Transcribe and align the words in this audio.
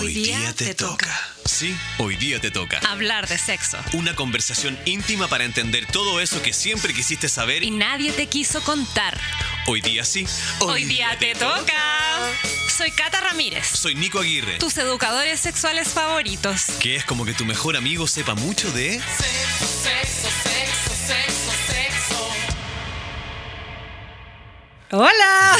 Hoy 0.00 0.14
día 0.14 0.54
te 0.54 0.74
toca. 0.74 1.14
Sí, 1.44 1.76
hoy 1.98 2.16
día 2.16 2.40
te 2.40 2.50
toca. 2.50 2.78
Hablar 2.88 3.28
de 3.28 3.36
sexo. 3.36 3.76
Una 3.92 4.14
conversación 4.14 4.78
íntima 4.86 5.28
para 5.28 5.44
entender 5.44 5.84
todo 5.84 6.22
eso 6.22 6.40
que 6.40 6.54
siempre 6.54 6.94
quisiste 6.94 7.28
saber. 7.28 7.62
Y 7.62 7.70
nadie 7.70 8.10
te 8.12 8.26
quiso 8.26 8.62
contar. 8.62 9.20
Hoy 9.66 9.82
día 9.82 10.06
sí. 10.06 10.26
Hoy, 10.60 10.84
día, 10.84 11.18
te, 11.18 11.34
toca. 11.34 11.74
Soy 12.74 12.90
Cata 12.92 13.20
Ramírez. 13.20 13.66
Soy 13.66 13.94
Nico 13.94 14.20
Aguirre. 14.20 14.56
Tus 14.58 14.78
educadores 14.78 15.38
sexuales 15.38 15.88
favoritos. 15.88 16.62
Que 16.80 16.96
es 16.96 17.04
como 17.04 17.26
que 17.26 17.34
tu 17.34 17.44
mejor 17.44 17.76
amigo 17.76 18.06
sepa 18.06 18.34
mucho 18.34 18.72
de... 18.72 18.92
Sexo, 18.92 19.66
sexo, 19.82 19.82
sexo, 19.82 20.19
Hola. 24.92 25.56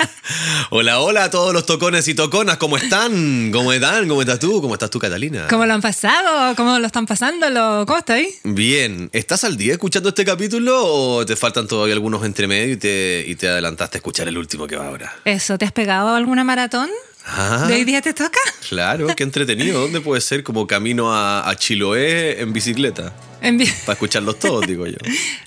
Hola, 0.70 1.00
hola 1.00 1.24
a 1.24 1.30
todos 1.30 1.52
los 1.52 1.66
tocones 1.66 2.06
y 2.06 2.14
toconas. 2.14 2.56
¿Cómo 2.56 2.76
están? 2.76 3.50
¿Cómo 3.52 3.72
están? 3.72 4.08
¿Cómo 4.08 4.22
estás 4.22 4.38
tú? 4.38 4.62
¿Cómo 4.62 4.74
estás 4.74 4.88
tú, 4.88 5.00
Catalina? 5.00 5.48
¿Cómo 5.50 5.66
lo 5.66 5.74
han 5.74 5.82
pasado? 5.82 6.54
¿Cómo 6.54 6.78
lo 6.78 6.86
están 6.86 7.04
pasándolo? 7.04 7.84
¿Cómo 7.86 7.98
estáis? 7.98 8.40
Bien. 8.44 9.10
¿Estás 9.12 9.42
al 9.44 9.56
día 9.56 9.72
escuchando 9.72 10.10
este 10.10 10.24
capítulo 10.24 10.80
o 10.80 11.26
te 11.26 11.34
faltan 11.34 11.66
todavía 11.66 11.94
algunos 11.94 12.24
entre 12.24 12.46
medio 12.46 12.72
y 12.72 12.76
te, 12.76 13.24
y 13.26 13.34
te 13.34 13.48
adelantaste 13.48 13.96
a 13.96 13.98
escuchar 13.98 14.28
el 14.28 14.38
último 14.38 14.66
que 14.68 14.76
va 14.76 14.86
ahora? 14.86 15.12
Eso, 15.24 15.58
¿te 15.58 15.64
has 15.64 15.72
pegado 15.72 16.14
alguna 16.14 16.44
maratón? 16.44 16.88
Ah, 17.26 17.66
¿De 17.68 17.74
hoy 17.74 17.84
día 17.84 18.02
te 18.02 18.12
toca? 18.14 18.38
claro, 18.68 19.06
qué 19.16 19.22
entretenido. 19.22 19.80
¿Dónde 19.80 20.00
puede 20.00 20.20
ser 20.20 20.42
como 20.42 20.66
camino 20.66 21.12
a, 21.14 21.48
a 21.48 21.56
Chiloé 21.56 22.40
en 22.40 22.52
bicicleta? 22.52 23.12
Envi- 23.42 23.72
Para 23.84 23.94
escucharlos 23.94 24.38
todos, 24.38 24.66
digo 24.66 24.86
yo. 24.86 24.96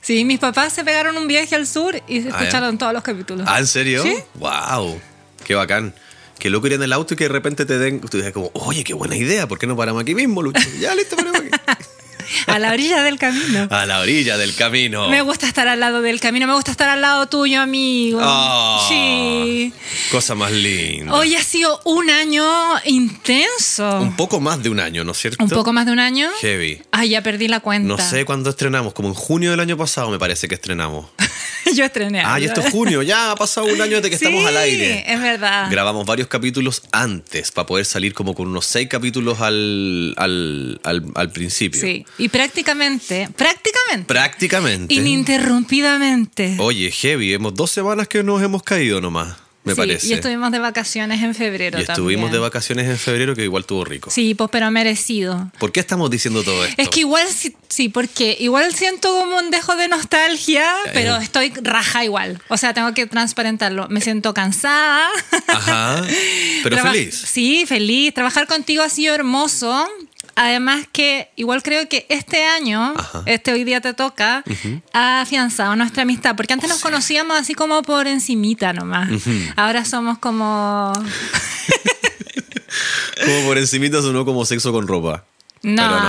Sí, 0.01 0.23
mis 0.25 0.39
papás 0.39 0.73
se 0.73 0.83
pegaron 0.83 1.17
un 1.17 1.27
viaje 1.27 1.55
al 1.55 1.67
sur 1.67 1.95
y 2.07 2.21
se 2.21 2.29
Ah, 2.29 2.39
escucharon 2.41 2.77
todos 2.77 2.93
los 2.93 3.03
capítulos. 3.03 3.45
¿Ah, 3.49 3.59
en 3.59 3.67
serio? 3.67 4.03
Sí. 4.03 4.15
¡Wow! 4.35 4.99
¡Qué 5.43 5.55
bacán! 5.55 5.93
Qué 6.39 6.49
loco 6.49 6.67
ir 6.67 6.73
en 6.73 6.83
el 6.83 6.91
auto 6.93 7.13
y 7.13 7.17
que 7.17 7.23
de 7.25 7.29
repente 7.29 7.65
te 7.65 7.77
den. 7.77 8.01
Tú 8.01 8.17
dices 8.17 8.33
como, 8.33 8.51
oye, 8.53 8.83
qué 8.83 8.93
buena 8.93 9.15
idea, 9.15 9.47
¿por 9.47 9.57
qué 9.57 9.67
no 9.67 9.75
paramos 9.77 10.01
aquí 10.01 10.13
mismo, 10.15 10.41
Lucho? 10.41 10.59
Ya, 10.79 10.93
listo, 10.95 11.15
paramos 11.15 11.41
aquí. 11.41 11.49
A 12.47 12.59
la 12.59 12.71
orilla 12.71 13.03
del 13.03 13.17
camino. 13.17 13.67
A 13.69 13.85
la 13.85 13.99
orilla 13.99 14.37
del 14.37 14.55
camino. 14.55 15.09
Me 15.09 15.21
gusta 15.21 15.47
estar 15.47 15.67
al 15.67 15.79
lado 15.79 16.01
del 16.01 16.19
camino, 16.19 16.47
me 16.47 16.53
gusta 16.53 16.71
estar 16.71 16.89
al 16.89 17.01
lado 17.01 17.27
tuyo, 17.27 17.61
amigo. 17.61 18.19
Ah, 18.21 18.85
Sí. 18.89 19.73
Cosa 20.11 20.35
más 20.35 20.51
linda. 20.51 21.13
Hoy 21.13 21.35
ha 21.35 21.43
sido 21.43 21.81
un 21.85 22.09
año 22.09 22.45
intenso. 22.85 23.99
Un 24.01 24.15
poco 24.15 24.39
más 24.39 24.61
de 24.61 24.69
un 24.69 24.79
año, 24.79 25.03
¿no 25.03 25.11
es 25.11 25.17
cierto? 25.17 25.43
Un 25.43 25.49
poco 25.49 25.73
más 25.73 25.85
de 25.85 25.91
un 25.91 25.99
año. 25.99 26.29
Heavy. 26.41 26.81
Ay, 26.91 27.09
ya 27.09 27.21
perdí 27.21 27.47
la 27.47 27.59
cuenta. 27.59 27.87
No 27.87 27.97
sé 27.97 28.25
cuándo 28.25 28.49
estrenamos, 28.49 28.93
como 28.93 29.07
en 29.09 29.13
junio 29.13 29.51
del 29.51 29.59
año 29.59 29.77
pasado 29.77 30.09
me 30.09 30.19
parece 30.19 30.47
que 30.47 30.55
estrenamos. 30.55 31.07
Yo 31.73 31.83
estrené. 31.83 32.21
Ah, 32.23 32.39
y 32.39 32.45
esto 32.45 32.61
es 32.61 32.69
junio, 32.71 33.01
ya 33.01 33.31
ha 33.31 33.35
pasado 33.35 33.65
un 33.65 33.81
año 33.81 33.95
desde 33.95 34.09
que 34.09 34.15
estamos 34.23 34.45
al 34.45 34.55
aire. 34.57 35.03
Es 35.11 35.19
verdad. 35.19 35.67
Grabamos 35.71 36.05
varios 36.05 36.27
capítulos 36.27 36.83
antes 36.91 37.51
para 37.51 37.65
poder 37.65 37.85
salir 37.85 38.13
como 38.13 38.35
con 38.35 38.47
unos 38.47 38.65
seis 38.67 38.87
capítulos 38.87 39.41
al, 39.41 40.13
al, 40.17 40.79
al, 40.83 41.03
al 41.15 41.31
principio. 41.31 41.81
Sí. 41.81 42.05
Y 42.17 42.29
prácticamente, 42.29 43.27
prácticamente, 43.35 44.05
Prácticamente. 44.05 44.93
ininterrumpidamente. 44.93 46.55
Oye, 46.59 46.91
heavy, 46.91 47.33
hemos 47.33 47.53
dos 47.53 47.71
semanas 47.71 48.07
que 48.07 48.23
nos 48.23 48.41
hemos 48.41 48.63
caído 48.63 49.01
nomás, 49.01 49.35
me 49.63 49.73
Sí, 49.73 49.77
parece. 49.77 50.07
Y 50.07 50.13
estuvimos 50.13 50.51
de 50.51 50.59
vacaciones 50.59 51.23
en 51.23 51.33
febrero 51.33 51.79
Y 51.79 51.81
estuvimos 51.81 52.31
de 52.31 52.37
vacaciones 52.37 52.87
en 52.87 52.97
febrero 52.97 53.35
que 53.35 53.43
igual 53.43 53.65
tuvo 53.65 53.83
rico. 53.83 54.11
Sí, 54.11 54.35
pues 54.35 54.49
pero 54.51 54.69
merecido. 54.71 55.51
¿Por 55.59 55.71
qué 55.71 55.79
estamos 55.79 56.09
diciendo 56.11 56.43
todo 56.43 56.63
esto? 56.65 56.79
Es 56.81 56.87
que 56.89 56.99
igual 57.01 57.27
sí, 57.27 57.55
sí, 57.67 57.89
porque 57.89 58.37
igual 58.39 58.73
siento 58.75 59.09
como 59.09 59.37
un 59.37 59.49
dejo 59.51 59.75
de 59.75 59.87
nostalgia, 59.87 60.71
pero 60.93 61.15
Eh. 61.17 61.23
estoy 61.23 61.51
raja 61.63 62.05
igual. 62.05 62.39
O 62.47 62.57
sea, 62.57 62.73
tengo 62.75 62.93
que 62.93 63.07
transparentarlo. 63.07 63.87
Me 63.89 64.01
siento 64.01 64.33
cansada. 64.35 65.07
Ajá. 65.47 66.03
Pero 66.63 66.77
feliz. 66.83 67.15
Sí, 67.27 67.65
feliz. 67.67 68.13
Trabajar 68.13 68.45
contigo 68.47 68.83
ha 68.83 68.89
sido 68.89 69.15
hermoso. 69.15 69.85
Además 70.35 70.85
que 70.91 71.29
igual 71.35 71.63
creo 71.63 71.87
que 71.87 72.05
este 72.09 72.43
año, 72.45 72.93
Ajá. 72.97 73.23
este 73.25 73.53
hoy 73.53 73.63
día 73.63 73.79
te 73.81 73.93
toca, 73.93 74.43
ha 74.93 75.21
afianzado 75.21 75.75
nuestra 75.75 76.03
amistad. 76.03 76.35
Porque 76.35 76.53
antes 76.53 76.69
nos 76.69 76.79
conocíamos 76.81 77.37
así 77.37 77.53
como 77.53 77.81
por 77.83 78.07
encimita 78.07 78.73
nomás. 78.73 79.09
Ahora 79.55 79.85
somos 79.85 80.17
como... 80.17 80.91
Como 83.25 83.47
por 83.47 83.57
encimita 83.57 84.01
sonó 84.01 84.25
como 84.25 84.43
sexo 84.45 84.73
con 84.73 84.87
ropa. 84.87 85.23
No, 85.65 85.89
no. 85.89 85.99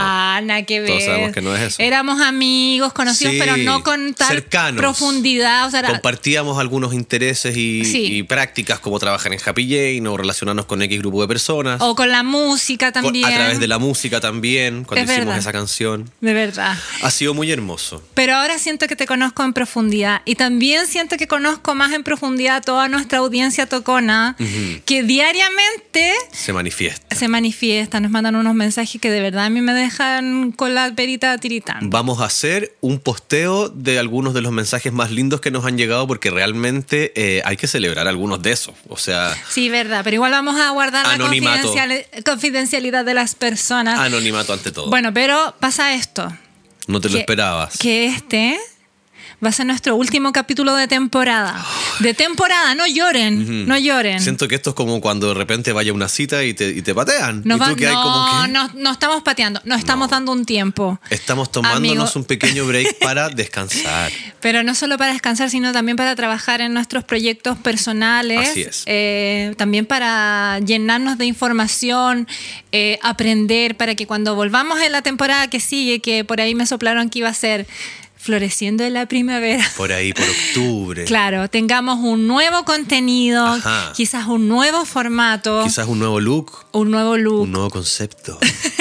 nada 0.43 0.62
que 0.62 0.81
ver. 0.81 0.91
Todos 0.91 1.05
sabemos 1.05 1.33
que 1.33 1.41
no 1.41 1.55
es 1.56 1.62
eso. 1.62 1.83
Éramos 1.83 2.21
amigos, 2.21 2.93
conocidos, 2.93 3.33
Sí, 3.34 3.39
pero 3.41 3.56
no 3.56 3.83
con 3.83 4.15
tal 4.15 4.28
cercanos. 4.28 4.78
profundidad. 4.81 5.67
O 5.67 5.71
sea, 5.71 5.83
Compartíamos 5.83 6.59
algunos 6.59 6.93
intereses 6.94 7.56
y, 7.56 7.84
Sí. 7.84 8.05
y 8.16 8.22
prácticas 8.22 8.78
como 8.81 8.99
trabajar 8.99 9.33
en 9.33 9.41
Happy 9.45 9.65
Jane 9.69 10.09
o 10.09 10.16
relacionarnos 10.16 10.66
con 10.66 10.83
X 10.83 10.99
grupo 11.00 11.22
de 11.22 11.28
personas. 11.28 11.81
o 11.81 11.95
con 11.95 12.11
la 12.11 12.22
música 12.22 12.93
Con- 12.93 13.05
también. 13.05 13.25
a 13.25 13.31
través 13.34 13.59
de 13.61 13.66
la 13.69 13.78
música 13.78 14.21
también, 14.21 14.84
cuando 14.84 15.05
Es 15.05 15.11
hicimos 15.11 15.27
verdad. 15.27 15.39
esa 15.39 15.53
canción. 15.53 16.11
De 16.21 16.34
verdad. 16.34 16.77
Ha 17.03 17.11
sido 17.11 17.34
muy 17.34 17.50
hermoso. 17.50 18.03
Pero 18.15 18.34
ahora 18.37 18.59
siento 18.59 18.87
que 18.89 18.97
te 18.97 19.06
conozco 19.06 19.43
en 19.45 19.53
profundidad 19.53 20.22
y 20.25 20.34
también 20.34 20.87
siento 20.87 21.16
que 21.16 21.27
conozco 21.27 21.75
más 21.75 21.93
en 21.93 22.03
profundidad 22.05 22.56
a 22.56 22.61
toda 22.61 22.89
nuestra 22.89 23.19
audiencia 23.19 23.66
tocona 23.66 24.37
que 24.84 25.03
diariamente 25.03 26.12
Se 26.33 26.53
manifiesta. 26.53 27.15
se 27.16 27.28
manifiesta, 27.28 28.00
nos 28.00 28.11
mandan 28.11 28.37
unos 28.37 28.55
mensajes 28.55 29.00
que 29.00 29.11
de 29.11 29.21
verdad 29.21 29.46
a 29.47 29.51
mí 29.51 29.61
me 29.61 29.73
dejan 29.73 30.53
con 30.53 30.75
la 30.75 30.93
perita 30.95 31.39
tiritando. 31.39 31.87
Vamos 31.89 32.21
a 32.21 32.25
hacer 32.27 32.75
un 32.81 32.99
posteo 32.99 33.69
de 33.69 33.99
algunos 33.99 34.34
de 34.34 34.43
los 34.43 34.53
mensajes 34.53 34.93
más 34.93 35.11
lindos 35.11 35.41
que 35.41 35.51
nos 35.51 35.65
han 35.65 35.79
llegado 35.79 36.07
porque 36.07 36.31
realmente 36.31 37.12
eh, 37.17 37.43
hay 37.45 37.57
que 37.57 37.67
celebrar 37.67 38.09
algunos 38.09 38.43
de 38.43 38.53
esos. 38.53 38.75
O 38.89 38.97
sea, 38.97 39.34
Sí, 39.49 39.69
verdad, 39.69 40.03
pero 40.05 40.15
igual 40.17 40.33
vamos 40.33 40.61
a 40.61 40.71
guardar 40.71 41.07
la 41.07 41.15
Anonimato. 41.15 41.73
confidencial- 41.75 42.05
confidencialidad 42.25 43.05
de 43.05 43.15
las 43.15 43.34
personas. 43.34 43.99
anonimato 43.99 44.53
ante 44.53 44.71
todo. 44.73 44.91
Bueno, 44.91 45.12
pero 45.15 45.55
pasa 45.61 45.95
esto. 45.95 46.31
no 46.87 47.01
te 47.01 47.09
lo 47.09 47.19
esperabas. 47.19 47.78
Que 47.78 48.07
este 48.07 48.59
va 49.45 49.51
a 49.51 49.53
ser 49.53 49.67
nuestro 49.67 49.97
último 49.97 50.33
capítulo 50.33 50.75
de 50.77 50.89
temporada. 50.89 51.63
De 52.01 52.15
temporada, 52.15 52.75
no 52.75 52.87
lloren, 52.87 53.67
no 53.67 53.77
lloren. 53.79 54.21
Siento 54.21 54.49
que 54.49 54.55
esto 54.55 54.71
es 54.71 54.77
como 54.77 55.01
cuando 55.01 55.29
de 55.29 55.35
repente 55.35 55.73
vaya 55.73 55.91
a 55.91 55.95
una 55.95 56.09
cita 56.09 56.43
y 56.45 56.55
te, 56.55 56.69
y 56.71 56.83
te 56.83 56.95
patean. 56.95 57.43
Nos 57.45 57.57
y 57.59 57.61
tú 57.65 57.71
va- 57.71 57.77
que 57.77 57.87
hay 57.87 57.95
como 57.95 58.27
no, 58.27 58.43
que 58.47 58.53
no, 58.53 58.71
no 58.83 58.91
estamos 58.93 59.23
pateando, 59.23 59.61
nos 59.65 59.79
estamos 59.79 60.09
dando 60.11 60.33
un 60.33 60.45
tiempo. 60.47 60.99
estamos 61.11 61.53
tomándonos 61.53 61.91
Amigo. 61.91 62.11
un 62.17 62.25
pequeño 62.25 62.67
break 62.67 62.99
para 63.01 63.29
descansar. 63.29 64.11
Pero 64.41 64.63
no 64.63 64.75
solo 64.75 64.97
para 64.97 65.13
descansar, 65.13 65.51
sino 65.51 65.73
también 65.73 65.97
para 65.97 66.15
trabajar 66.17 66.61
en 66.63 66.73
nuestros 66.73 67.05
proyectos 67.05 67.59
personales. 67.59 68.49
Así 68.51 68.63
es. 68.63 68.85
Eh, 68.87 69.55
también 69.59 69.85
para 69.87 70.61
llenarnos 70.61 71.19
de 71.19 71.27
información, 71.27 72.27
eh, 72.73 72.99
aprender, 73.03 73.77
para 73.77 73.95
que 73.95 74.07
cuando 74.07 74.35
volvamos 74.35 74.81
en 74.81 74.93
la 74.93 75.03
temporada 75.03 75.49
que 75.49 75.61
sigue, 75.61 76.01
que 76.01 76.25
por 76.25 76.41
ahí 76.41 76.55
me 76.55 76.67
soplaron 76.67 77.11
que 77.11 77.19
iba 77.21 77.29
a 77.29 77.35
ser 77.35 77.67
floreciendo 78.27 78.85
en 78.85 78.93
la 78.95 79.07
primavera. 79.07 79.65
Por 79.77 79.93
ahí, 79.93 80.13
por 80.13 80.25
octubre. 80.29 81.05
Claro, 81.17 81.49
tengamos 81.49 81.99
un 82.01 82.27
nuevo 82.27 82.65
contenido, 82.65 83.45
Ajá. 83.47 83.93
quizás 83.95 84.27
un 84.27 84.49
nuevo 84.49 84.85
formato, 84.85 85.63
Quizás 85.65 85.87
un 85.89 85.99
nuevo 85.99 86.21
look, 86.21 86.67
un 86.73 86.91
nuevo 86.91 87.17
look. 87.17 87.43
un 87.43 87.53
nuevo 87.53 87.71
concepto. 87.71 88.39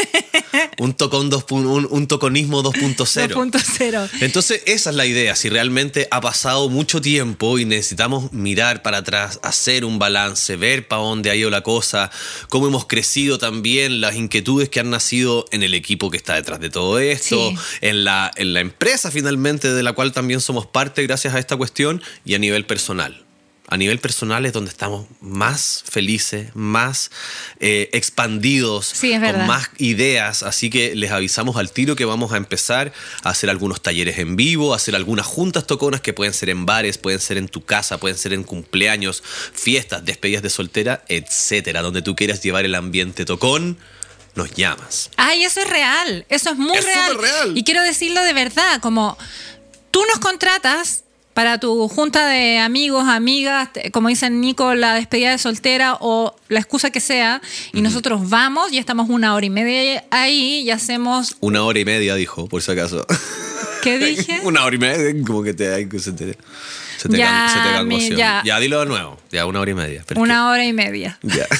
un, 0.77 0.93
tocón 0.93 1.29
dos 1.29 1.45
un, 1.49 1.87
un 1.89 2.07
toconismo 2.07 2.63
2.0. 2.63 3.29
2.0. 3.33 4.09
Entonces, 4.21 4.61
esa 4.65 4.89
es 4.89 4.95
la 4.95 5.05
idea. 5.05 5.35
Si 5.35 5.49
realmente 5.49 6.07
ha 6.11 6.21
pasado 6.21 6.69
mucho 6.69 7.01
tiempo 7.01 7.59
y 7.59 7.65
necesitamos 7.65 8.31
mirar 8.33 8.81
para 8.81 8.97
atrás, 8.97 9.39
hacer 9.43 9.85
un 9.85 9.99
balance, 9.99 10.55
ver 10.55 10.87
para 10.87 11.01
dónde 11.01 11.29
ha 11.29 11.35
ido 11.35 11.49
la 11.49 11.61
cosa, 11.61 12.11
cómo 12.49 12.67
hemos 12.67 12.85
crecido 12.85 13.37
también, 13.37 14.01
las 14.01 14.15
inquietudes 14.15 14.69
que 14.69 14.79
han 14.79 14.89
nacido 14.89 15.45
en 15.51 15.63
el 15.63 15.73
equipo 15.73 16.09
que 16.11 16.17
está 16.17 16.35
detrás 16.35 16.59
de 16.59 16.69
todo 16.69 16.99
esto, 16.99 17.51
Sí. 17.51 17.57
en, 17.81 18.03
la, 18.03 18.31
en 18.35 18.53
la 18.53 18.59
empresa 18.59 19.11
finalmente 19.11 19.73
de 19.73 19.83
la 19.83 19.93
cual 19.93 20.11
también 20.11 20.41
somos 20.41 20.65
parte 20.65 21.03
gracias 21.03 21.33
a 21.33 21.39
esta 21.39 21.57
cuestión 21.57 22.01
y 22.23 22.35
a 22.35 22.39
nivel 22.39 22.65
personal. 22.65 23.24
A 23.67 23.77
nivel 23.77 23.99
personal 23.99 24.45
es 24.45 24.53
donde 24.53 24.69
estamos 24.69 25.07
más 25.21 25.83
felices, 25.89 26.55
más 26.55 27.09
eh, 27.59 27.89
expandidos, 27.93 28.85
Sí, 28.93 29.11
con 29.13 29.47
más 29.47 29.69
ideas, 29.79 30.43
así 30.43 30.69
que 30.69 30.95
les 30.95 31.11
avisamos 31.11 31.57
al 31.57 31.71
tiro 31.71 31.95
que 31.95 32.05
vamos 32.05 32.31
a 32.31 32.37
empezar 32.37 32.93
a 33.23 33.29
hacer 33.29 33.49
algunos 33.49 33.81
talleres 33.81 34.19
en 34.19 34.35
vivo, 34.35 34.73
a 34.73 34.75
hacer 34.75 34.95
algunas 34.95 35.25
juntas 35.25 35.65
toconas 35.65 36.01
que 36.01 36.13
pueden 36.13 36.33
ser 36.33 36.49
en 36.49 36.67
bares, 36.67 36.99
pueden 36.99 37.19
ser 37.19 37.37
en 37.37 37.47
tu 37.47 37.65
casa, 37.65 37.97
pueden 37.97 38.17
ser 38.17 38.33
en 38.33 38.43
cumpleaños, 38.43 39.23
fiestas, 39.53 40.05
despedidas 40.05 40.43
de 40.43 40.51
soltera, 40.51 41.03
etcétera, 41.07 41.81
donde 41.81 42.03
tú 42.03 42.15
quieras 42.15 42.43
llevar 42.43 42.65
el 42.65 42.75
ambiente 42.75 43.25
tocón, 43.25 43.79
nos 44.35 44.51
llamas. 44.51 45.09
Ay, 45.17 45.43
eso 45.43 45.61
es 45.61 45.69
real, 45.69 46.25
eso 46.29 46.51
es 46.51 46.57
muy 46.57 46.77
Es 46.77 46.85
real. 46.85 47.57
Y 47.57 47.63
quiero 47.63 47.81
decirlo 47.81 48.21
de 48.21 48.33
verdad, 48.33 48.79
como 48.81 49.17
tú 49.89 50.03
nos 50.09 50.19
contratas 50.19 51.04
para 51.35 51.59
tu 51.59 51.89
junta 51.89 52.29
de 52.29 52.59
amigos, 52.59 53.09
amigas, 53.09 53.67
como 53.91 54.07
dicen 54.07 54.39
Nico, 54.39 54.73
la 54.73 54.93
despedida 54.95 55.31
de 55.31 55.37
soltera 55.37 55.97
o 55.99 56.33
la 56.47 56.59
excusa 56.61 56.91
que 56.91 57.01
sea, 57.01 57.41
y 57.73 57.81
nosotros 57.81 58.29
vamos 58.29 58.71
y 58.71 58.77
estamos 58.77 59.09
una 59.09 59.35
hora 59.35 59.45
y 59.45 59.49
media 59.49 60.05
ahí 60.11 60.61
y 60.61 60.71
hacemos... 60.71 61.35
Una 61.41 61.63
hora 61.63 61.77
y 61.77 61.83
media, 61.83 62.15
dijo, 62.15 62.47
por 62.47 62.61
si 62.61 62.71
acaso. 62.71 63.05
¿Qué 63.83 63.99
dije? 63.99 64.39
una 64.43 64.63
hora 64.63 64.77
y 64.77 64.79
media, 64.79 65.25
como 65.27 65.43
que 65.43 65.53
te, 65.53 65.75
se 65.99 66.13
te, 66.13 66.37
se 66.97 67.09
te, 67.09 67.17
Ya, 67.17 67.49
se 67.51 67.59
te 67.59 67.75
calmoció. 67.75 68.15
ya. 68.15 68.59
dilo 68.61 68.79
de 68.79 68.85
nuevo. 68.85 69.19
Ya, 69.29 69.45
una 69.45 69.59
hora 69.59 69.71
y 69.71 69.75
media. 69.75 70.05
Pero 70.07 70.21
es 70.21 70.23
Una 70.23 70.49
hora 70.49 70.63
y 70.63 70.71
media. 70.71 71.19
Ya. 71.21 71.47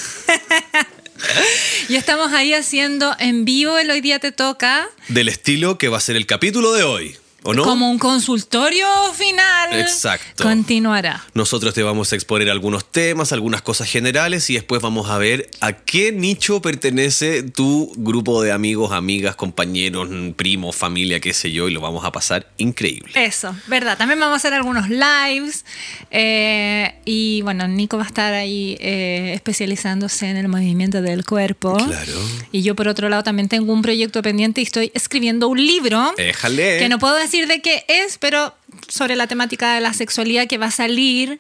Y 1.90 1.96
estamos 1.96 2.34
ahí 2.34 2.54
haciendo 2.54 3.16
en 3.20 3.46
vivo 3.46 3.78
el 3.78 3.90
Hoy 3.90 4.02
Día 4.02 4.20
Te 4.20 4.32
Toca. 4.32 4.88
Del 5.08 5.28
estilo 5.30 5.78
que 5.78 5.88
va 5.88 5.98
a 5.98 6.02
ser 6.02 6.16
el 6.18 6.26
capítulo 6.26 6.74
de 6.74 6.84
hoy. 6.84 7.18
¿O 7.48 7.54
no? 7.54 7.64
Como 7.64 7.92
un 7.92 8.00
consultorio 8.00 8.88
final. 9.14 9.80
Exacto. 9.80 10.44
Continuará. 10.44 11.24
Nosotros 11.36 11.76
te 11.76 11.84
vamos 11.84 12.12
a 12.12 12.16
exponer 12.16 12.50
algunos 12.50 12.92
temas, 12.92 13.32
algunas 13.34 13.62
cosas 13.62 13.88
generales 13.88 14.50
y 14.50 14.56
después 14.56 14.82
vamos 14.82 15.12
a 15.12 15.20
ver 15.20 15.50
a 15.62 15.74
qué 15.74 16.12
nicho 16.12 16.60
pertenece 16.62 17.44
tu 17.44 17.94
grupo 17.98 18.42
de 18.42 18.52
amigos, 18.52 18.92
amigas, 18.92 19.36
compañeros, 19.36 20.10
primos, 20.36 20.76
familia, 20.76 21.20
qué 21.20 21.34
sé 21.34 21.52
yo, 21.52 21.68
y 21.70 21.72
lo 21.72 21.82
vamos 21.82 22.04
a 22.04 22.12
pasar 22.12 22.48
increíble. 22.58 23.12
Eso, 23.14 23.56
verdad. 23.68 23.96
También 23.96 24.20
vamos 24.20 24.34
a 24.34 24.38
hacer 24.38 24.54
algunos 24.54 24.90
lives. 24.90 25.66
eh, 26.10 26.96
y 27.06 27.44
bueno, 27.44 27.68
Nico 27.68 27.98
va 27.98 28.04
a 28.04 28.08
estar 28.08 28.34
ahí 28.34 28.76
eh, 28.80 29.34
especializándose 29.36 30.28
en 30.30 30.38
el 30.38 30.48
movimiento 30.48 31.04
del 31.04 31.24
cuerpo. 31.26 31.76
Claro. 31.78 32.14
Y 32.52 32.64
yo, 32.64 32.76
por 32.76 32.88
otro 32.88 33.08
lado, 33.10 33.22
también 33.22 33.50
tengo 33.50 33.72
un 33.72 33.84
proyecto 33.84 34.24
pendiente 34.24 34.62
y 34.62 34.64
estoy 34.64 34.92
escribiendo 34.96 35.48
un 35.48 35.64
libro. 35.64 36.14
Déjale. 36.18 36.80
que 36.80 36.90
no 36.90 36.98
puedo 36.98 37.16
decir 37.16 37.35
de 37.42 37.62
qué 37.62 37.86
es, 37.88 38.18
pero 38.18 38.56
sobre 38.88 39.16
la 39.16 39.28
temática 39.28 39.76
de 39.76 39.82
la 39.82 39.94
sexualidad 39.94 40.48
que 40.48 40.58
va 40.58 40.68
a 40.68 40.72
salir 40.72 41.40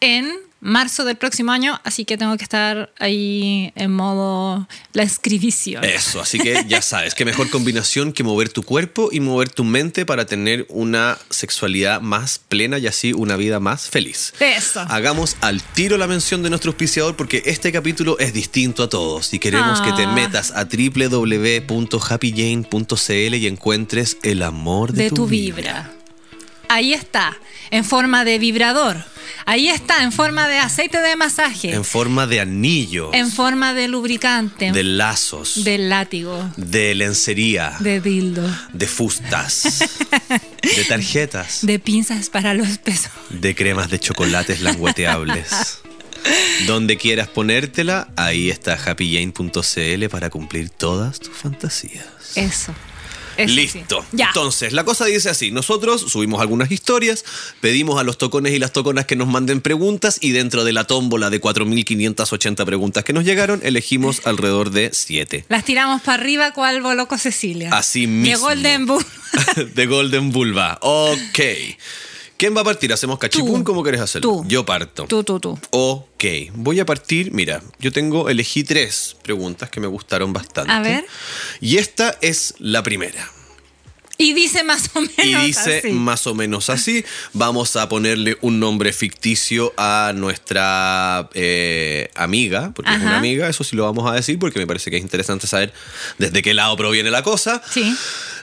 en 0.00 0.30
marzo 0.62 1.04
del 1.04 1.16
próximo 1.16 1.50
año, 1.52 1.80
así 1.84 2.04
que 2.04 2.16
tengo 2.16 2.36
que 2.36 2.44
estar 2.44 2.92
ahí 3.00 3.72
en 3.74 3.92
modo 3.92 4.68
la 4.92 5.02
escribición. 5.02 5.82
Eso, 5.84 6.20
así 6.20 6.38
que 6.38 6.64
ya 6.68 6.80
sabes, 6.80 7.14
qué 7.14 7.24
mejor 7.24 7.50
combinación 7.50 8.12
que 8.12 8.22
mover 8.22 8.48
tu 8.48 8.62
cuerpo 8.62 9.08
y 9.10 9.18
mover 9.20 9.50
tu 9.50 9.64
mente 9.64 10.06
para 10.06 10.24
tener 10.24 10.64
una 10.68 11.18
sexualidad 11.30 12.00
más 12.00 12.38
plena 12.38 12.78
y 12.78 12.86
así 12.86 13.12
una 13.12 13.36
vida 13.36 13.58
más 13.58 13.88
feliz. 13.90 14.32
Eso. 14.38 14.80
Hagamos 14.88 15.36
al 15.40 15.60
tiro 15.62 15.98
la 15.98 16.06
mención 16.06 16.42
de 16.44 16.50
nuestro 16.50 16.70
auspiciador 16.70 17.16
porque 17.16 17.42
este 17.44 17.72
capítulo 17.72 18.16
es 18.20 18.32
distinto 18.32 18.84
a 18.84 18.88
todos 18.88 19.34
y 19.34 19.40
queremos 19.40 19.80
Ah. 19.80 19.84
que 19.84 19.92
te 19.92 20.06
metas 20.06 20.52
a 20.52 20.64
www.happyjane.cl 20.64 23.34
y 23.34 23.46
encuentres 23.46 24.16
el 24.22 24.42
amor 24.42 24.92
de, 24.92 25.04
de 25.04 25.10
tu 25.10 25.26
vibra. 25.26 25.90
Ahí 26.74 26.94
está, 26.94 27.36
en 27.70 27.84
forma 27.84 28.24
de 28.24 28.38
vibrador. 28.38 28.96
Ahí 29.44 29.68
está, 29.68 30.02
en 30.04 30.12
forma 30.12 30.48
de 30.48 30.58
aceite 30.58 30.98
de 31.02 31.16
masaje. 31.16 31.74
En 31.74 31.84
forma 31.84 32.26
de 32.26 32.40
anillo, 32.40 33.10
En 33.12 33.30
forma 33.30 33.74
de 33.74 33.88
lubricante. 33.88 34.72
de 34.72 34.82
lazos, 34.82 35.64
de 35.64 35.78
látigo. 35.78 36.50
de 36.56 36.94
lencería, 36.94 37.76
De 37.80 38.00
dildo. 38.00 38.48
de 38.72 38.86
fustas, 38.86 39.84
de 40.62 40.84
tarjetas. 40.88 41.58
De 41.62 41.78
pinzas 41.78 42.30
para 42.30 42.54
los 42.54 42.78
pesos. 42.78 43.10
de 43.30 43.54
cremas 43.54 43.90
de 43.90 43.98
chocolates 43.98 44.60
langueteables. 44.62 45.80
Donde 46.66 46.96
quieras 46.96 47.26
ponértela, 47.28 48.08
ahí 48.16 48.48
está 48.48 48.74
happyjane.cl 48.74 50.08
para 50.08 50.30
cumplir 50.30 50.70
todas 50.70 51.18
tus 51.18 51.36
fantasías. 51.36 52.06
Eso. 52.36 52.72
Eso 53.36 53.48
sí. 53.48 53.54
Listo. 53.54 54.04
Ya. 54.12 54.28
Entonces, 54.28 54.72
la 54.72 54.84
cosa 54.84 55.04
dice 55.06 55.30
así: 55.30 55.50
nosotros 55.50 56.00
subimos 56.08 56.40
algunas 56.40 56.70
historias, 56.70 57.24
pedimos 57.60 58.00
a 58.00 58.04
los 58.04 58.18
tocones 58.18 58.52
y 58.52 58.58
las 58.58 58.72
toconas 58.72 59.06
que 59.06 59.16
nos 59.16 59.28
manden 59.28 59.60
preguntas, 59.60 60.18
y 60.20 60.30
dentro 60.30 60.64
de 60.64 60.72
la 60.72 60.84
tómbola 60.84 61.30
de 61.30 61.40
4.580 61.40 62.64
preguntas 62.64 63.04
que 63.04 63.12
nos 63.12 63.24
llegaron, 63.24 63.60
elegimos 63.62 64.22
alrededor 64.24 64.70
de 64.70 64.90
7. 64.92 65.46
Las 65.48 65.64
tiramos 65.64 66.02
para 66.02 66.20
arriba 66.22 66.52
cual 66.52 66.82
Boloco 66.82 67.18
Cecilia. 67.18 67.70
Así 67.72 68.06
mismo. 68.06 68.24
Llegó 68.24 68.50
el 68.50 68.62
Dembu. 68.62 69.02
de 69.74 69.86
Golden 69.86 70.30
Vulva. 70.30 70.78
Ok. 70.82 71.40
¿Quién 72.42 72.56
va 72.56 72.62
a 72.62 72.64
partir? 72.64 72.92
¿Hacemos 72.92 73.20
cachipún? 73.20 73.60
Tú. 73.60 73.64
¿Cómo 73.66 73.84
querés 73.84 74.00
hacerlo? 74.00 74.28
Tú. 74.28 74.44
Yo 74.48 74.66
parto. 74.66 75.04
Tú, 75.04 75.22
tú, 75.22 75.38
tú. 75.38 75.56
Ok, 75.70 76.24
voy 76.54 76.80
a 76.80 76.84
partir. 76.84 77.30
Mira, 77.30 77.62
yo 77.78 77.92
tengo, 77.92 78.28
elegí 78.28 78.64
tres 78.64 79.14
preguntas 79.22 79.70
que 79.70 79.78
me 79.78 79.86
gustaron 79.86 80.32
bastante. 80.32 80.72
A 80.72 80.80
ver. 80.80 81.06
Y 81.60 81.76
esta 81.76 82.18
es 82.20 82.54
la 82.58 82.82
primera. 82.82 83.30
Y 84.18 84.34
dice 84.34 84.64
más 84.64 84.90
o 84.94 85.00
menos. 85.02 85.14
Y 85.18 85.34
dice 85.46 85.78
así. 85.78 85.90
más 85.90 86.26
o 86.26 86.34
menos 86.34 86.68
así. 86.68 87.04
Vamos 87.32 87.76
a 87.76 87.88
ponerle 87.88 88.36
un 88.40 88.58
nombre 88.58 88.92
ficticio 88.92 89.72
a 89.76 90.12
nuestra 90.12 91.28
eh, 91.34 92.10
amiga, 92.16 92.72
porque 92.74 92.90
es 92.90 93.00
una 93.02 93.18
amiga, 93.18 93.48
eso 93.48 93.62
sí 93.62 93.76
lo 93.76 93.84
vamos 93.84 94.10
a 94.10 94.14
decir, 94.14 94.40
porque 94.40 94.58
me 94.58 94.66
parece 94.66 94.90
que 94.90 94.96
es 94.96 95.02
interesante 95.02 95.46
saber 95.46 95.72
desde 96.18 96.42
qué 96.42 96.54
lado 96.54 96.76
proviene 96.76 97.12
la 97.12 97.22
cosa. 97.22 97.62
Sí. 97.70 97.96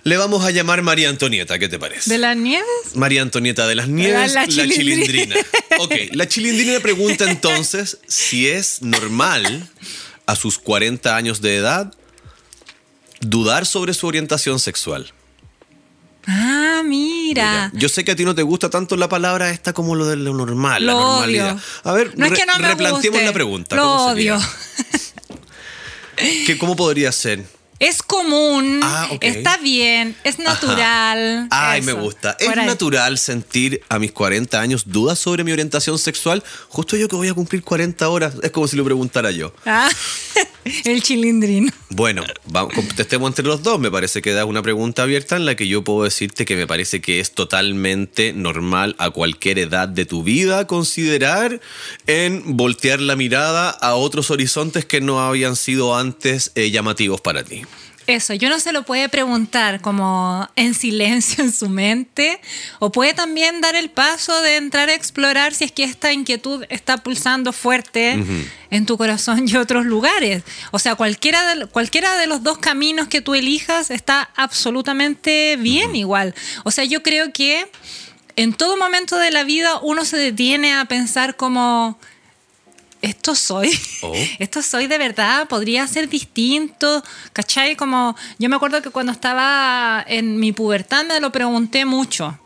Le 0.03 0.17
vamos 0.17 0.45
a 0.45 0.51
llamar 0.51 0.81
María 0.81 1.09
Antonieta, 1.09 1.59
¿qué 1.59 1.67
te 1.67 1.77
parece? 1.77 2.09
¿De 2.09 2.17
las 2.17 2.35
nieves? 2.37 2.65
María 2.95 3.21
Antonieta 3.21 3.67
de 3.67 3.75
las 3.75 3.87
Nieves, 3.89 4.33
La- 4.33 4.41
la, 4.41 4.41
la 4.41 4.47
chilindrina. 4.47 5.05
chilindrina. 5.05 5.35
Ok, 5.79 5.93
la 6.13 6.27
chilindrina 6.27 6.79
pregunta 6.79 7.29
entonces 7.29 7.99
si 8.07 8.47
es 8.47 8.81
normal 8.81 9.69
a 10.25 10.35
sus 10.35 10.57
40 10.59 11.15
años 11.15 11.41
de 11.41 11.55
edad 11.57 11.93
dudar 13.21 13.65
sobre 13.65 13.93
su 13.93 14.07
orientación 14.07 14.59
sexual. 14.59 15.11
Ah, 16.27 16.81
mira. 16.85 17.69
Mira, 17.69 17.71
yo 17.73 17.87
sé 17.89 18.03
que 18.03 18.11
a 18.11 18.15
ti 18.15 18.25
no 18.25 18.35
te 18.35 18.43
gusta 18.43 18.69
tanto 18.69 18.95
la 18.97 19.07
palabra 19.09 19.51
esta 19.51 19.73
como 19.73 19.95
lo 19.95 20.05
de 20.05 20.15
lo 20.17 20.33
normal, 20.33 20.85
la 20.85 20.91
Lo 20.93 20.99
normalidad. 20.99 21.53
odio. 21.53 21.61
A 21.83 21.93
ver, 21.93 22.17
no 22.17 22.25
es 22.25 22.31
re- 22.31 22.37
que 22.37 22.45
no 22.45 22.57
me 22.59 22.67
replanteemos 22.67 23.19
guste. 23.19 23.25
la 23.25 23.33
pregunta. 23.33 23.75
Lo 23.75 23.83
¿cómo 23.83 24.09
sería? 24.11 24.37
odio. 24.37 24.47
¿Qué- 26.45 26.57
¿Cómo 26.57 26.75
podría 26.75 27.11
ser? 27.11 27.45
Es 27.79 28.03
común, 28.03 28.81
Ah, 28.83 29.07
está 29.21 29.55
bien, 29.57 30.13
es 30.25 30.37
natural. 30.37 31.47
Ajá. 31.49 31.71
Ay, 31.71 31.79
eso, 31.79 31.85
me 31.85 31.93
gusta. 31.93 32.35
Es 32.37 32.49
ahí. 32.49 32.65
natural 32.65 33.17
sentir 33.17 33.81
a 33.87 33.99
mis 33.99 34.11
40 34.11 34.59
años 34.59 34.83
dudas 34.85 35.17
sobre 35.17 35.45
mi 35.45 35.53
orientación 35.53 35.97
sexual. 35.97 36.43
Justo 36.67 36.97
yo 36.97 37.07
que 37.07 37.15
voy 37.15 37.29
a 37.29 37.33
cumplir 37.33 37.63
40 37.63 38.09
horas. 38.09 38.33
Es 38.43 38.51
como 38.51 38.67
si 38.67 38.75
lo 38.75 38.83
preguntara 38.83 39.31
yo. 39.31 39.53
Ah, 39.65 39.89
el 40.85 41.01
chilindrino. 41.01 41.71
Bueno, 41.89 42.23
contestemos 42.73 43.29
entre 43.29 43.45
los 43.45 43.63
dos. 43.63 43.79
Me 43.79 43.91
parece 43.91 44.21
que 44.21 44.31
da 44.31 44.45
una 44.45 44.61
pregunta 44.61 45.03
abierta 45.03 45.35
en 45.35 45.45
la 45.45 45.55
que 45.55 45.67
yo 45.67 45.83
puedo 45.83 46.03
decirte 46.03 46.45
que 46.45 46.55
me 46.55 46.67
parece 46.67 47.01
que 47.01 47.19
es 47.19 47.31
totalmente 47.31 48.33
normal 48.33 48.95
a 48.99 49.09
cualquier 49.09 49.59
edad 49.59 49.87
de 49.87 50.05
tu 50.05 50.23
vida 50.23 50.67
considerar 50.67 51.59
en 52.07 52.57
voltear 52.57 53.01
la 53.01 53.15
mirada 53.15 53.69
a 53.69 53.95
otros 53.95 54.31
horizontes 54.31 54.85
que 54.85 55.01
no 55.01 55.21
habían 55.21 55.55
sido 55.55 55.97
antes 55.97 56.51
eh, 56.55 56.71
llamativos 56.71 57.21
para 57.21 57.43
ti. 57.43 57.63
Eso, 58.09 58.33
yo 58.33 58.49
no 58.49 58.59
se 58.59 58.71
lo 58.71 58.85
puede 58.85 59.07
preguntar 59.07 59.81
como 59.81 60.49
en 60.55 60.73
silencio 60.73 61.43
en 61.43 61.53
su 61.53 61.69
mente, 61.69 62.41
o 62.79 62.91
puede 62.91 63.13
también 63.13 63.61
dar 63.61 63.75
el 63.75 63.91
paso 63.91 64.41
de 64.41 64.57
entrar 64.57 64.89
a 64.89 64.95
explorar 64.95 65.53
si 65.53 65.65
es 65.65 65.71
que 65.71 65.83
esta 65.83 66.11
inquietud 66.11 66.65
está 66.69 66.97
pulsando 66.97 67.53
fuerte 67.53 68.17
en 68.71 68.85
tu 68.87 68.97
corazón 68.97 69.47
y 69.47 69.55
otros 69.57 69.85
lugares. 69.85 70.41
O 70.71 70.79
sea, 70.79 70.95
cualquiera 70.95 71.53
de, 71.53 71.67
cualquiera 71.67 72.17
de 72.17 72.25
los 72.25 72.41
dos 72.41 72.57
caminos 72.57 73.07
que 73.07 73.21
tú 73.21 73.35
elijas 73.35 73.91
está 73.91 74.31
absolutamente 74.35 75.55
bien 75.57 75.95
igual. 75.95 76.33
O 76.63 76.71
sea, 76.71 76.85
yo 76.85 77.03
creo 77.03 77.31
que 77.31 77.69
en 78.35 78.53
todo 78.53 78.75
momento 78.75 79.17
de 79.17 79.29
la 79.29 79.43
vida 79.43 79.77
uno 79.83 80.03
se 80.03 80.17
detiene 80.17 80.73
a 80.73 80.85
pensar 80.85 81.35
como... 81.35 81.99
Esto 83.01 83.33
soy, 83.35 83.71
Oh. 84.01 84.13
esto 84.39 84.61
soy 84.61 84.87
de 84.87 84.97
verdad, 84.97 85.47
podría 85.47 85.87
ser 85.87 86.09
distinto, 86.09 87.03
¿cachai? 87.33 87.75
Como 87.75 88.15
yo 88.37 88.49
me 88.49 88.55
acuerdo 88.55 88.81
que 88.81 88.89
cuando 88.89 89.11
estaba 89.11 90.03
en 90.07 90.39
mi 90.39 90.51
pubertad 90.51 91.05
me 91.05 91.19
lo 91.19 91.31
pregunté 91.31 91.85
mucho. 91.85 92.37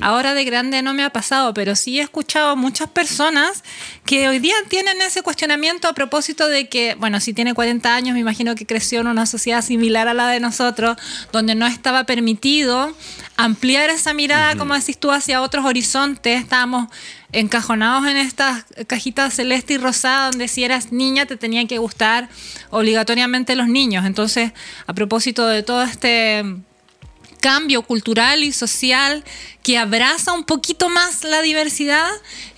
Ahora 0.00 0.34
de 0.34 0.44
grande 0.44 0.82
no 0.82 0.94
me 0.94 1.04
ha 1.04 1.10
pasado, 1.10 1.54
pero 1.54 1.76
sí 1.76 2.00
he 2.00 2.02
escuchado 2.02 2.56
muchas 2.56 2.88
personas 2.88 3.62
que 4.04 4.28
hoy 4.28 4.40
día 4.40 4.54
tienen 4.68 5.00
ese 5.00 5.22
cuestionamiento 5.22 5.86
a 5.86 5.92
propósito 5.92 6.48
de 6.48 6.68
que, 6.68 6.96
bueno, 6.96 7.20
si 7.20 7.32
tiene 7.32 7.54
40 7.54 7.94
años, 7.94 8.14
me 8.14 8.20
imagino 8.20 8.54
que 8.54 8.66
creció 8.66 9.00
en 9.00 9.06
una 9.06 9.26
sociedad 9.26 9.62
similar 9.62 10.08
a 10.08 10.14
la 10.14 10.28
de 10.28 10.40
nosotros, 10.40 10.96
donde 11.32 11.54
no 11.54 11.66
estaba 11.66 12.04
permitido 12.04 12.92
ampliar 13.36 13.90
esa 13.90 14.12
mirada, 14.12 14.56
como 14.56 14.74
decís 14.74 14.98
tú, 14.98 15.12
hacia 15.12 15.40
otros 15.40 15.64
horizontes. 15.64 16.40
Estábamos 16.40 16.88
encajonados 17.32 18.06
en 18.06 18.16
estas 18.16 18.64
cajitas 18.86 19.34
celeste 19.34 19.74
y 19.74 19.78
rosada, 19.78 20.30
donde 20.30 20.48
si 20.48 20.64
eras 20.64 20.90
niña 20.90 21.26
te 21.26 21.36
tenían 21.36 21.68
que 21.68 21.78
gustar 21.78 22.28
obligatoriamente 22.70 23.54
los 23.54 23.68
niños. 23.68 24.04
Entonces, 24.04 24.52
a 24.86 24.94
propósito 24.94 25.46
de 25.46 25.62
todo 25.62 25.82
este 25.82 26.44
cambio 27.40 27.82
cultural 27.82 28.42
y 28.42 28.52
social 28.52 29.24
que 29.62 29.78
abraza 29.78 30.32
un 30.32 30.44
poquito 30.44 30.88
más 30.88 31.24
la 31.24 31.42
diversidad, 31.42 32.08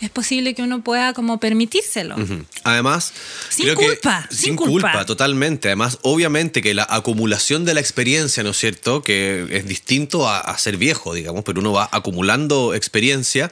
es 0.01 0.11
posible 0.11 0.55
que 0.55 0.63
uno 0.63 0.83
pueda 0.85 1.15
como 1.15 1.41
permitírselo. 1.41 2.17
Además, 2.65 3.13
Sin 3.49 3.65
creo 3.65 3.77
que- 3.79 3.87
culpa, 3.87 4.27
sin, 4.31 4.39
sin 4.39 4.57
culpa. 4.57 4.73
culpa. 4.93 5.07
totalmente. 5.07 5.69
Además, 5.69 5.99
obviamente 6.03 6.61
que 6.61 6.75
la 6.75 6.87
acumulación 6.89 7.65
de 7.65 7.73
la 7.75 7.81
experiencia, 7.81 8.43
¿no 8.43 8.51
es 8.51 8.59
cierto? 8.59 9.03
Que 9.03 9.47
es 9.51 9.67
distinto 9.67 10.29
a, 10.29 10.39
a 10.41 10.59
ser 10.59 10.77
viejo, 10.77 11.15
digamos, 11.15 11.45
pero 11.45 11.61
uno 11.61 11.73
va 11.73 11.89
acumulando 11.93 12.75
experiencia. 12.75 13.51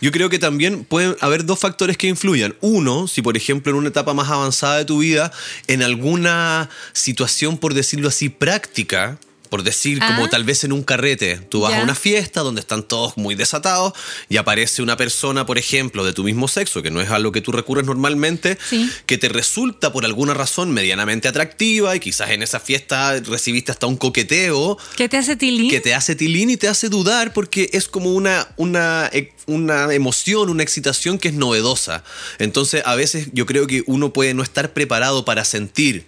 Yo 0.00 0.12
creo 0.12 0.30
que 0.30 0.38
también 0.38 0.84
pueden 0.84 1.16
haber 1.20 1.44
dos 1.44 1.58
factores 1.58 1.96
que 1.96 2.06
influyan. 2.06 2.54
Uno, 2.60 3.08
si 3.08 3.20
por 3.20 3.36
ejemplo 3.36 3.72
en 3.72 3.78
una 3.78 3.88
etapa 3.88 4.14
más 4.14 4.28
avanzada 4.30 4.76
de 4.78 4.84
tu 4.84 4.98
vida, 4.98 5.32
en 5.66 5.82
alguna 5.82 6.70
situación, 6.92 7.58
por 7.58 7.74
decirlo 7.74 8.08
así, 8.08 8.28
práctica, 8.28 9.18
por 9.52 9.62
decir, 9.64 9.98
Ah. 10.00 10.06
como 10.16 10.30
tal 10.30 10.44
vez 10.44 10.64
en 10.64 10.72
un 10.72 10.82
carrete. 10.82 11.36
Tú 11.36 11.60
vas 11.60 11.74
a 11.74 11.82
una 11.82 11.94
fiesta 11.94 12.40
donde 12.40 12.62
están 12.62 12.82
todos 12.84 13.18
muy 13.18 13.34
desatados 13.34 13.92
y 14.30 14.38
aparece 14.38 14.80
una 14.80 14.96
persona, 14.96 15.44
por 15.44 15.58
ejemplo, 15.58 16.06
de 16.06 16.14
tu 16.14 16.24
mismo 16.24 16.48
sexo, 16.48 16.80
que 16.82 16.90
no 16.90 17.02
es 17.02 17.10
a 17.10 17.18
lo 17.18 17.32
que 17.32 17.42
tú 17.42 17.52
recurres 17.52 17.84
normalmente, 17.84 18.56
Sí. 18.70 18.88
que 19.04 19.18
te 19.18 19.28
resulta 19.28 19.92
por 19.92 20.06
alguna 20.06 20.32
razón 20.32 20.70
medianamente 20.72 21.28
atractiva 21.28 21.94
y 21.94 22.00
quizás 22.00 22.30
en 22.30 22.42
esa 22.42 22.60
fiesta 22.60 23.20
recibiste 23.20 23.70
hasta 23.72 23.86
un 23.86 23.98
coqueteo 23.98 24.78
¿Qué 24.96 25.10
te 25.10 25.18
hace 25.18 25.36
tilín? 25.36 25.68
que 25.68 25.80
te 25.82 25.92
hace 25.94 26.14
tilín 26.16 26.48
y 26.48 26.56
te 26.56 26.68
hace 26.68 26.88
dudar 26.88 27.34
porque 27.34 27.68
es 27.74 27.88
como 27.88 28.14
una, 28.14 28.48
una, 28.56 29.10
e- 29.12 29.34
una 29.44 29.92
emoción, 29.92 30.48
una 30.48 30.62
excitación 30.62 31.18
que 31.18 31.28
es 31.28 31.34
novedosa. 31.34 32.04
Entonces, 32.38 32.82
a 32.86 32.94
veces 32.94 33.28
yo 33.34 33.44
creo 33.44 33.66
que 33.66 33.82
uno 33.86 34.14
puede 34.14 34.32
no 34.32 34.42
estar 34.42 34.72
preparado 34.72 35.26
para 35.26 35.44
sentir 35.44 36.06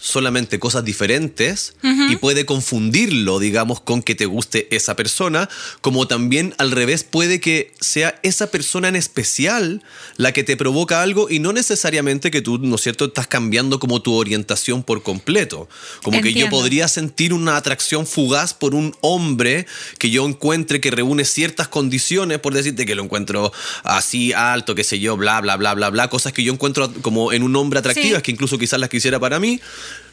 solamente 0.00 0.58
cosas 0.58 0.84
diferentes 0.84 1.74
y 1.82 2.16
puede 2.16 2.46
confundirlo, 2.46 3.38
digamos, 3.38 3.80
con 3.80 4.02
que 4.02 4.14
te 4.14 4.26
guste 4.26 4.66
esa 4.74 4.96
persona, 4.96 5.48
como 5.82 6.08
también 6.08 6.54
al 6.58 6.70
revés 6.70 7.04
puede 7.04 7.38
que 7.40 7.72
sea 7.80 8.18
esa 8.22 8.50
persona 8.50 8.88
en 8.88 8.96
especial 8.96 9.82
la 10.16 10.32
que 10.32 10.42
te 10.42 10.56
provoca 10.56 11.02
algo 11.02 11.28
y 11.28 11.38
no 11.38 11.52
necesariamente 11.52 12.30
que 12.30 12.40
tú, 12.40 12.58
¿no 12.58 12.76
es 12.76 12.80
cierto?, 12.82 13.04
estás 13.06 13.26
cambiando 13.26 13.78
como 13.78 14.00
tu 14.00 14.14
orientación 14.14 14.82
por 14.82 15.02
completo. 15.02 15.68
Como 16.02 16.20
que 16.22 16.32
yo 16.32 16.48
podría 16.48 16.88
sentir 16.88 17.34
una 17.34 17.56
atracción 17.56 18.06
fugaz 18.06 18.54
por 18.54 18.74
un 18.74 18.96
hombre 19.02 19.66
que 19.98 20.10
yo 20.10 20.26
encuentre 20.26 20.80
que 20.80 20.90
reúne 20.90 21.24
ciertas 21.24 21.68
condiciones, 21.68 22.38
por 22.38 22.54
decirte 22.54 22.86
que 22.86 22.94
lo 22.94 23.02
encuentro 23.04 23.52
así 23.84 24.32
alto, 24.32 24.74
qué 24.74 24.84
sé 24.84 24.98
yo, 24.98 25.16
bla, 25.16 25.40
bla, 25.40 25.56
bla, 25.56 25.74
bla, 25.74 25.90
bla, 25.90 26.08
cosas 26.08 26.32
que 26.32 26.42
yo 26.42 26.52
encuentro 26.52 26.90
como 27.02 27.32
en 27.32 27.42
un 27.42 27.54
hombre 27.56 27.78
atractivas, 27.80 28.18
Sí. 28.18 28.22
que 28.22 28.32
incluso 28.32 28.58
quizás 28.58 28.80
las 28.80 28.88
quisiera 28.88 29.18
para 29.20 29.38
mí, 29.38 29.60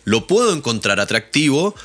lo 0.07 0.25
puedo 0.25 0.53
encontrar 0.53 1.01
atractivo. 1.01 1.75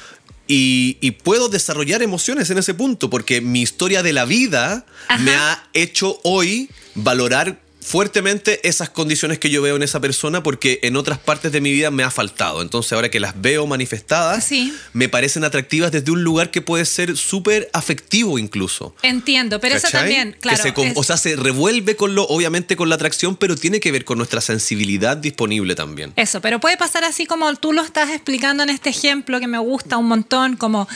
Y, 0.46 0.98
y 1.00 1.12
puedo 1.12 1.48
desarrollar 1.48 2.02
emociones 2.02 2.50
en 2.50 2.58
ese 2.58 2.74
punto, 2.74 3.08
porque 3.08 3.40
mi 3.40 3.62
historia 3.62 4.02
de 4.02 4.12
la 4.12 4.24
vida 4.26 4.84
Ajá. 5.08 5.22
me 5.22 5.34
ha 5.34 5.68
hecho 5.72 6.18
hoy 6.24 6.68
valorar 6.94 7.60
fuertemente 7.84 8.66
esas 8.68 8.90
condiciones 8.90 9.38
que 9.38 9.50
yo 9.50 9.60
veo 9.60 9.76
en 9.76 9.82
esa 9.82 10.00
persona, 10.00 10.42
porque 10.42 10.78
en 10.82 10.96
otras 10.96 11.18
partes 11.18 11.52
de 11.52 11.60
mi 11.60 11.72
vida 11.72 11.90
me 11.90 12.02
ha 12.04 12.10
faltado. 12.10 12.62
Entonces 12.62 12.92
ahora 12.92 13.10
que 13.10 13.20
las 13.20 13.40
veo 13.40 13.66
manifestadas, 13.66 14.44
Sí. 14.44 14.72
me 14.92 15.08
parecen 15.08 15.44
atractivas 15.44 15.90
desde 15.92 16.10
un 16.12 16.22
lugar 16.24 16.50
que 16.50 16.62
puede 16.62 16.84
ser 16.84 17.16
súper 17.16 17.68
afectivo 17.72 18.38
incluso. 18.38 18.94
Entiendo, 19.02 19.60
pero 19.60 19.74
eso 19.76 19.88
también, 19.90 20.36
claro. 20.40 20.62
se 20.62 20.72
con- 20.72 20.86
es- 20.88 20.96
O 20.96 21.02
sea, 21.02 21.16
se 21.16 21.36
revuelve 21.36 21.96
con 21.96 22.14
lo, 22.14 22.24
obviamente 22.24 22.76
con 22.76 22.88
la 22.88 22.94
atracción, 22.94 23.36
pero 23.36 23.56
tiene 23.56 23.80
que 23.80 23.90
ver 23.90 24.04
con 24.04 24.18
nuestra 24.18 24.40
sensibilidad 24.40 25.16
disponible 25.16 25.74
también. 25.74 26.12
Eso, 26.16 26.40
pero 26.40 26.60
puede 26.60 26.76
pasar 26.76 27.04
así 27.04 27.26
como 27.26 27.52
tú 27.56 27.72
lo 27.72 27.82
estás 27.82 28.10
explicando 28.10 28.62
en 28.62 28.70
este 28.70 28.90
ejemplo 28.90 29.40
que 29.40 29.48
me 29.48 29.58
gusta 29.58 29.96
un 29.96 30.06
montón, 30.06 30.56
como 30.56 30.88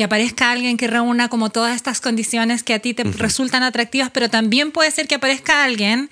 que 0.00 0.04
aparezca 0.04 0.50
alguien 0.50 0.78
que 0.78 0.86
reúna 0.86 1.28
como 1.28 1.50
todas 1.50 1.76
estas 1.76 2.00
condiciones 2.00 2.62
que 2.62 2.72
a 2.72 2.78
ti 2.78 2.94
te 2.94 3.04
resultan 3.04 3.62
atractivas, 3.62 4.08
pero 4.10 4.30
también 4.30 4.72
puede 4.72 4.90
ser 4.90 5.06
que 5.06 5.16
aparezca 5.16 5.62
alguien 5.62 6.08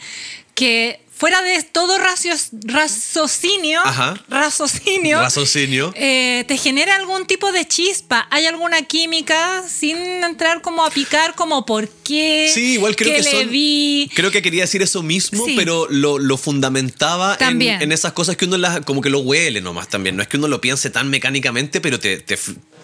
que 0.54 1.00
fuera 1.11 1.40
de 1.40 1.62
todo 1.62 1.97
racios- 1.99 2.50
raciocinio, 2.66 3.80
raciocinio, 4.28 5.21
Raciocinio. 5.23 5.92
eh, 5.97 6.45
te 6.47 6.59
genera 6.59 6.97
algún 6.97 7.26
tipo 7.26 7.50
de 7.50 7.66
chispa, 7.66 8.28
hay 8.30 8.45
alguna 8.45 8.83
química 8.83 9.64
sin 9.66 9.97
entrar 9.97 10.61
como 10.61 10.85
a 10.85 10.90
picar 10.90 11.35
como 11.35 11.64
por 11.64 11.88
qué, 11.88 12.50
Sí, 12.54 12.75
igual 12.75 12.95
creo 12.95 13.12
qué 13.14 13.16
que 13.16 13.23
le 13.23 13.30
son- 13.40 13.50
vi. 13.50 14.11
Creo 14.14 14.30
que 14.30 14.42
quería 14.42 14.64
decir 14.64 14.83
eso 14.83 15.02
mismo, 15.02 15.47
Sí. 15.47 15.54
pero 15.57 15.87
lo, 15.88 16.18
lo 16.18 16.37
fundamentaba 16.37 17.33
en, 17.33 17.38
También. 17.38 17.80
en 17.80 17.90
esas 17.92 18.12
cosas 18.12 18.37
que 18.37 18.45
uno 18.45 18.59
las, 18.59 18.80
como 18.83 19.00
que 19.00 19.09
lo 19.09 19.21
huele 19.21 19.62
nomás 19.62 19.88
también. 19.88 20.14
No 20.14 20.23
es 20.23 20.28
que 20.28 20.37
uno 20.37 20.47
lo 20.47 20.61
piense 20.61 20.90
tan 20.90 21.09
mecánicamente, 21.09 21.80
pero 21.80 21.99
te, 21.99 22.18
te 22.18 22.38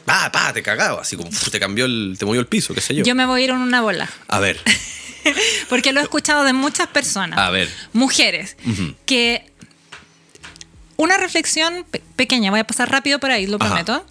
pa, 0.05 0.31
pa, 0.33 0.53
te 0.53 0.63
cagaba, 0.63 1.03
así 1.03 1.17
como 1.17 1.29
uf, 1.31 1.51
te 1.51 1.59
cambió 1.61 1.85
el, 1.87 2.17
te 2.19 2.25
movió 2.25 2.41
el 2.41 2.47
piso, 2.47 2.75
qué 2.75 2.81
sé 2.81 2.95
yo. 2.95 3.05
Yo 3.05 3.15
me 3.15 3.27
voy 3.27 3.41
a 3.41 3.45
ir 3.45 3.51
en 3.51 3.57
una 3.57 3.81
bola. 3.81 4.09
A 4.29 4.39
ver, 4.41 4.61
Porque 5.71 5.93
lo 5.93 6.01
he 6.01 6.03
escuchado 6.03 6.45
de 6.45 6.53
muchas 6.53 6.87
personas. 6.89 7.39
A 7.39 7.49
ver. 7.51 7.71
Mujeres. 7.95 8.57
Que. 9.07 9.51
Una 10.97 11.17
reflexión 11.17 11.85
pe- 11.91 12.03
pequeña, 12.17 12.51
voy 12.51 12.61
a 12.61 12.65
pasar 12.67 12.91
rápido 12.91 13.19
por 13.19 13.31
ahí, 13.31 13.47
lo 13.47 13.57
Ajá. 13.57 13.67
prometo. 13.69 14.07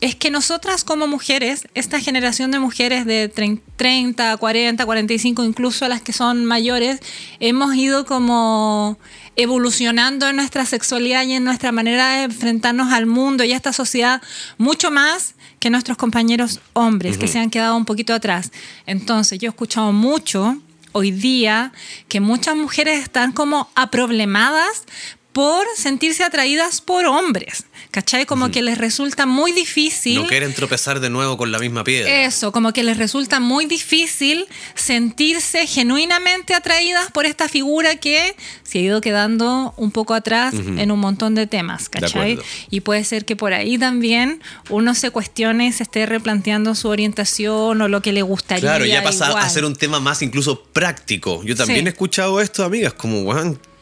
Es 0.00 0.14
que 0.14 0.30
nosotras 0.30 0.84
como 0.84 1.08
mujeres, 1.08 1.66
esta 1.74 1.98
generación 1.98 2.52
de 2.52 2.60
mujeres 2.60 3.04
de 3.04 3.32
trein- 3.34 3.60
30, 3.76 4.36
40, 4.36 4.84
45, 4.86 5.42
incluso 5.42 5.88
las 5.88 6.02
que 6.02 6.12
son 6.12 6.44
mayores, 6.44 7.00
hemos 7.40 7.74
ido 7.74 8.06
como 8.06 8.96
evolucionando 9.34 10.28
en 10.28 10.36
nuestra 10.36 10.64
sexualidad 10.66 11.24
y 11.24 11.32
en 11.32 11.42
nuestra 11.44 11.72
manera 11.72 12.18
de 12.18 12.22
enfrentarnos 12.24 12.92
al 12.92 13.06
mundo 13.06 13.42
y 13.42 13.52
a 13.52 13.56
esta 13.56 13.72
sociedad 13.72 14.22
mucho 14.58 14.90
más 14.92 15.34
que 15.58 15.70
nuestros 15.70 15.96
compañeros 15.96 16.60
hombres 16.72 17.18
que 17.18 17.28
se 17.28 17.38
han 17.38 17.50
quedado 17.50 17.76
un 17.76 17.84
poquito 17.84 18.14
atrás. 18.14 18.52
Entonces, 18.86 19.38
yo 19.38 19.48
he 19.48 19.50
escuchado 19.50 19.92
mucho 19.92 20.58
hoy 20.92 21.10
día 21.10 21.72
que 22.08 22.20
muchas 22.20 22.56
mujeres 22.56 23.02
están 23.02 23.32
como 23.32 23.68
aproblemadas 23.74 24.84
por 25.38 25.64
sentirse 25.76 26.24
atraídas 26.24 26.80
por 26.80 27.06
hombres. 27.06 27.62
¿Cachai? 27.92 28.26
Como 28.26 28.50
que 28.50 28.60
les 28.60 28.76
resulta 28.76 29.24
muy 29.24 29.52
difícil. 29.52 30.16
no 30.16 30.26
quieren 30.26 30.52
tropezar 30.52 30.98
de 30.98 31.10
nuevo 31.10 31.36
con 31.36 31.52
la 31.52 31.60
misma 31.60 31.84
piedra. 31.84 32.24
Eso, 32.24 32.50
como 32.50 32.72
que 32.72 32.82
les 32.82 32.96
resulta 32.96 33.38
muy 33.38 33.64
difícil 33.66 34.46
sentirse 34.74 35.64
genuinamente 35.68 36.54
atraídas 36.54 37.12
por 37.12 37.24
esta 37.24 37.48
figura 37.48 37.94
que 37.94 38.34
se 38.64 38.78
ha 38.78 38.82
ido 38.82 39.00
quedando 39.00 39.74
un 39.76 39.92
poco 39.92 40.14
atrás 40.14 40.54
en 40.54 40.90
un 40.90 40.98
montón 40.98 41.36
de 41.36 41.46
temas, 41.46 41.88
¿cachai? 41.88 42.40
y 42.68 42.80
puede 42.80 43.04
ser 43.04 43.24
que 43.24 43.36
por 43.36 43.52
ahí 43.52 43.78
también 43.78 44.42
uno 44.70 44.96
se 44.96 45.10
cuestione 45.10 45.68
y 45.68 45.72
se 45.72 45.84
esté 45.84 46.04
replanteando 46.04 46.74
su 46.74 46.88
orientación 46.88 47.80
o 47.80 47.86
lo 47.86 48.02
que 48.02 48.10
le 48.10 48.22
gustaría. 48.22 48.62
Claro, 48.62 48.84
ya 48.86 49.04
pasa 49.04 49.28
igual. 49.28 49.44
a 49.44 49.48
ser 49.48 49.64
un 49.64 49.76
tema 49.76 50.00
más 50.00 50.20
incluso 50.20 50.64
práctico. 50.64 51.44
Yo 51.44 51.54
también 51.54 51.82
Sí. 51.82 51.86
he 51.86 51.90
escuchado 51.90 52.40
esto, 52.40 52.64
amigas, 52.64 52.92
como, 52.94 53.22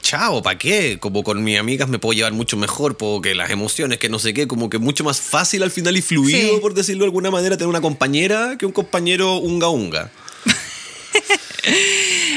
chao, 0.09 0.41
¿para 0.43 0.57
qué? 0.57 0.99
Como 1.01 1.25
con 1.25 1.43
mis 1.43 1.59
amigas 1.59 1.89
me 1.89 1.99
puedo 1.99 2.13
llevar 2.17 2.33
mucho 2.33 2.57
mejor, 2.57 2.97
porque 2.97 3.35
las 3.35 3.51
emociones, 3.51 3.99
que 3.99 4.09
no 4.09 4.19
sé 4.21 4.33
qué, 4.35 4.47
como 4.47 4.71
que 4.71 4.79
mucho 4.79 5.03
más 5.03 5.21
fácil 5.21 5.63
al 5.65 5.71
final 5.73 5.97
y 5.97 6.03
fluido, 6.03 6.55
Sí. 6.55 6.61
por 6.61 6.75
decirlo 6.75 7.01
de 7.01 7.07
alguna 7.07 7.31
manera, 7.33 7.57
tener 7.57 7.69
una 7.69 7.81
compañera 7.81 8.57
que 8.59 8.67
un 8.67 8.73
compañero 8.73 9.37
unga 9.39 9.69
unga. 9.69 10.11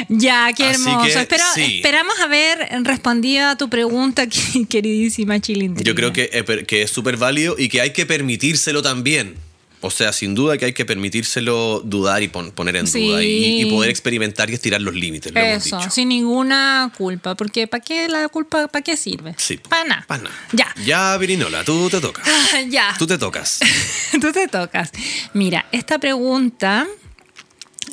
Ya, 0.08 0.52
qué 0.58 0.72
hermoso. 0.72 1.04
que, 1.04 1.14
Espero- 1.14 1.44
sí. 1.54 1.76
Esperamos 1.78 2.20
haber 2.20 2.68
respondido 2.84 3.48
a 3.48 3.56
tu 3.58 3.70
pregunta, 3.70 4.26
queridísima 4.70 5.40
Chilindrina. 5.40 5.88
Yo 5.88 5.94
creo 5.94 6.12
que, 6.14 6.30
que 6.68 6.82
es 6.82 6.90
súper 6.90 7.18
válido 7.18 7.56
y 7.58 7.70
que 7.70 7.82
hay 7.82 7.94
que 7.94 8.06
permitírselo 8.08 8.82
también. 8.82 9.36
O 9.82 9.90
sea, 9.90 10.12
sin 10.12 10.36
duda 10.36 10.58
que 10.58 10.66
hay 10.66 10.74
que 10.74 10.84
permitírselo 10.86 11.80
dudar 11.80 12.22
y 12.22 12.28
pon- 12.28 12.52
poner 12.52 12.76
en 12.76 12.86
Sí. 12.88 13.08
duda 13.08 13.24
y, 13.24 13.62
y 13.62 13.66
poder 13.72 13.90
experimentar 13.90 14.50
y 14.50 14.54
estirar 14.56 14.82
los 14.82 14.94
límites. 14.94 15.34
Lo 15.34 15.40
hemos 15.40 15.66
Eso, 15.66 15.78
dicho. 15.78 15.90
sin 15.90 16.10
ninguna 16.10 16.92
culpa, 16.98 17.36
porque 17.36 17.66
¿para 17.68 17.82
qué 17.82 18.10
la 18.10 18.28
culpa, 18.28 18.68
para 18.68 18.84
qué 18.84 18.98
sirve? 18.98 19.36
Sí. 19.38 19.58
Para 19.70 19.86
nada. 19.86 20.06
Pa'. 20.06 20.20
Ya. 20.52 20.68
Ya, 20.84 21.16
Virinola, 21.18 21.64
tú 21.64 21.90
te 21.90 22.02
tocas. 22.02 22.28
Ah, 22.28 22.60
ya. 22.70 22.94
Tú 23.00 23.08
te 23.08 23.18
tocas. 23.18 23.60
Tú 24.20 24.32
te 24.34 24.48
tocas. 24.50 24.92
Mira, 25.34 25.66
esta 25.72 25.98
pregunta 25.98 26.86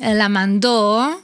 eh, 0.01 0.13
la 0.13 0.27
mandó 0.27 1.21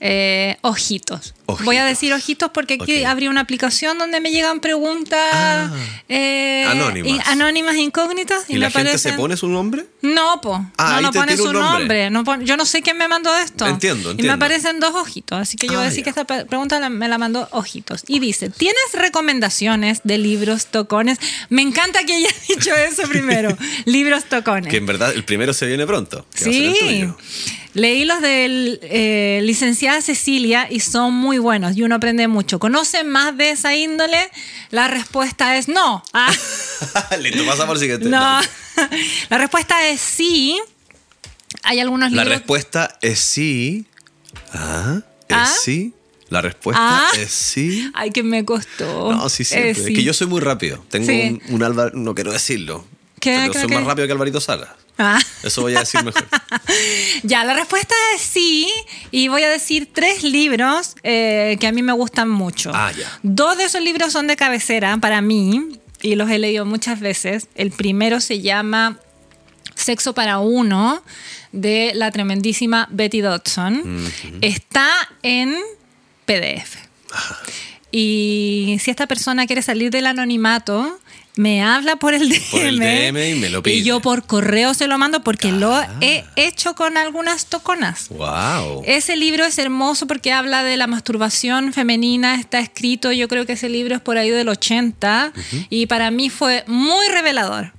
eh, 0.00 0.58
Ojitos. 0.60 1.32
Ojitos. 1.46 1.64
Voy 1.64 1.76
a 1.76 1.84
decir 1.84 2.12
Ojitos 2.12 2.50
porque 2.52 2.74
aquí 2.74 3.00
Ok. 3.02 3.06
abrí 3.06 3.28
una 3.28 3.40
aplicación 3.40 3.98
donde 3.98 4.20
me 4.20 4.30
llegan 4.32 4.60
preguntas 4.60 5.18
Ah. 5.32 5.70
eh, 6.08 6.64
Anónimas. 6.68 7.12
y- 7.12 7.20
anónimas 7.30 7.76
incógnitas. 7.76 8.44
Y, 8.48 8.52
¿Y, 8.52 8.54
me 8.54 8.60
la 8.62 8.70
gente 8.70 8.98
se 8.98 9.12
pone 9.12 9.36
su 9.36 9.48
nombre? 9.48 9.86
No, 10.02 10.40
po. 10.40 10.64
Ah, 10.76 10.96
no, 10.96 11.02
no 11.02 11.12
pone 11.12 11.36
su 11.36 11.44
nombre. 11.52 11.60
nombre. 11.62 12.10
No 12.10 12.24
pone- 12.24 12.44
yo 12.44 12.56
no 12.56 12.64
sé 12.66 12.82
quién 12.82 12.98
me 12.98 13.06
mandó 13.08 13.34
esto. 13.36 13.66
Entiendo, 13.66 14.12
Y 14.18 14.22
me 14.22 14.30
aparecen 14.30 14.80
dos 14.80 14.94
ojitos. 14.94 15.38
Así 15.40 15.56
que 15.56 15.66
yo 15.68 15.74
voy 15.74 15.82
a 15.82 15.86
Ah, 15.86 15.88
decir 15.90 16.04
ya. 16.04 16.12
que 16.12 16.20
esta 16.20 16.46
pregunta 16.46 16.80
la- 16.80 16.90
me 16.90 17.08
la 17.08 17.18
mandó 17.18 17.48
Ojitos. 17.52 18.02
Y 18.08 18.18
dice: 18.18 18.50
¿Tienes 18.50 18.76
recomendaciones 18.92 20.00
de 20.04 20.18
libros 20.18 20.66
tocones? 20.66 21.18
Me 21.48 21.62
encanta 21.62 22.04
que 22.04 22.14
haya 22.14 22.28
dicho 22.48 22.74
eso 22.74 23.02
primero. 23.08 23.56
libros 23.86 24.24
tocones. 24.24 24.70
Que 24.70 24.78
en 24.78 24.86
verdad 24.86 25.12
el 25.14 25.24
primero 25.24 25.52
se 25.52 25.66
viene 25.66 25.86
pronto. 25.86 26.26
Sí. 26.34 27.06
Leí 27.74 28.06
los 28.06 28.22
del 28.22 28.78
eh, 28.82 29.40
licenciada 29.42 30.00
Cecilia 30.00 30.66
y 30.70 30.80
son 30.80 31.12
muy 31.12 31.35
buenos 31.38 31.76
y 31.76 31.82
uno 31.82 31.94
aprende 31.96 32.28
mucho. 32.28 32.58
¿Conocen 32.58 33.08
más 33.08 33.36
de 33.36 33.50
esa 33.50 33.74
índole? 33.74 34.30
La 34.70 34.88
respuesta 34.88 35.56
es 35.56 35.68
no. 35.68 36.02
Ah. 36.12 36.32
Listo, 37.20 37.44
pasamos 37.46 37.74
al 37.74 37.78
siguiente. 37.80 38.08
No. 38.08 38.40
La 39.30 39.38
respuesta 39.38 39.86
es 39.88 40.00
sí. 40.00 40.60
Hay 41.62 41.80
algunos 41.80 42.12
La 42.12 42.22
libros. 42.24 42.38
respuesta 42.40 42.98
es 43.00 43.18
sí. 43.20 43.86
Ah, 44.52 45.00
es 45.28 45.36
¿Ah? 45.36 45.54
sí. 45.62 45.92
La 46.28 46.42
respuesta 46.42 46.80
Ah. 46.82 47.10
es 47.18 47.30
sí. 47.30 47.90
Ay, 47.94 48.10
que 48.10 48.22
me 48.22 48.44
costó. 48.44 49.12
No, 49.12 49.28
sí, 49.28 49.44
siempre. 49.44 49.70
Es 49.70 49.84
sí. 49.84 49.94
que 49.94 50.02
yo 50.02 50.12
soy 50.12 50.26
muy 50.26 50.40
rápido. 50.40 50.84
Tengo 50.90 51.06
Sí. 51.06 51.40
un, 51.48 51.54
un 51.54 51.62
Álvaro, 51.62 51.92
no 51.94 52.14
quiero 52.14 52.32
decirlo. 52.32 52.84
¿Qué? 53.20 53.48
Pero 53.48 53.54
soy 53.54 53.68
más 53.68 53.84
rápido 53.84 54.06
que 54.06 54.12
Alvarito 54.12 54.40
Salas. 54.40 54.70
Ah. 54.98 55.18
Eso 55.42 55.62
voy 55.62 55.76
a 55.76 55.80
decir 55.80 56.02
mejor. 56.02 56.26
Ya, 57.22 57.44
la 57.44 57.54
respuesta 57.54 57.94
es 58.14 58.22
sí. 58.22 58.70
Y 59.10 59.28
voy 59.28 59.42
a 59.42 59.48
decir 59.48 59.88
tres 59.92 60.22
libros 60.22 60.96
eh, 61.02 61.56
que 61.60 61.66
a 61.66 61.72
mí 61.72 61.82
me 61.82 61.92
gustan 61.92 62.28
mucho. 62.28 62.70
Ah, 62.74 62.92
ya. 62.92 63.18
Dos 63.22 63.56
de 63.58 63.64
esos 63.64 63.82
libros 63.82 64.12
son 64.12 64.26
de 64.26 64.36
cabecera 64.36 64.96
para 64.98 65.20
mí 65.20 65.78
y 66.02 66.14
los 66.14 66.30
he 66.30 66.38
leído 66.38 66.64
muchas 66.64 67.00
veces. 67.00 67.48
El 67.54 67.70
primero 67.70 68.20
se 68.20 68.40
llama 68.40 68.98
Sexo 69.74 70.14
para 70.14 70.38
uno 70.38 71.02
de 71.52 71.92
la 71.94 72.10
tremendísima 72.10 72.88
Betty 72.90 73.20
Dodson. 73.20 74.10
Está 74.40 74.88
en 75.22 75.56
PDF. 76.24 76.76
Y 77.90 78.78
si 78.80 78.90
esta 78.90 79.06
persona 79.06 79.46
quiere 79.46 79.62
salir 79.62 79.90
del 79.90 80.06
anonimato, 80.06 80.98
me 81.36 81.62
habla 81.62 81.96
por 81.96 82.14
el 82.14 82.28
DM. 82.28 82.40
Por 82.50 82.60
el 82.62 82.78
DM 82.78 83.30
y 83.30 83.34
me 83.36 83.50
lo 83.50 83.62
pide. 83.62 83.76
Y 83.76 83.82
yo 83.84 84.00
por 84.00 84.24
correo 84.26 84.74
se 84.74 84.86
lo 84.88 84.98
mando 84.98 85.22
porque 85.22 85.52
lo 85.52 85.74
Ah. 85.74 85.88
he 86.00 86.24
hecho 86.36 86.74
con 86.74 86.96
algunas 86.96 87.46
toconas. 87.46 88.08
Wow. 88.08 88.82
Ese 88.86 89.16
libro 89.16 89.44
es 89.44 89.58
hermoso 89.58 90.06
porque 90.06 90.32
habla 90.32 90.62
de 90.64 90.76
la 90.76 90.86
masturbación 90.86 91.72
femenina, 91.72 92.34
está 92.36 92.58
escrito, 92.58 93.12
yo 93.12 93.28
creo 93.28 93.46
que 93.46 93.52
ese 93.52 93.68
libro 93.68 93.94
es 93.94 94.00
por 94.00 94.16
ahí 94.18 94.30
del 94.30 94.48
80 94.48 95.32
y 95.70 95.86
para 95.86 96.10
mí 96.10 96.30
fue 96.30 96.64
muy 96.66 97.06
revelador. 97.08 97.72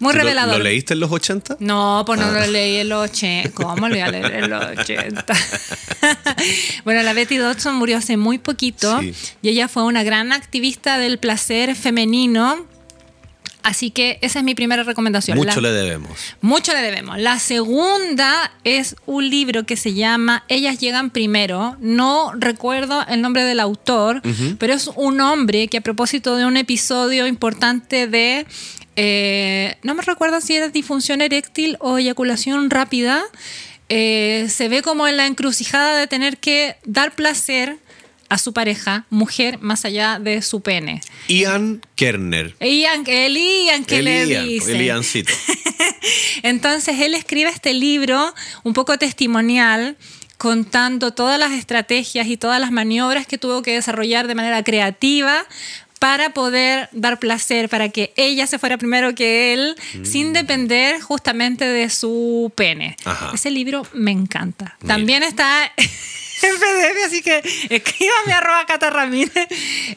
Muy 0.00 0.12
¿Lo- 0.12 0.20
revelador. 0.20 0.58
¿Lo, 0.58 0.64
leíste 0.64 0.94
en 0.94 1.00
los 1.00 1.10
80? 1.12 1.56
No, 1.60 2.02
pues 2.06 2.18
no 2.20 2.26
Ah. 2.26 2.30
lo 2.32 2.46
leí 2.46 2.76
en 2.78 2.88
los 2.88 3.10
80. 3.10 3.50
¿Cómo 3.54 3.88
lo 3.88 3.94
voy 3.94 4.00
a 4.00 4.08
leer 4.10 4.32
en 4.44 4.50
los 4.50 4.64
80? 4.78 5.24
bueno, 6.84 7.02
la 7.02 7.12
Betty 7.12 7.36
Dodson 7.36 7.74
murió 7.76 7.98
hace 7.98 8.16
muy 8.16 8.38
poquito 8.38 9.00
Sí. 9.00 9.14
y 9.42 9.48
ella 9.48 9.68
fue 9.68 9.84
una 9.84 10.02
gran 10.02 10.32
activista 10.32 10.98
del 10.98 11.18
placer 11.18 11.74
femenino. 11.76 12.66
Así 13.62 13.90
que 13.90 14.18
esa 14.20 14.40
es 14.40 14.44
mi 14.44 14.54
primera 14.54 14.82
recomendación. 14.82 15.38
Mucho 15.38 15.62
La- 15.62 15.70
le 15.70 15.74
debemos. 15.74 16.10
mucho 16.42 16.74
le 16.74 16.82
debemos. 16.82 17.18
La 17.18 17.38
segunda 17.38 18.52
es 18.62 18.94
un 19.06 19.30
libro 19.30 19.64
que 19.64 19.76
se 19.78 19.94
llama 19.94 20.44
Ellas 20.48 20.78
llegan 20.80 21.08
primero. 21.08 21.74
No 21.80 22.32
recuerdo 22.36 23.06
el 23.08 23.22
nombre 23.22 23.42
del 23.44 23.60
autor, 23.60 24.20
pero 24.58 24.74
es 24.74 24.90
un 24.96 25.18
hombre 25.22 25.68
que 25.68 25.78
a 25.78 25.80
propósito 25.80 26.36
de 26.36 26.44
un 26.44 26.58
episodio 26.58 27.26
importante 27.26 28.06
de... 28.06 28.46
eh, 28.96 29.76
no 29.82 29.94
me 29.94 30.02
recuerdo 30.02 30.40
si 30.40 30.56
era 30.56 30.68
disfunción 30.68 31.20
eréctil 31.22 31.76
o 31.80 31.98
eyaculación 31.98 32.70
rápida. 32.70 33.22
eh, 33.88 34.46
se 34.48 34.68
ve 34.68 34.82
como 34.82 35.06
en 35.06 35.16
la 35.16 35.26
encrucijada 35.26 35.98
de 35.98 36.06
tener 36.06 36.38
que 36.38 36.76
dar 36.84 37.14
placer 37.14 37.76
a 38.30 38.38
su 38.38 38.52
pareja, 38.54 39.04
mujer, 39.10 39.58
más 39.60 39.84
allá 39.84 40.18
de 40.18 40.40
su 40.42 40.62
pene. 40.62 41.02
Ian 41.28 41.82
Kerner. 41.94 42.56
Ian, 42.60 43.04
el 43.06 43.36
Ian 43.36 43.84
que 43.84 43.98
el 43.98 44.04
le 44.06 44.26
Ian, 44.26 44.48
dicen. 44.48 44.76
el 44.76 44.82
Iancito. 44.82 45.32
Entonces 46.42 46.98
él 47.00 47.14
escribe 47.14 47.50
este 47.50 47.74
libro 47.74 48.34
un 48.62 48.72
poco 48.72 48.98
testimonial 48.98 49.96
contando 50.38 51.12
todas 51.12 51.38
las 51.38 51.52
estrategias 51.52 52.26
y 52.26 52.36
todas 52.36 52.60
las 52.60 52.72
maniobras 52.72 53.26
que 53.26 53.38
tuvo 53.38 53.62
que 53.62 53.72
desarrollar 53.74 54.26
de 54.26 54.34
manera 54.34 54.62
creativa 54.64 55.46
para 55.98 56.30
poder 56.34 56.88
dar 56.92 57.18
placer, 57.18 57.68
para 57.68 57.88
que 57.88 58.12
ella 58.16 58.46
se 58.46 58.58
fuera 58.58 58.76
primero 58.76 59.14
que 59.14 59.52
él, 59.54 59.76
sin 60.02 60.32
depender 60.32 61.00
justamente 61.00 61.64
de 61.64 61.88
su 61.90 62.52
pene. 62.54 62.96
Mm. 63.04 63.08
Ajá. 63.08 63.30
Ese 63.34 63.50
libro 63.50 63.86
me 63.92 64.10
encanta. 64.10 64.76
Mira. 64.80 64.94
También 64.94 65.22
está 65.22 65.64
en 65.76 66.54
PDF, 66.56 67.06
así 67.06 67.22
que 67.22 67.38
escríbame 67.70 68.32
arroba 68.34 68.66
Cata 68.66 68.90
Ramírez 68.90 69.48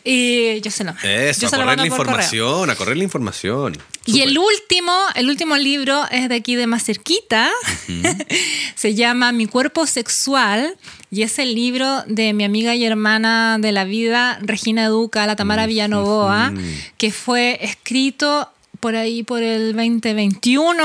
y 0.03 0.61
yo 0.61 0.71
se 0.71 0.83
lo 0.85 0.93
mando. 0.93 1.09
Eso, 1.09 1.41
Yo 1.41 1.47
a 1.47 1.49
se 1.49 1.55
correr 1.57 1.65
la 1.65 1.75
correo. 1.75 1.85
información, 1.85 2.69
a 2.69 2.75
correr 2.75 2.97
la 2.97 3.03
información. 3.03 3.77
Y 4.05 4.21
el 4.21 4.37
último, 4.37 4.93
el 5.15 5.29
último 5.29 5.57
libro 5.57 6.05
es 6.11 6.29
de 6.29 6.35
aquí 6.35 6.55
de 6.55 6.65
más 6.67 6.85
cerquita. 6.85 7.51
Se 8.75 8.95
llama 8.95 9.33
Mi 9.33 9.47
cuerpo 9.47 9.85
sexual 9.85 10.77
y 11.09 11.21
es 11.21 11.39
el 11.39 11.55
libro 11.55 12.03
de 12.07 12.33
mi 12.33 12.43
amiga 12.43 12.75
y 12.75 12.85
hermana 12.85 13.57
de 13.59 13.71
la 13.71 13.85
vida, 13.85 14.39
Regina 14.41 14.89
Duca, 14.89 15.25
la 15.25 15.35
Tamara 15.35 15.65
Villanovoa, 15.65 16.53
que 16.97 17.11
fue 17.11 17.59
escrito 17.61 18.49
por 18.79 18.95
ahí 18.95 19.23
por 19.23 19.41
el 19.41 19.73
2021 19.73 20.83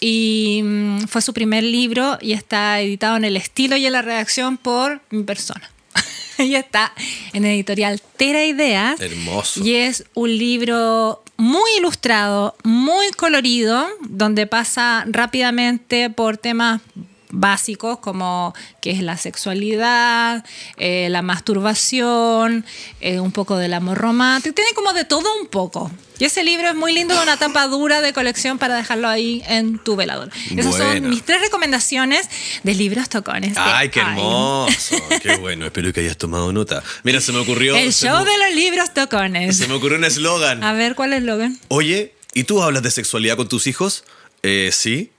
y 0.00 0.60
mm, 0.62 0.98
fue 1.08 1.22
su 1.22 1.32
primer 1.32 1.64
libro 1.64 2.18
y 2.20 2.32
está 2.32 2.80
editado 2.80 3.16
en 3.16 3.24
el 3.24 3.36
estilo 3.36 3.76
y 3.76 3.86
en 3.86 3.92
la 3.92 4.02
redacción 4.02 4.58
por 4.58 5.00
mi 5.10 5.22
persona. 5.22 5.70
y 6.38 6.54
está 6.54 6.92
en 7.32 7.44
editorial 7.44 8.00
Tera 8.16 8.44
Ideas. 8.44 9.00
Hermoso. 9.00 9.64
Y 9.64 9.74
es 9.74 10.04
un 10.14 10.36
libro 10.36 11.22
muy 11.36 11.70
ilustrado, 11.78 12.56
muy 12.64 13.10
colorido, 13.12 13.86
donde 14.08 14.46
pasa 14.46 15.04
rápidamente 15.08 16.10
por 16.10 16.36
temas 16.36 16.82
básicos 17.30 17.98
como 17.98 18.54
qué 18.80 18.90
es 18.90 19.02
la 19.02 19.16
sexualidad, 19.16 20.44
eh, 20.76 21.08
la 21.10 21.22
masturbación, 21.22 22.64
eh, 23.00 23.20
un 23.20 23.32
poco 23.32 23.56
del 23.56 23.74
amor 23.74 23.98
romántico, 23.98 24.54
tiene 24.54 24.72
como 24.74 24.92
de 24.92 25.04
todo 25.04 25.26
un 25.40 25.46
poco. 25.48 25.90
Y 26.18 26.24
ese 26.24 26.42
libro 26.42 26.68
es 26.68 26.74
muy 26.74 26.92
lindo, 26.92 27.14
de 27.14 27.22
una 27.22 27.36
tapa 27.36 27.68
dura 27.68 28.00
de 28.00 28.12
colección 28.12 28.58
para 28.58 28.74
dejarlo 28.74 29.08
ahí 29.08 29.40
en 29.46 29.78
tu 29.78 29.94
velador. 29.94 30.30
Esas 30.56 30.76
son 30.76 31.08
mis 31.08 31.22
tres 31.22 31.40
recomendaciones 31.40 32.28
de 32.64 32.74
libros 32.74 33.08
tocones. 33.08 33.52
Ay, 33.56 33.88
qué 33.90 34.00
hermoso. 34.00 34.96
Qué 35.22 35.36
bueno. 35.36 35.66
Espero 35.66 35.92
que 35.92 36.00
hayas 36.00 36.16
tomado 36.16 36.52
nota. 36.52 36.82
Mira, 37.04 37.20
se 37.20 37.30
me 37.32 37.38
ocurrió. 37.38 37.76
El 37.76 37.92
show 37.92 38.24
me- 38.24 38.30
de 38.32 38.38
los 38.38 38.54
libros 38.56 38.92
tocones. 38.94 39.56
Se 39.58 39.68
me 39.68 39.74
ocurrió 39.74 39.96
un 39.98 40.04
eslogan. 40.04 40.64
A 40.64 40.72
ver, 40.72 40.96
¿cuál 40.96 41.12
es 41.12 41.18
el 41.18 41.26
Logan? 41.26 41.56
Oye, 41.68 42.14
¿y 42.34 42.44
tú 42.44 42.62
hablas 42.62 42.82
de 42.82 42.90
sexualidad 42.90 43.36
con 43.36 43.48
tus 43.48 43.68
hijos? 43.68 44.02
Eh, 44.42 44.70
sí. 44.72 45.12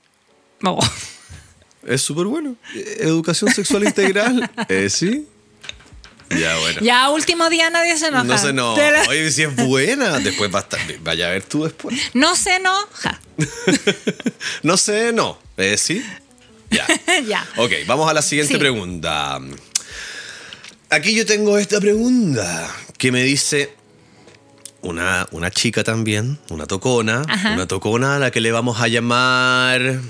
Oh. 0.64 0.78
Es 1.86 2.02
súper 2.02 2.26
bueno. 2.26 2.56
Educación 2.98 3.52
sexual 3.52 3.84
integral. 3.84 4.50
Eh, 4.68 4.88
sí. 4.90 5.26
Ya, 6.30 6.56
bueno. 6.58 6.80
Ya, 6.80 7.10
último 7.10 7.50
día 7.50 7.70
nadie 7.70 7.96
se 7.96 8.06
enoja. 8.06 8.52
No. 8.52 8.74
Te 8.74 8.90
la- 8.92 9.02
Oye, 9.08 9.30
si 9.32 9.42
es 9.42 9.56
buena, 9.56 10.20
después 10.20 10.54
va 10.54 10.60
a 10.60 10.62
estar. 10.62 10.80
Vaya 11.00 11.26
a 11.26 11.30
ver 11.30 11.42
tú 11.42 11.64
después. 11.64 11.96
No 12.14 12.36
se 12.36 12.56
enoja. 12.56 13.20
No 14.62 14.76
sé, 14.76 15.12
no. 15.12 15.38
Eh, 15.56 15.76
sí. 15.76 16.04
Ya. 16.70 16.86
ya. 17.28 17.46
Ok, 17.56 17.72
vamos 17.86 18.08
a 18.08 18.14
la 18.14 18.22
siguiente 18.22 18.54
Sí. 18.54 18.58
pregunta. 18.60 19.40
Aquí 20.90 21.14
yo 21.14 21.24
tengo 21.26 21.58
esta 21.58 21.80
pregunta 21.80 22.70
que 22.98 23.10
me 23.12 23.22
dice 23.22 23.74
una, 24.82 25.26
una 25.32 25.50
chica 25.50 25.82
también, 25.84 26.38
una 26.50 26.66
tocona, 26.66 27.22
Ajá. 27.28 27.52
una 27.52 27.66
tocona 27.66 28.16
a 28.16 28.18
la 28.18 28.30
que 28.30 28.40
le 28.40 28.50
vamos 28.52 28.80
a 28.80 28.88
llamar 28.88 30.00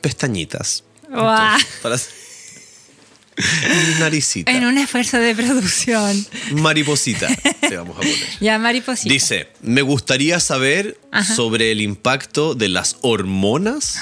pestañitas. 0.00 0.84
Guau. 1.08 1.58
Para... 1.82 1.96
Naricita. 3.98 4.50
En 4.52 4.64
un 4.66 4.76
esfuerzo 4.78 5.16
de 5.18 5.34
producción. 5.34 6.26
Mariposita, 6.52 7.28
le 7.70 7.76
vamos 7.76 7.96
a 7.96 8.00
poner. 8.00 8.16
Ya, 8.40 8.58
mariposita. 8.58 9.08
Dice, 9.12 9.48
me 9.62 9.80
gustaría 9.82 10.40
saber 10.40 10.98
Ajá. 11.10 11.34
sobre 11.34 11.72
el 11.72 11.80
impacto 11.80 12.54
de 12.54 12.68
las 12.68 12.96
hormonas 13.00 14.00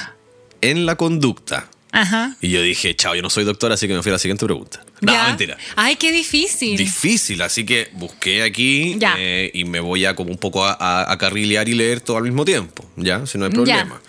en 0.60 0.86
la 0.86 0.96
conducta. 0.96 1.68
Ajá. 1.92 2.36
Y 2.40 2.48
yo 2.50 2.60
dije, 2.62 2.94
chao, 2.96 3.14
yo 3.14 3.22
no 3.22 3.30
soy 3.30 3.44
doctor, 3.44 3.70
así 3.72 3.86
que 3.86 3.94
me 3.94 4.02
fui 4.02 4.10
a 4.10 4.14
la 4.14 4.18
siguiente 4.18 4.44
pregunta. 4.44 4.84
No, 5.00 5.12
Ya. 5.12 5.28
mentira. 5.28 5.56
Ay, 5.76 5.96
qué 5.96 6.10
difícil. 6.10 6.76
Difícil, 6.76 7.40
así 7.40 7.64
que 7.64 7.88
busqué 7.92 8.42
aquí 8.42 8.96
Ya. 8.98 9.14
eh, 9.18 9.50
y 9.54 9.64
me 9.64 9.78
voy 9.80 10.04
a 10.04 10.14
como 10.16 10.30
un 10.30 10.38
poco 10.38 10.64
a, 10.64 10.72
a- 10.78 11.12
a 11.12 11.16
carrilear 11.18 11.68
y 11.68 11.74
leer 11.74 12.00
todo 12.00 12.16
al 12.16 12.24
mismo 12.24 12.44
tiempo, 12.44 12.84
¿ya? 12.96 13.24
Si 13.26 13.38
no 13.38 13.44
hay 13.46 13.52
problema. 13.52 14.00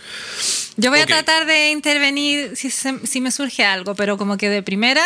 Yo 0.81 0.89
voy 0.91 0.99
a 0.99 1.05
tratar 1.05 1.45
de 1.45 1.71
intervenir 1.71 2.55
si, 2.55 2.69
se- 2.69 3.05
si 3.05 3.21
me 3.21 3.31
surge 3.31 3.63
algo, 3.63 3.95
pero 3.95 4.17
como 4.17 4.37
que 4.37 4.49
de 4.49 4.63
primera 4.63 5.05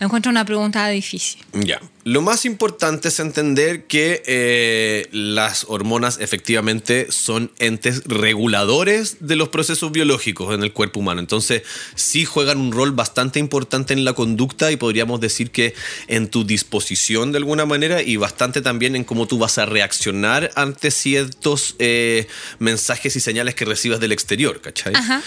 encuentro 0.00 0.30
una 0.30 0.44
pregunta 0.44 0.88
difícil. 0.88 1.44
Ya. 1.52 1.80
Lo 2.06 2.22
más 2.22 2.44
importante 2.44 3.08
es 3.08 3.18
entender 3.18 3.86
que 3.86 4.22
eh, 4.26 5.08
las 5.10 5.64
hormonas 5.66 6.18
efectivamente 6.20 7.08
son 7.10 7.50
entes 7.58 8.04
reguladores 8.04 9.16
de 9.26 9.34
los 9.34 9.48
procesos 9.48 9.90
biológicos 9.90 10.54
en 10.54 10.62
el 10.62 10.72
cuerpo 10.72 11.00
humano. 11.00 11.18
Entonces, 11.18 11.62
sí 11.96 12.24
juegan 12.24 12.58
un 12.58 12.70
rol 12.70 12.92
bastante 12.92 13.40
importante 13.40 13.92
en 13.92 14.04
la 14.04 14.12
conducta 14.12 14.70
y 14.70 14.76
podríamos 14.76 15.18
decir 15.18 15.50
que 15.50 15.74
en 16.06 16.28
tu 16.28 16.44
disposición 16.44 17.32
de 17.32 17.38
alguna 17.38 17.66
manera 17.66 18.00
y 18.00 18.14
bastante 18.14 18.62
también 18.62 18.94
en 18.94 19.02
cómo 19.02 19.26
tú 19.26 19.38
vas 19.38 19.58
a 19.58 19.66
reaccionar 19.66 20.52
ante 20.54 20.92
ciertos 20.92 21.74
eh, 21.80 22.28
mensajes 22.60 23.16
y 23.16 23.20
señales 23.20 23.56
que 23.56 23.64
recibas 23.64 23.98
del 23.98 24.12
exterior, 24.12 24.60
¿cachai? 24.60 24.94
Ajá. 24.94 25.24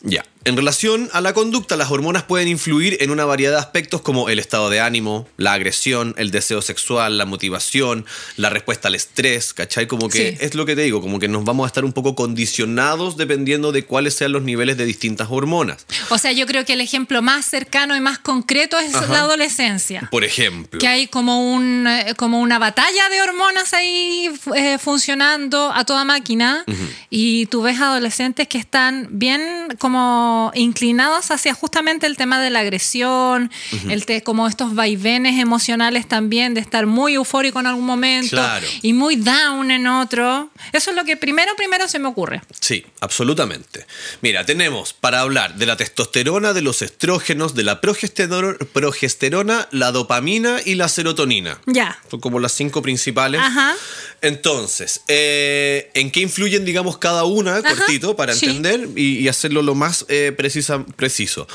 Ya. 0.00 0.24
En 0.44 0.56
relación 0.56 1.08
a 1.12 1.20
la 1.20 1.32
conducta, 1.34 1.76
las 1.76 1.90
hormonas 1.90 2.24
pueden 2.24 2.48
influir 2.48 2.96
en 3.00 3.10
una 3.10 3.24
variedad 3.24 3.52
de 3.52 3.58
aspectos 3.58 4.00
como 4.02 4.28
el 4.28 4.38
estado 4.40 4.70
de 4.70 4.80
ánimo, 4.80 5.28
la 5.36 5.52
agresión, 5.52 6.14
el 6.18 6.30
deseo 6.32 6.62
sexual, 6.62 7.16
la 7.16 7.26
motivación, 7.26 8.04
la 8.36 8.50
respuesta 8.50 8.88
al 8.88 8.96
estrés, 8.96 9.54
¿cachai? 9.54 9.86
Como 9.86 10.08
que 10.08 10.32
Sí. 10.32 10.36
es 10.40 10.54
lo 10.54 10.66
que 10.66 10.74
te 10.74 10.82
digo, 10.82 11.00
como 11.00 11.18
que 11.20 11.28
nos 11.28 11.44
vamos 11.44 11.64
a 11.64 11.68
estar 11.68 11.84
un 11.84 11.92
poco 11.92 12.14
condicionados 12.16 13.16
dependiendo 13.16 13.70
de 13.72 13.84
cuáles 13.84 14.14
sean 14.14 14.32
los 14.32 14.42
niveles 14.42 14.76
de 14.76 14.84
distintas 14.84 15.28
hormonas. 15.30 15.86
O 16.10 16.18
sea, 16.18 16.32
yo 16.32 16.46
creo 16.46 16.64
que 16.64 16.72
el 16.72 16.80
ejemplo 16.80 17.22
más 17.22 17.44
cercano 17.46 17.94
y 17.96 18.00
más 18.00 18.18
concreto 18.18 18.78
es 18.78 18.94
Ajá. 18.94 19.12
la 19.12 19.18
adolescencia. 19.20 20.08
Por 20.10 20.24
ejemplo. 20.24 20.80
Que 20.80 20.88
hay 20.88 21.06
como, 21.06 21.52
un, 21.54 21.86
eh, 21.86 22.14
como 22.16 22.40
una 22.40 22.58
batalla 22.58 23.08
de 23.10 23.22
hormonas 23.22 23.72
ahí 23.74 24.28
eh, 24.56 24.78
funcionando 24.78 25.70
a 25.72 25.84
toda 25.84 26.04
máquina 26.04 26.64
y 27.10 27.46
tú 27.46 27.62
ves 27.62 27.80
adolescentes 27.80 28.48
que 28.48 28.58
están 28.58 29.08
bien 29.12 29.68
como 29.78 30.31
inclinados 30.54 31.30
hacia 31.30 31.54
justamente 31.54 32.06
el 32.06 32.16
tema 32.16 32.40
de 32.40 32.50
la 32.50 32.60
agresión, 32.60 33.50
el 33.88 34.06
te- 34.06 34.22
como 34.22 34.46
estos 34.48 34.74
vaivenes 34.74 35.40
emocionales 35.40 36.06
también 36.08 36.54
de 36.54 36.60
estar 36.60 36.86
muy 36.86 37.14
eufórico 37.14 37.60
en 37.60 37.66
algún 37.66 37.84
momento 37.86 38.30
Claro. 38.36 38.66
y 38.82 38.92
muy 38.92 39.16
down 39.16 39.70
en 39.70 39.86
otro. 39.86 40.50
Eso 40.72 40.90
es 40.90 40.96
lo 40.96 41.04
que 41.04 41.16
primero, 41.16 41.54
primero 41.56 41.88
se 41.88 41.98
me 41.98 42.08
ocurre. 42.08 42.40
Sí, 42.60 42.84
absolutamente. 43.00 43.86
Mira, 44.20 44.44
tenemos 44.46 44.92
para 44.92 45.20
hablar 45.20 45.56
de 45.56 45.66
la 45.66 45.76
testosterona, 45.76 46.52
de 46.52 46.62
los 46.62 46.82
estrógenos, 46.82 47.54
de 47.54 47.62
la 47.64 47.80
progesterona, 47.80 49.68
la 49.70 49.92
dopamina 49.92 50.58
y 50.64 50.74
la 50.74 50.88
serotonina. 50.88 51.58
Ya. 51.66 51.98
Son 52.10 52.20
como 52.20 52.38
las 52.38 52.52
cinco 52.52 52.82
principales. 52.82 53.40
Ajá. 53.42 53.74
Entonces, 54.20 55.00
eh, 55.08 55.90
¿en 55.94 56.10
qué 56.12 56.20
influyen, 56.20 56.64
digamos, 56.64 56.98
cada 56.98 57.24
una, 57.24 57.60
cortito, 57.62 58.14
para 58.14 58.34
sí. 58.34 58.46
entender 58.46 58.88
y, 58.96 59.18
y 59.18 59.28
hacerlo 59.28 59.62
lo 59.62 59.74
más 59.74 60.04
eh, 60.08 60.21
precisa- 60.30 60.84
preciso? 60.94 61.48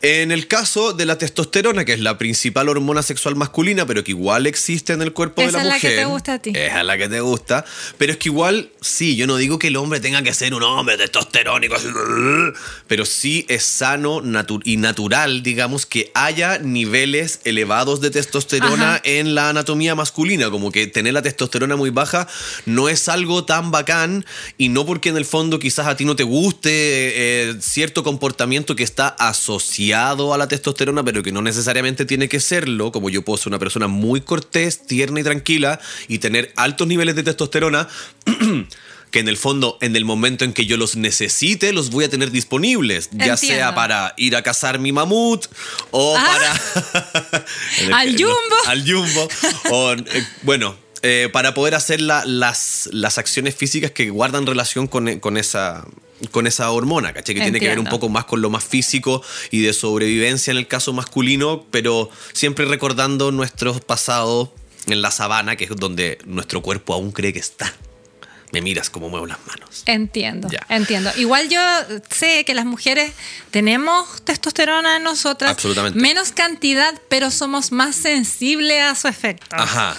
En 0.00 0.30
el 0.30 0.46
caso 0.46 0.92
de 0.92 1.04
la 1.06 1.18
testosterona, 1.18 1.84
que 1.84 1.92
es 1.94 2.00
la 2.00 2.16
principal 2.16 2.68
hormona 2.68 3.02
sexual 3.02 3.34
masculina, 3.34 3.84
pero 3.86 4.04
que 4.04 4.12
igual 4.12 4.46
existe 4.46 4.92
en 4.92 5.02
el 5.02 5.12
cuerpo 5.12 5.42
de 5.42 5.50
la 5.52 5.58
es 5.58 5.64
la 5.66 5.74
mujer. 5.74 5.90
que 5.90 5.96
te 5.96 6.04
gusta 6.04 6.32
a 6.34 6.38
ti. 6.38 6.52
Es 6.54 6.84
la 6.84 6.96
que 6.96 7.08
te 7.08 7.20
gusta. 7.20 7.64
Pero 7.98 8.12
es 8.12 8.18
que 8.18 8.28
igual, 8.28 8.70
sí, 8.80 9.16
yo 9.16 9.26
no 9.26 9.36
digo 9.36 9.58
que 9.58 9.66
el 9.68 9.76
hombre 9.76 10.00
tenga 10.00 10.22
que 10.22 10.32
ser 10.32 10.54
un 10.54 10.62
hombre 10.62 10.96
testosterónico, 10.96 11.74
así, 11.74 11.88
pero 12.86 13.04
sí 13.04 13.44
es 13.48 13.64
sano 13.64 14.20
natu- 14.22 14.60
y 14.64 14.76
natural, 14.76 15.42
digamos, 15.42 15.86
que 15.86 16.10
haya 16.14 16.58
niveles 16.58 17.40
elevados 17.44 18.00
de 18.00 18.10
testosterona 18.10 18.94
Ajá. 18.96 19.00
en 19.04 19.34
la 19.34 19.48
anatomía 19.48 19.94
masculina, 19.94 20.50
como 20.50 20.70
que 20.70 20.86
tener 20.86 21.14
la 21.14 21.22
testosterona 21.22 21.76
muy 21.76 21.90
baja 21.90 22.28
no 22.66 22.88
es 22.88 23.08
algo 23.08 23.44
tan 23.44 23.70
bacán 23.70 24.24
y 24.58 24.68
no 24.68 24.84
porque 24.86 25.08
en 25.08 25.16
el 25.16 25.24
fondo 25.24 25.58
quizás 25.58 25.86
a 25.86 25.96
ti 25.96 26.04
no 26.04 26.14
te 26.16 26.22
guste 26.22 26.70
eh, 26.70 27.54
cierto 27.60 28.02
comportamiento 28.06 28.76
que 28.76 28.84
está 28.84 29.08
asociado 29.08 30.32
a 30.32 30.38
la 30.38 30.46
testosterona, 30.46 31.02
pero 31.02 31.24
que 31.24 31.32
no 31.32 31.42
necesariamente 31.42 32.04
tiene 32.04 32.28
que 32.28 32.38
serlo, 32.38 32.92
como 32.92 33.10
yo 33.10 33.22
puedo 33.22 33.36
ser 33.36 33.48
una 33.48 33.58
persona 33.58 33.88
muy 33.88 34.20
cortés, 34.20 34.86
tierna 34.86 35.18
y 35.18 35.24
tranquila 35.24 35.80
y 36.06 36.20
tener 36.20 36.52
altos 36.54 36.86
niveles 36.86 37.16
de 37.16 37.24
testosterona. 37.24 37.88
que 39.10 39.18
en 39.20 39.28
el 39.28 39.36
fondo, 39.36 39.76
en 39.80 39.96
el 39.96 40.04
momento 40.04 40.44
en 40.44 40.52
que 40.52 40.66
yo 40.66 40.76
los 40.76 40.94
necesite, 40.94 41.72
los 41.72 41.90
voy 41.90 42.04
a 42.04 42.08
tener 42.10 42.30
disponibles, 42.30 43.08
ya 43.10 43.32
Entiendo. 43.32 43.36
sea 43.38 43.74
para 43.74 44.14
ir 44.16 44.36
a 44.36 44.42
cazar 44.42 44.78
mi 44.78 44.92
mamut 44.92 45.46
o 45.90 46.16
Ah. 46.16 46.24
para... 46.26 47.44
El- 47.80 47.92
Al 47.92 48.10
Jumbo. 48.16 48.56
Al 48.66 48.80
Jumbo. 48.88 49.28
O, 49.70 49.92
eh, 49.94 50.26
bueno, 50.42 50.76
eh, 51.08 51.28
para 51.32 51.54
poder 51.54 51.74
hacer 51.74 52.00
la- 52.00 52.24
las, 52.24 52.88
las 52.92 53.18
acciones 53.18 53.54
físicas 53.54 53.90
que 53.92 54.10
guardan 54.10 54.44
relación 54.46 54.86
con, 54.88 55.20
con 55.20 55.36
esa 55.36 55.84
con 56.30 56.46
esa 56.46 56.70
hormona, 56.70 57.12
¿cachai? 57.12 57.34
Que 57.34 57.42
tiene 57.42 57.60
que 57.60 57.68
ver 57.68 57.78
un 57.78 57.86
poco 57.86 58.08
más 58.08 58.24
con 58.24 58.40
lo 58.40 58.48
más 58.48 58.64
físico 58.64 59.22
y 59.50 59.60
de 59.60 59.74
sobrevivencia 59.74 60.50
en 60.50 60.56
el 60.56 60.66
caso 60.66 60.94
masculino, 60.94 61.66
pero 61.70 62.08
siempre 62.32 62.64
recordando 62.64 63.32
nuestros 63.32 63.82
pasados 63.82 64.48
en 64.86 65.02
la 65.02 65.10
sabana, 65.10 65.56
que 65.56 65.64
es 65.64 65.70
donde 65.76 66.16
nuestro 66.24 66.62
cuerpo 66.62 66.94
aún 66.94 67.12
cree 67.12 67.34
que 67.34 67.38
está. 67.38 67.70
Me 68.52 68.62
miras 68.62 68.88
como 68.88 69.10
muevo 69.10 69.26
las 69.26 69.38
manos. 69.46 69.82
Entiendo, 69.84 70.48
Ya. 70.50 70.64
entiendo. 70.70 71.10
Igual 71.18 71.50
yo 71.50 71.60
sé 72.08 72.44
que 72.46 72.54
las 72.54 72.64
mujeres 72.64 73.12
tenemos 73.50 74.22
testosterona 74.24 74.96
en 74.96 75.02
nosotras. 75.02 75.50
Absolutamente. 75.50 75.98
Menos 75.98 76.32
cantidad, 76.32 76.94
pero 77.10 77.30
somos 77.30 77.72
más 77.72 77.94
sensibles 77.94 78.82
a 78.82 78.94
su 78.94 79.08
efecto. 79.08 79.46
Ajá. 79.50 79.96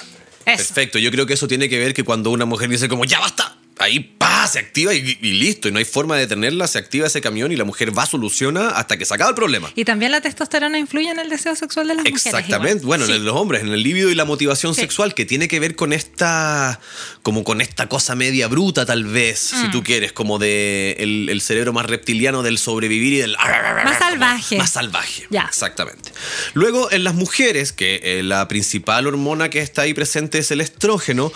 Perfecto. 0.55 0.97
Yo 0.99 1.12
creo 1.12 1.25
que 1.25 1.33
eso 1.33 1.47
tiene 1.47 1.67
que 1.67 1.77
ver 1.77 1.93
que 1.93 2.03
cuando 2.03 2.31
una 2.31 2.45
mujer 2.45 2.69
dice 2.69 2.88
como 2.88 3.03
ya 3.03 3.19
basta, 3.19 3.57
ahí 3.79 3.99
pa, 3.99 4.47
se 4.47 4.59
activa 4.59 4.93
y, 4.93 5.17
y 5.21 5.31
listo. 5.33 5.67
Y 5.67 5.71
no 5.71 5.79
hay 5.79 5.85
forma 5.85 6.15
de 6.15 6.21
detenerla, 6.21 6.67
se 6.67 6.77
activa 6.79 7.07
ese 7.07 7.21
camión 7.21 7.51
y 7.51 7.55
la 7.55 7.63
mujer 7.63 7.97
va, 7.97 8.05
soluciona 8.05 8.69
hasta 8.69 8.97
que 8.97 9.05
se 9.05 9.13
acaba 9.13 9.29
el 9.29 9.35
problema. 9.35 9.71
Y 9.75 9.85
también 9.85 10.11
la 10.11 10.21
testosterona 10.21 10.77
influye 10.79 11.09
en 11.09 11.19
el 11.19 11.29
deseo 11.29 11.55
sexual 11.55 11.87
de 11.87 11.95
las 11.95 12.03
mujeres. 12.03 12.25
Exactamente, 12.25 12.85
bueno, 12.85 13.05
Sí. 13.05 13.11
en 13.13 13.25
los 13.25 13.35
hombres, 13.35 13.61
en 13.61 13.69
el 13.69 13.81
líbido 13.83 14.09
y 14.09 14.15
la 14.15 14.25
motivación 14.25 14.73
Sí. 14.75 14.81
sexual, 14.81 15.13
que 15.13 15.25
tiene 15.25 15.47
que 15.47 15.59
ver 15.59 15.75
con 15.75 15.93
esta, 15.93 16.79
como 17.21 17.43
con 17.43 17.61
esta 17.61 17.87
cosa 17.87 18.15
media 18.15 18.47
bruta, 18.47 18.85
tal 18.85 19.05
vez, 19.05 19.51
Mm. 19.53 19.61
si 19.61 19.71
tú 19.71 19.83
quieres, 19.83 20.11
como 20.13 20.39
de 20.39 20.95
el, 20.99 21.29
el 21.29 21.41
cerebro 21.41 21.73
más 21.73 21.85
reptiliano 21.85 22.43
del 22.43 22.57
sobrevivir 22.57 23.13
y 23.13 23.17
del 23.17 23.35
Más 23.37 23.99
salvaje. 23.99 24.57
Más 24.57 24.71
salvaje. 24.71 25.27
Ya. 25.29 25.43
Exactamente. 25.43 26.11
Luego, 26.53 26.91
en 26.91 27.03
las 27.03 27.13
mujeres, 27.15 27.71
que 27.73 27.99
eh, 28.03 28.23
la 28.23 28.47
principal 28.47 29.07
hormona 29.07 29.49
que 29.49 29.59
está 29.59 29.83
ahí 29.83 29.93
presente 29.93 30.39
es 30.39 30.51
el 30.51 30.61
estrógeno, 30.61 31.31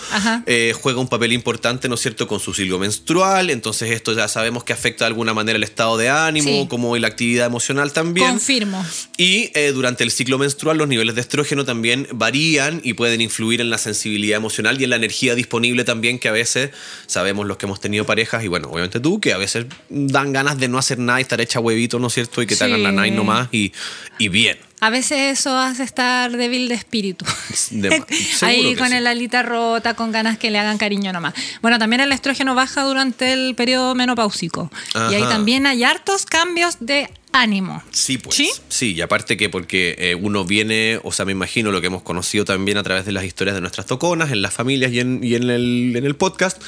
eh, 0.45 0.73
juega 0.79 0.99
un 0.99 1.07
papel 1.07 1.31
importante, 1.33 1.87
¿no 1.89 1.95
es 1.95 2.01
cierto?, 2.01 2.27
con 2.31 2.39
su 2.39 2.53
ciclo 2.53 2.79
menstrual. 2.79 3.49
Entonces, 3.49 3.91
esto 3.91 4.13
ya 4.13 4.27
sabemos 4.29 4.63
que 4.63 4.71
afecta 4.71 5.03
de 5.03 5.09
alguna 5.09 5.33
manera 5.33 5.57
el 5.57 5.63
estado 5.63 5.97
de 5.97 6.07
ánimo, 6.09 6.47
Sí. 6.47 6.67
como 6.69 6.95
la 6.97 7.07
actividad 7.07 7.45
emocional 7.45 7.91
también. 7.91 8.27
Confirmo. 8.29 8.83
Y 9.17 9.51
eh, 9.53 9.71
durante 9.73 10.05
el 10.05 10.11
ciclo 10.11 10.37
menstrual 10.37 10.77
los 10.77 10.87
niveles 10.87 11.13
de 11.15 11.21
estrógeno 11.21 11.65
también 11.65 12.07
varían 12.13 12.79
y 12.85 12.93
pueden 12.93 13.19
influir 13.19 13.59
en 13.59 13.69
la 13.69 13.77
sensibilidad 13.77 14.37
emocional 14.37 14.79
y 14.79 14.85
en 14.85 14.91
la 14.91 14.95
energía 14.95 15.35
disponible 15.35 15.83
también 15.83 16.19
que 16.19 16.29
a 16.29 16.31
veces 16.31 16.69
sabemos 17.05 17.45
los 17.45 17.57
que 17.57 17.65
hemos 17.65 17.81
tenido 17.81 18.05
parejas 18.05 18.43
y 18.45 18.47
bueno, 18.47 18.69
obviamente 18.69 19.01
tú, 19.01 19.19
que 19.19 19.33
a 19.33 19.37
veces 19.37 19.65
dan 19.89 20.31
ganas 20.31 20.57
de 20.57 20.69
no 20.69 20.77
hacer 20.77 20.99
nada 20.99 21.19
y 21.19 21.23
estar 21.23 21.41
hecha 21.41 21.59
huevito, 21.59 21.99
¿no 21.99 22.07
es 22.07 22.13
cierto? 22.13 22.41
Y 22.41 22.47
que 22.47 22.55
te 22.55 22.63
hagan 22.63 22.81
la 22.81 22.93
night 22.93 23.13
nomás 23.13 23.49
y, 23.51 23.73
y 24.17 24.29
bien. 24.29 24.57
A 24.83 24.89
veces 24.89 25.39
eso 25.39 25.55
hace 25.57 25.83
estar 25.83 26.31
débil 26.35 26.67
de 26.67 26.73
espíritu. 26.73 27.23
De- 27.69 28.03
Ahí 28.41 28.75
con 28.75 28.89
sí. 28.89 28.95
el 28.95 29.05
alita 29.05 29.43
rota, 29.43 29.93
con 29.93 30.11
ganas 30.11 30.39
que 30.39 30.49
le 30.49 30.57
hagan 30.57 30.79
cariño 30.79 31.13
nomás. 31.13 31.35
Bueno, 31.61 31.77
también 31.77 32.01
el 32.01 32.11
estrógeno 32.11 32.55
baja 32.55 32.81
durante 32.83 33.31
el 33.31 33.53
periodo 33.53 33.93
menopáusico. 33.93 34.71
Y 35.11 35.13
ahí 35.13 35.23
también 35.29 35.67
hay 35.67 35.83
hartos 35.83 36.25
cambios 36.25 36.77
de 36.79 37.09
ánimo. 37.31 37.83
Sí, 37.91 38.17
pues. 38.17 38.35
¿Sí? 38.35 38.51
¿Sí? 38.69 38.93
y 38.93 39.01
aparte 39.01 39.37
que 39.37 39.49
porque 39.49 39.95
eh, 39.97 40.15
uno 40.15 40.45
viene, 40.45 40.99
o 41.03 41.11
sea, 41.11 41.25
me 41.25 41.31
imagino 41.31 41.71
lo 41.71 41.81
que 41.81 41.87
hemos 41.87 42.01
conocido 42.01 42.45
también 42.45 42.77
a 42.77 42.83
través 42.83 43.05
de 43.05 43.11
las 43.11 43.23
historias 43.23 43.55
de 43.55 43.61
nuestras 43.61 43.85
toconas, 43.85 44.31
en 44.31 44.41
las 44.41 44.53
familias 44.53 44.91
y 44.91 44.99
en, 44.99 45.23
y 45.23 45.35
en, 45.35 45.49
el, 45.49 45.93
en 45.95 46.05
el 46.05 46.15
podcast, 46.15 46.61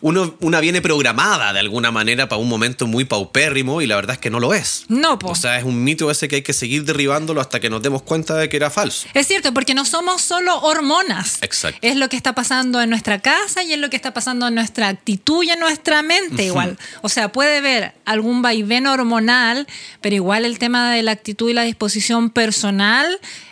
uno, 0.00 0.36
una 0.40 0.60
viene 0.60 0.80
programada 0.80 1.52
de 1.52 1.60
alguna 1.60 1.90
manera 1.90 2.28
para 2.28 2.40
un 2.40 2.48
momento 2.48 2.86
muy 2.86 3.04
paupérrimo 3.04 3.80
y 3.82 3.86
la 3.86 3.96
verdad 3.96 4.14
es 4.14 4.20
que 4.20 4.30
no 4.30 4.40
lo 4.40 4.54
es. 4.54 4.84
No, 4.88 5.18
po. 5.18 5.28
O 5.28 5.34
sea, 5.34 5.58
es 5.58 5.64
un 5.64 5.82
mito 5.84 6.10
ese 6.10 6.28
que 6.28 6.36
hay 6.36 6.42
que 6.42 6.52
seguir 6.52 6.84
derribándolo 6.84 7.40
hasta 7.40 7.60
que 7.60 7.70
nos 7.70 7.82
demos 7.82 8.02
cuenta 8.02 8.34
de 8.34 8.48
que 8.48 8.56
era 8.56 8.70
falso. 8.70 9.08
Es 9.14 9.26
cierto, 9.26 9.52
porque 9.54 9.74
no 9.74 9.84
somos 9.84 10.22
solo 10.22 10.58
hormonas. 10.60 11.38
Exacto. 11.42 11.78
Es 11.82 11.96
lo 11.96 12.08
que 12.08 12.16
está 12.16 12.34
pasando 12.34 12.80
en 12.80 12.90
nuestra 12.90 13.20
casa 13.20 13.62
y 13.62 13.72
es 13.72 13.78
lo 13.78 13.90
que 13.90 13.96
está 13.96 14.14
pasando 14.14 14.48
en 14.48 14.54
nuestra 14.54 14.88
actitud 14.88 15.44
y 15.44 15.50
en 15.50 15.60
nuestra 15.60 16.02
mente 16.02 16.44
igual. 16.44 16.78
O 17.02 17.08
sea, 17.08 17.30
puede 17.30 17.58
haber 17.58 17.94
algún 18.04 18.42
vaivén 18.42 18.86
hormonal, 18.86 19.66
pero 20.00 20.07
igual 20.12 20.44
el 20.44 20.58
tema 20.58 20.92
de 20.92 21.02
la 21.02 21.12
actitud 21.12 21.48
y 21.50 21.52
la 21.52 21.62
disposición 21.62 22.30
personal 22.30 23.06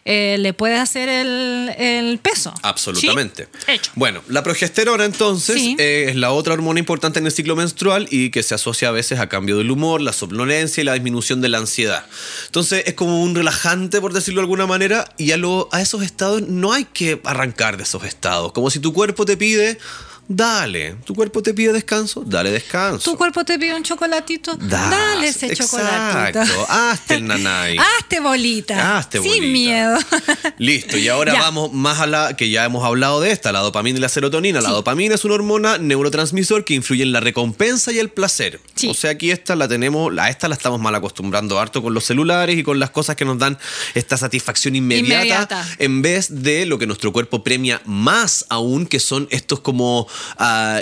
eh, 0.05 0.37
le 0.39 0.53
puede 0.53 0.77
hacer 0.77 1.09
el, 1.09 1.71
el 1.79 2.19
peso. 2.19 2.55
Absolutamente. 2.63 3.49
¿Sí? 3.67 3.73
Hecho. 3.73 3.91
Bueno, 3.97 4.23
la 4.29 4.43
progesterona 4.43 5.05
entonces 5.05 5.57
Sí. 5.57 5.77
eh, 5.79 6.07
es 6.11 6.17
la 6.17 6.33
otra 6.33 6.55
hormona 6.55 6.79
importante 6.79 7.19
en 7.19 7.27
el 7.27 7.33
ciclo 7.33 7.57
menstrual 7.57 8.07
y 8.11 8.31
que 8.31 8.43
se 8.43 8.55
asocia 8.55 8.89
a 8.89 8.93
veces 8.93 9.19
a 9.19 9.29
cambio 9.29 9.59
del 9.59 9.71
humor, 9.71 10.01
la 10.01 10.13
somnolencia 10.13 10.81
y 10.81 10.85
la 10.85 10.95
disminución 10.95 11.41
de 11.41 11.49
la 11.49 11.59
ansiedad. 11.59 12.05
Entonces 12.47 12.85
es 12.87 12.95
como 12.95 13.23
un 13.23 13.35
relajante, 13.35 14.01
por 14.01 14.13
decirlo 14.13 14.41
de 14.41 14.45
alguna 14.45 14.67
manera, 14.67 15.07
y 15.19 15.33
a, 15.33 15.37
lo- 15.37 15.69
a 15.73 15.81
esos 15.83 16.03
estados 16.03 16.43
no 16.43 16.73
hay 16.73 16.85
que 16.85 17.21
arrancar 17.25 17.77
de 17.77 17.83
esos 17.83 18.05
estados. 18.05 18.53
Como 18.53 18.71
si 18.71 18.79
tu 18.79 18.93
cuerpo 18.93 19.25
te 19.25 19.37
pide, 19.37 19.79
dale. 20.29 20.97
Tu 21.05 21.15
cuerpo 21.15 21.43
te 21.43 21.55
pide 21.55 21.73
descanso, 21.73 22.23
dale 22.27 22.51
descanso. 22.51 23.11
Tu 23.11 23.17
cuerpo 23.17 23.45
te 23.45 23.59
pide 23.59 23.75
un 23.75 23.83
chocolatito, 23.83 24.55
Das, 24.57 24.91
dale 24.91 25.29
ese 25.29 25.47
exacto. 25.47 25.77
chocolatito. 25.79 26.67
Hazte 26.69 27.15
el 27.15 27.27
nanay. 27.29 27.77
Hazte 27.79 28.21
bolita. 28.21 28.99
Hazte 28.99 29.19
Sin 29.21 29.29
bolita. 29.31 29.47
miedo. 29.53 29.99
Listo, 30.59 30.97
y 30.97 31.09
ahora 31.09 31.33
Ya. 31.33 31.41
vamos 31.41 31.73
más 31.73 32.01
a 32.01 32.07
la 32.07 32.37
que 32.37 32.51
ya 32.51 32.65
hemos 32.65 32.85
hablado 32.85 33.21
de 33.21 33.31
esta, 33.31 33.53
la 33.53 33.61
dopamina 33.61 33.99
y 33.99 34.01
la 34.03 34.09
serotonina. 34.09 34.61
La 34.61 34.71
dopamina 34.71 35.15
es 35.15 35.25
una 35.25 35.35
hormona 35.35 35.79
neurotransmisor 35.79 36.65
que 36.65 36.75
influye 36.75 37.03
en 37.03 37.13
la 37.13 37.21
recompensa 37.21 37.93
y 37.93 37.99
el 37.99 38.09
placer. 38.11 38.61
Sí. 38.75 38.89
O 38.89 38.95
sea, 38.95 39.11
aquí 39.13 39.31
esta 39.31 39.57
la 39.57 39.69
tenemos, 39.69 40.13
a 40.19 40.29
esta 40.31 40.49
la 40.49 40.55
estamos 40.55 40.81
mal 40.81 40.95
acostumbrando 40.95 41.59
harto 41.59 41.83
con 41.83 41.95
los 41.95 42.05
celulares 42.05 42.57
y 42.59 42.63
con 42.63 42.79
las 42.79 42.91
cosas 42.91 43.17
que 43.17 43.25
nos 43.25 43.39
dan 43.39 43.59
esta 43.95 44.17
satisfacción 44.17 44.75
inmediata, 44.77 45.15
Inmediata. 45.17 45.67
en 45.79 46.03
vez 46.03 46.43
de 46.43 46.67
lo 46.67 46.79
que 46.79 46.87
nuestro 46.87 47.13
cuerpo 47.13 47.43
premia 47.45 47.81
más 47.85 48.47
aún, 48.49 48.87
que 48.87 49.01
son 49.01 49.29
estos 49.31 49.61
como 49.61 50.07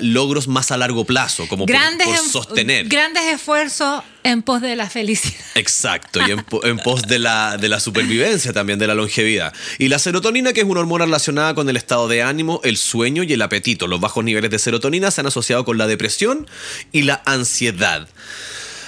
logros 0.02 0.48
más 0.48 0.70
a 0.70 0.76
largo 0.76 1.04
plazo, 1.04 1.46
como 1.48 1.66
grandes, 1.66 2.06
por, 2.06 2.16
em- 2.16 2.30
sostener. 2.30 2.88
grandes 2.88 3.24
esfuerzos 3.24 4.02
en 4.22 4.42
pos 4.42 4.62
de 4.62 4.74
la 4.74 4.88
felicidad. 4.88 5.34
Exacto, 5.54 6.20
y 6.26 6.30
en, 6.30 6.44
en 6.62 6.78
pos 6.78 7.02
de 7.02 7.18
la, 7.18 7.56
de 7.58 7.68
la 7.68 7.78
supervivencia 7.78 8.52
también, 8.52 8.78
de 8.78 8.86
la 8.86 8.94
longevidad. 8.94 9.52
Y 9.78 9.88
la 9.88 9.98
serotonina, 9.98 10.52
que 10.52 10.60
es 10.60 10.66
una 10.66 10.80
hormona 10.80 11.04
relacionada 11.04 11.54
con 11.54 11.68
el 11.68 11.76
estado 11.76 12.08
de 12.08 12.22
ánimo, 12.22 12.60
el 12.64 12.76
sueño 12.76 13.22
y 13.22 13.32
el 13.32 13.42
apetito. 13.42 13.86
Los 13.86 14.00
bajos 14.00 14.24
niveles 14.24 14.50
de 14.50 14.58
serotonina 14.58 15.10
se 15.10 15.20
han 15.20 15.26
asociado 15.26 15.64
con 15.64 15.76
la 15.78 15.86
depresión 15.86 16.46
y 16.90 17.02
la 17.02 17.22
ansiedad. 17.26 18.08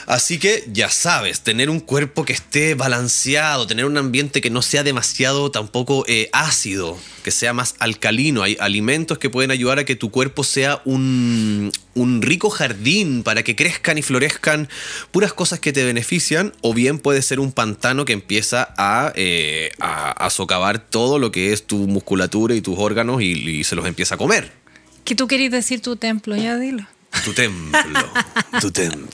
Así 0.07 0.39
que 0.39 0.65
ya 0.73 0.89
sabes, 0.89 1.41
tener 1.41 1.69
un 1.69 1.81
cuerpo 1.81 2.25
que 2.25 2.33
esté 2.33 2.77
balanceado, 2.77 3.67
tener 3.67 3.85
un 3.85 3.99
ambiente 3.99 4.41
que 4.41 4.51
no 4.51 4.63
sea 4.63 4.85
demasiado 4.85 5.51
tampoco 5.51 6.05
eh, 6.07 6.31
ácido, 6.33 6.97
que 7.25 7.33
sea 7.33 7.53
más 7.53 7.75
alcalino. 7.81 8.45
Hay 8.45 8.57
alimentos 8.61 9.19
que 9.19 9.31
pueden 9.31 9.51
ayudar 9.51 9.81
a 9.81 9.85
que 9.85 9.97
tu 9.97 10.13
cuerpo 10.13 10.45
sea 10.45 10.81
un, 10.85 11.73
un 11.95 12.23
rico 12.23 12.51
jardín 12.51 13.25
para 13.25 13.43
que 13.43 13.57
crezcan 13.57 13.99
y 13.99 14.03
florezcan 14.03 14.69
puras 15.11 15.33
cosas 15.33 15.59
que 15.59 15.73
te 15.73 15.85
benefician, 15.85 16.53
o 16.61 16.73
bien 16.73 17.01
puede 17.01 17.21
ser 17.21 17.41
un 17.41 17.51
pantano 17.51 18.05
que 18.05 18.13
empieza 18.13 18.75
a, 18.79 19.13
eh, 19.17 19.73
a, 19.81 20.13
a 20.13 20.31
socavar 20.31 20.79
todo 20.79 21.19
lo 21.19 21.33
que 21.33 21.53
es 21.53 21.67
tu 21.67 21.79
musculatura 21.89 22.55
y 22.55 22.61
tus 22.61 22.79
órganos 22.79 23.23
y, 23.23 23.33
y 23.33 23.65
se 23.65 23.75
los 23.75 23.85
empieza 23.87 24.15
a 24.15 24.19
comer. 24.19 24.53
¿Qué 25.05 25.17
tú 25.17 25.27
querías 25.27 25.51
decir 25.51 25.81
tu 25.81 25.97
templo? 25.97 26.37
Ya 26.37 26.57
dilo. 26.57 26.87
Tu 27.25 27.33
templo, 27.33 28.09
tu 28.61 28.71
templo. 28.71 29.09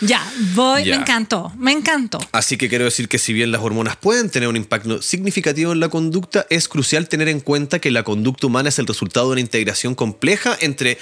Ya, 0.00 0.22
voy, 0.54 0.84
Ya. 0.84 0.96
me 0.96 1.02
encantó, 1.02 1.52
me 1.58 1.72
encantó. 1.72 2.18
Así 2.32 2.56
que 2.56 2.68
quiero 2.68 2.84
decir 2.86 3.08
que 3.08 3.18
si 3.18 3.32
bien 3.32 3.52
las 3.52 3.60
hormonas 3.60 3.96
pueden 3.96 4.30
tener 4.30 4.48
un 4.48 4.56
impacto 4.56 5.02
significativo 5.02 5.72
en 5.72 5.80
la 5.80 5.88
conducta, 5.90 6.46
es 6.50 6.68
crucial 6.68 7.08
tener 7.08 7.28
en 7.28 7.40
cuenta 7.40 7.78
que 7.78 7.90
la 7.90 8.02
conducta 8.02 8.46
humana 8.46 8.70
es 8.70 8.78
el 8.78 8.86
resultado 8.86 9.26
de 9.28 9.32
una 9.32 9.40
integración 9.42 9.94
compleja 9.94 10.56
entre 10.60 10.98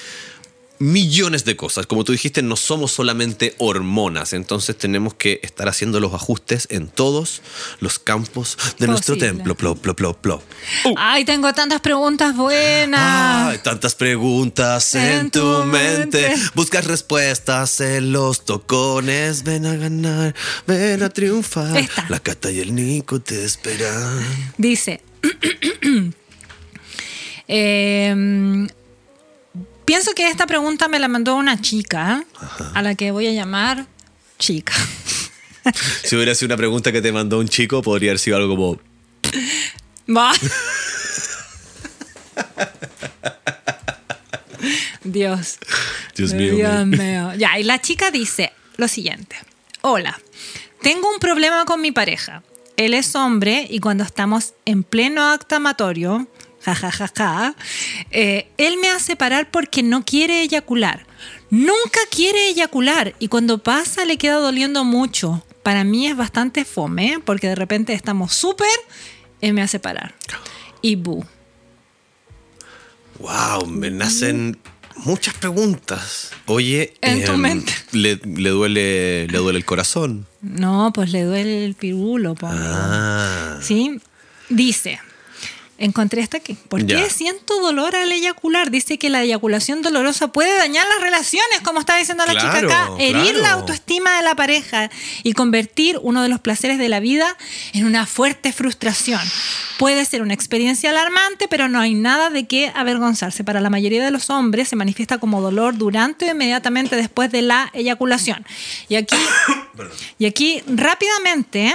millones 0.80 1.44
de 1.44 1.56
cosas. 1.56 1.86
Como 1.86 2.04
tú 2.04 2.12
dijiste, 2.12 2.42
no 2.42 2.56
somos 2.56 2.90
solamente 2.90 3.54
hormonas, 3.58 4.32
entonces 4.32 4.76
tenemos 4.76 5.14
que 5.14 5.38
estar 5.42 5.68
haciendo 5.68 6.00
los 6.00 6.12
ajustes 6.14 6.66
en 6.70 6.88
todos 6.88 7.42
los 7.80 7.98
campos 7.98 8.56
de 8.78 8.88
nuestro 8.88 9.16
templo. 9.16 9.54
Plo, 9.54 9.76
plo, 9.76 9.94
plo, 9.94 10.14
plo. 10.14 10.42
Ay, 10.96 11.24
tengo 11.26 11.52
tantas 11.52 11.80
preguntas 11.82 12.34
buenas. 12.34 13.52
Ay, 13.52 13.58
tantas 13.58 13.94
preguntas 13.94 14.94
en, 14.94 15.02
En 15.02 15.30
tu 15.30 15.40
tu 15.40 15.64
mente. 15.64 16.28
mente. 16.30 16.42
Buscas 16.54 16.86
respuestas 16.86 17.80
en 17.82 18.12
los 18.12 18.46
tocones. 18.46 19.44
Ven 19.44 19.66
a 19.66 19.76
ganar, 19.76 20.34
ven 20.66 21.02
a 21.02 21.10
triunfar. 21.10 21.76
Esta. 21.76 22.06
La 22.08 22.20
Cata 22.20 22.50
y 22.50 22.60
el 22.60 22.74
Nico 22.74 23.20
te 23.20 23.44
esperan. 23.44 24.24
Dice, 24.56 25.02
em, 27.48 28.66
pienso 29.90 30.14
que 30.14 30.28
esta 30.28 30.46
pregunta 30.46 30.86
me 30.86 31.00
la 31.00 31.08
mandó 31.08 31.34
una 31.34 31.60
chica, 31.60 32.24
a 32.74 32.80
la 32.80 32.94
que 32.94 33.10
voy 33.10 33.26
a 33.26 33.32
llamar 33.32 33.86
chica. 34.38 34.72
Si 36.04 36.16
hubiera 36.16 36.34
sido 36.34 36.46
una 36.46 36.56
pregunta 36.56 36.90
que 36.90 37.02
te 37.02 37.12
mandó 37.12 37.38
un 37.38 37.46
chico, 37.46 37.82
podría 37.82 38.12
haber 38.12 38.18
sido 38.18 38.38
algo 38.38 38.56
como. 38.56 38.80
Va. 40.08 40.32
Dios. 45.04 45.58
Dios 46.16 46.32
mío. 46.32 46.54
Dios 46.54 46.86
mío. 46.86 47.34
Ya, 47.34 47.58
y 47.58 47.64
la 47.64 47.78
chica 47.80 48.10
dice 48.10 48.54
lo 48.78 48.88
siguiente. 48.88 49.36
Hola, 49.82 50.18
tengo 50.80 51.12
un 51.12 51.18
problema 51.18 51.66
con 51.66 51.82
mi 51.82 51.92
pareja. 51.92 52.42
Él 52.78 52.94
es 52.94 53.14
hombre 53.14 53.66
y 53.68 53.80
cuando 53.80 54.04
estamos 54.04 54.54
en 54.64 54.82
pleno 54.82 55.30
acto 55.30 55.60
amatorio, 56.66 56.90
ja, 56.90 56.90
ja, 56.90 57.08
ja, 57.16 57.54
eh, 58.10 58.48
él 58.58 58.76
me 58.80 58.90
hace 58.90 59.16
parar 59.16 59.50
porque 59.50 59.82
no 59.82 60.04
quiere 60.04 60.42
eyacular. 60.42 61.06
Nunca 61.50 62.00
quiere 62.10 62.48
eyacular 62.48 63.14
y 63.18 63.28
cuando 63.28 63.58
pasa 63.58 64.04
le 64.04 64.16
queda 64.18 64.36
doliendo 64.36 64.84
mucho. 64.84 65.44
Para 65.62 65.84
mí 65.84 66.06
es 66.06 66.16
bastante 66.16 66.64
fome 66.64 67.18
porque 67.24 67.48
de 67.48 67.54
repente 67.54 67.92
estamos 67.92 68.32
súper, 68.34 68.68
él 69.40 69.52
me 69.52 69.62
hace 69.62 69.78
parar. 69.78 70.14
Y 70.80 70.96
bu. 70.96 71.24
Wow, 73.18 73.66
me 73.66 73.90
nacen 73.90 74.58
muchas 75.04 75.34
preguntas. 75.34 76.30
Oye, 76.46 76.94
En 77.02 77.24
tu 77.24 77.36
mente. 77.36 77.72
Le, 77.92 78.16
le 78.24 78.50
duele, 78.50 79.26
le 79.28 79.38
duele 79.38 79.58
el 79.58 79.64
corazón. 79.64 80.26
No, 80.40 80.92
pues 80.94 81.12
le 81.12 81.24
duele 81.24 81.64
el 81.66 81.74
pirulo. 81.74 82.34
po. 82.34 82.48
Ah. 82.50 83.58
¿Sí? 83.60 84.00
Dice, 84.48 84.98
encontré 85.80 86.20
esta 86.22 86.36
aquí. 86.36 86.56
¿Por 86.68 86.86
qué 86.86 86.92
Ya. 86.94 87.10
siento 87.10 87.58
dolor 87.60 87.96
al 87.96 88.12
eyacular? 88.12 88.70
Dice 88.70 88.98
que 88.98 89.10
la 89.10 89.22
eyaculación 89.22 89.82
dolorosa 89.82 90.28
puede 90.28 90.56
dañar 90.56 90.86
las 90.86 91.00
relaciones, 91.00 91.60
como 91.64 91.80
está 91.80 91.96
diciendo 91.96 92.24
la 92.26 92.32
Claro, 92.32 92.60
chica 92.60 92.82
acá, 92.84 92.90
herir 92.98 93.34
la 93.36 93.52
autoestima 93.52 94.16
de 94.16 94.22
la 94.22 94.34
pareja 94.36 94.90
y 95.24 95.32
convertir 95.32 95.98
uno 96.02 96.22
de 96.22 96.28
los 96.28 96.38
placeres 96.40 96.78
de 96.78 96.88
la 96.88 97.00
vida 97.00 97.36
en 97.72 97.86
una 97.86 98.06
fuerte 98.06 98.52
frustración. 98.52 99.20
Puede 99.78 100.04
ser 100.04 100.20
una 100.22 100.34
experiencia 100.34 100.90
alarmante, 100.90 101.48
pero 101.48 101.68
no 101.68 101.80
hay 101.80 101.94
nada 101.94 102.28
de 102.30 102.46
qué 102.46 102.70
avergonzarse. 102.74 103.42
Para 103.44 103.60
la 103.62 103.70
mayoría 103.70 104.04
de 104.04 104.10
los 104.10 104.28
hombres 104.28 104.68
se 104.68 104.76
manifiesta 104.76 105.16
como 105.18 105.40
dolor 105.40 105.76
durante 105.78 106.26
o 106.26 106.30
inmediatamente 106.30 106.96
después 106.96 107.32
de 107.32 107.40
la 107.42 107.70
eyaculación. 107.72 108.44
Y 108.90 108.96
aquí, 108.96 109.16
y 110.18 110.26
aquí 110.26 110.62
rápidamente 110.66 111.74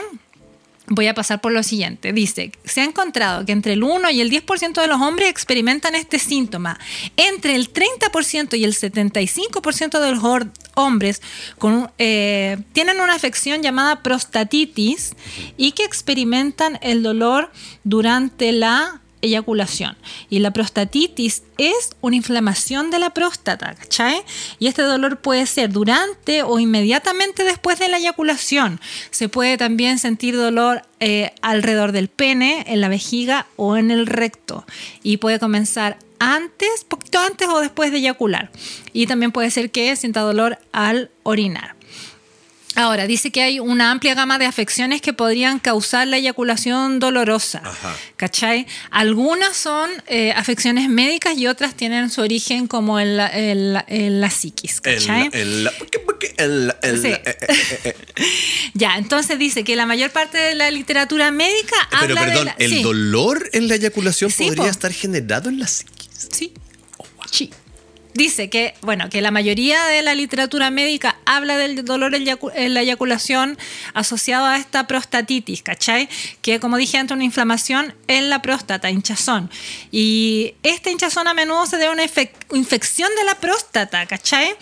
Voy 0.88 1.08
a 1.08 1.14
pasar 1.14 1.42
por 1.42 1.52
lo 1.52 1.64
siguiente. 1.64 2.14
Dice, 2.14 2.52
se 2.64 2.82
ha 2.82 2.84
encontrado 2.84 3.46
que 3.46 3.52
entre 3.52 3.74
el 3.74 3.84
1 3.84 4.12
y 4.12 4.22
el 4.22 4.30
10% 4.30 4.82
de 4.82 4.88
los 4.88 5.02
hombres 5.02 5.30
experimentan 5.30 5.96
este 5.96 6.20
síntoma. 6.20 6.80
Entre 7.18 7.56
el 7.56 7.74
30% 7.74 8.58
y 8.58 8.64
el 8.64 8.74
75% 8.74 10.00
de 10.00 10.12
los 10.12 10.24
hombres 10.76 11.22
eh, 11.98 12.58
tienen 12.74 13.00
una 13.00 13.16
afección 13.16 13.64
llamada 13.64 14.04
prostatitis 14.04 15.16
y 15.58 15.72
que 15.72 15.84
experimentan 15.86 16.78
el 16.82 17.02
dolor 17.02 17.52
durante 17.84 18.52
la 18.52 19.02
eyaculación. 19.26 19.98
Y 20.30 20.40
la 20.40 20.52
prostatitis 20.52 21.44
es 21.58 21.92
una 22.02 22.16
inflamación 22.16 22.92
de 22.92 23.00
la 23.00 23.12
próstata, 23.12 23.76
¿cachai? 23.76 24.22
Y 24.60 24.68
este 24.68 24.82
dolor 24.82 25.20
puede 25.20 25.46
ser 25.46 25.72
durante 25.72 26.44
o 26.44 26.60
inmediatamente 26.60 27.44
después 27.44 27.80
de 27.80 27.90
la 27.90 27.98
eyaculación. 27.98 28.80
Se 29.12 29.30
puede 29.30 29.58
también 29.58 30.00
sentir 30.00 30.36
dolor 30.36 30.84
eh, 31.00 31.32
alrededor 31.42 31.92
del 31.92 32.08
pene, 32.08 32.64
en 32.68 32.82
la 32.82 32.88
vejiga 32.88 33.48
o 33.56 33.78
en 33.78 33.92
el 33.92 34.08
recto. 34.08 34.66
Y 35.04 35.18
puede 35.18 35.40
comenzar 35.40 35.98
antes, 36.20 36.86
poquito 36.88 37.20
antes 37.20 37.48
o 37.48 37.60
después 37.60 37.92
de 37.92 37.98
eyacular. 37.98 38.52
Y 38.94 39.08
también 39.08 39.32
puede 39.32 39.52
ser 39.52 39.72
que 39.72 39.96
sienta 39.96 40.22
dolor 40.22 40.58
al 40.72 41.12
orinar. 41.24 41.76
Ahora, 42.76 43.08
dice 43.08 43.32
que 43.32 43.42
hay 43.42 43.60
una 43.60 43.92
amplia 43.92 44.16
gama 44.16 44.38
de 44.38 44.46
afecciones 44.46 45.02
que 45.02 45.14
podrían 45.14 45.60
causar 45.60 46.08
la 46.08 46.18
eyaculación 46.18 47.00
dolorosa. 47.00 47.62
Ajá. 47.64 47.96
¿Cachai? 48.18 48.66
Algunas 48.92 49.56
son 49.56 49.90
eh, 50.08 50.34
afecciones 50.36 50.90
médicas 50.90 51.38
y 51.38 51.48
otras 51.48 51.76
tienen 51.76 52.10
su 52.10 52.22
origen 52.22 52.68
como 52.68 53.00
en 53.00 53.18
la, 53.18 53.28
en 53.30 53.74
la- 53.74 53.86
en 53.88 54.22
la 54.22 54.30
psiquis. 54.30 54.82
¿Cachai? 54.82 55.24
Sí. 55.24 55.30
eh, 55.34 55.68
eh. 57.84 57.96
Ya, 58.74 58.98
entonces 58.98 59.40
dice 59.40 59.64
que 59.64 59.76
la 59.76 59.86
mayor 59.86 60.12
parte 60.12 60.38
de 60.38 60.56
la 60.56 60.70
literatura 60.72 61.32
médica 61.32 61.76
Pero 61.90 62.02
habla 62.04 62.22
perdón, 62.22 62.38
de 62.40 62.46
la- 62.46 62.56
¿el 62.60 62.70
sí, 62.72 62.84
dolor 62.84 63.50
en 63.54 63.68
la 63.68 63.76
eyaculación 63.76 64.32
Sí, 64.32 64.46
podría 64.46 64.66
po. 64.66 64.70
estar 64.72 64.92
generado 64.94 65.50
en 65.50 65.60
la 65.60 65.68
psiquis? 65.68 66.28
Sí. 66.32 66.54
Sí. 67.32 67.52
Dice 68.16 68.50
que, 68.50 68.74
bueno, 68.82 69.10
que 69.10 69.20
la 69.22 69.30
mayoría 69.30 69.84
de 69.88 70.02
la 70.02 70.16
literatura 70.16 70.72
médica 70.72 71.18
habla 71.26 71.58
del 71.58 71.84
dolor 71.84 72.16
en 72.16 72.74
la 72.74 72.82
eyaculación 72.82 73.58
asociado 73.94 74.46
a 74.46 74.56
esta 74.58 74.88
prostatitis, 74.88 75.62
¿cachai? 75.62 76.08
Que, 76.42 76.62
como 76.62 76.78
dije 76.78 76.98
antes, 76.98 77.14
una 77.14 77.26
inflamación 77.26 77.94
en 78.08 78.30
la 78.30 78.42
próstata, 78.42 78.90
hinchazón. 78.90 79.52
Y 79.92 80.54
esta 80.64 80.90
hinchazón 80.92 81.28
a 81.28 81.34
menudo 81.34 81.66
se 81.66 81.76
debe 81.76 81.90
a 81.90 81.92
una 81.92 82.06
infec- 82.06 82.32
infección 82.54 83.10
de 83.18 83.26
la 83.26 83.36
próstata, 83.36 84.06
¿cachai? 84.06 84.56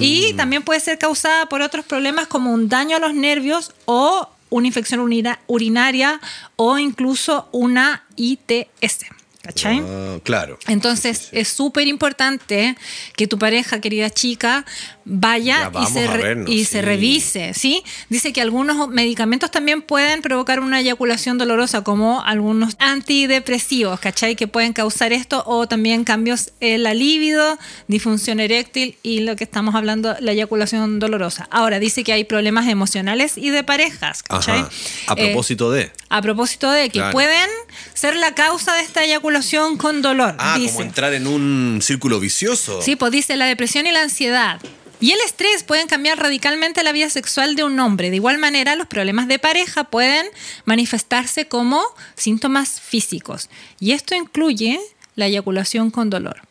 Y 0.00 0.34
también 0.34 0.62
puede 0.62 0.80
ser 0.80 0.98
causada 0.98 1.46
por 1.48 1.62
otros 1.62 1.86
problemas 1.86 2.26
como 2.26 2.52
un 2.52 2.68
daño 2.68 2.96
a 2.98 3.00
los 3.00 3.14
nervios 3.14 3.72
o 3.86 4.28
una 4.50 4.66
infección 4.66 5.00
urina- 5.00 5.38
urinaria 5.46 6.20
o 6.56 6.78
incluso 6.78 7.48
una 7.52 8.04
ITS, 8.16 9.06
¿cachai? 9.48 9.80
Ah, 9.82 10.18
claro. 10.24 10.58
Entonces 10.66 11.28
es 11.32 11.48
súper 11.48 11.86
importante 11.86 12.76
que 13.16 13.26
tu 13.26 13.38
pareja, 13.38 13.80
querida 13.80 14.10
chica, 14.10 14.66
Ya 15.06 15.70
vaya 15.70 15.70
y, 15.80 15.86
se, 15.86 16.06
vernos, 16.06 16.50
y 16.50 16.64
revise, 16.82 17.54
¿sí? 17.54 17.82
Dice 18.10 18.34
que 18.34 18.42
algunos 18.42 18.88
medicamentos 18.90 19.50
también 19.50 19.80
pueden 19.80 20.20
provocar 20.20 20.60
una 20.60 20.80
eyaculación 20.80 21.38
dolorosa, 21.38 21.82
como 21.82 22.22
algunos 22.22 22.74
antidepresivos, 22.78 23.98
¿cachai? 24.00 24.36
Que 24.36 24.46
pueden 24.48 24.74
causar 24.74 25.14
esto, 25.14 25.42
o 25.46 25.66
también 25.66 26.04
cambios 26.04 26.52
en 26.60 26.82
la 26.82 26.92
libido, 26.92 27.56
disfunción 27.86 28.38
eréctil 28.40 28.98
y 29.02 29.20
lo 29.20 29.34
que 29.34 29.44
estamos 29.44 29.74
hablando, 29.74 30.14
la 30.20 30.32
eyaculación 30.32 30.98
dolorosa. 30.98 31.48
Ahora, 31.50 31.78
dice 31.78 32.04
que 32.04 32.12
hay 32.12 32.24
problemas 32.24 32.68
emocionales 32.68 33.38
y 33.38 33.48
de 33.48 33.64
parejas, 33.64 34.22
¿cachai? 34.22 34.58
Ajá. 34.60 34.70
A 35.06 35.14
Eh, 35.14 35.24
propósito 35.28 35.70
de. 35.70 35.90
a 36.10 36.20
propósito 36.20 36.70
de 36.70 36.90
que 36.90 36.98
Claro. 36.98 37.12
pueden 37.12 37.48
ser 37.94 38.14
la 38.16 38.34
causa 38.34 38.74
de 38.74 38.82
esta 38.82 39.04
eyaculación 39.04 39.37
con 39.78 40.02
dolor. 40.02 40.34
Ah, 40.38 40.56
dice. 40.58 40.72
como 40.72 40.84
entrar 40.84 41.14
en 41.14 41.26
un 41.26 41.80
círculo 41.82 42.20
vicioso. 42.20 42.82
Sí, 42.82 42.96
pues 42.96 43.12
dice 43.12 43.36
la 43.36 43.46
depresión 43.46 43.86
y 43.86 43.92
la 43.92 44.02
ansiedad. 44.02 44.60
Y 45.00 45.12
el 45.12 45.20
estrés 45.20 45.62
pueden 45.62 45.86
cambiar 45.86 46.18
radicalmente 46.18 46.82
la 46.82 46.90
vida 46.90 47.08
sexual 47.08 47.54
de 47.54 47.62
un 47.62 47.78
hombre. 47.78 48.10
De 48.10 48.16
igual 48.16 48.38
manera, 48.38 48.74
los 48.74 48.88
problemas 48.88 49.28
de 49.28 49.38
pareja 49.38 49.84
pueden 49.84 50.26
manifestarse 50.64 51.46
como 51.46 51.82
síntomas 52.16 52.80
físicos. 52.80 53.48
Y 53.78 53.92
esto 53.92 54.16
incluye 54.16 54.80
la 55.14 55.26
eyaculación 55.26 55.90
con 55.90 56.10
dolor. 56.10 56.42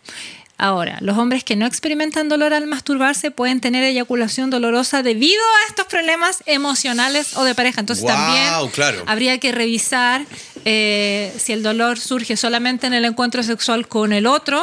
Ahora, 0.60 0.98
los 1.02 1.18
hombres 1.18 1.44
que 1.44 1.56
no 1.56 1.68
experimentan 1.68 2.30
dolor 2.30 2.54
al 2.54 2.66
masturbarse 2.66 3.30
pueden 3.30 3.62
tener 3.62 3.84
eyaculación 3.84 4.50
dolorosa 4.50 5.04
debido 5.04 5.40
a 5.40 5.70
estos 5.70 5.86
problemas 5.86 6.42
emocionales 6.48 7.38
o 7.38 7.44
de 7.44 7.54
pareja. 7.54 7.82
Entonces 7.82 8.06
también 8.06 8.50
claro. 8.74 9.04
habría 9.06 9.40
que 9.40 9.52
revisar 9.52 10.26
eh, 10.70 11.34
si 11.38 11.54
el 11.54 11.64
dolor 11.64 11.98
surge 11.98 12.36
solamente 12.36 12.88
en 12.88 12.94
el 12.94 13.06
encuentro 13.06 13.42
sexual 13.42 13.88
con 13.88 14.12
el 14.12 14.28
otro 14.28 14.62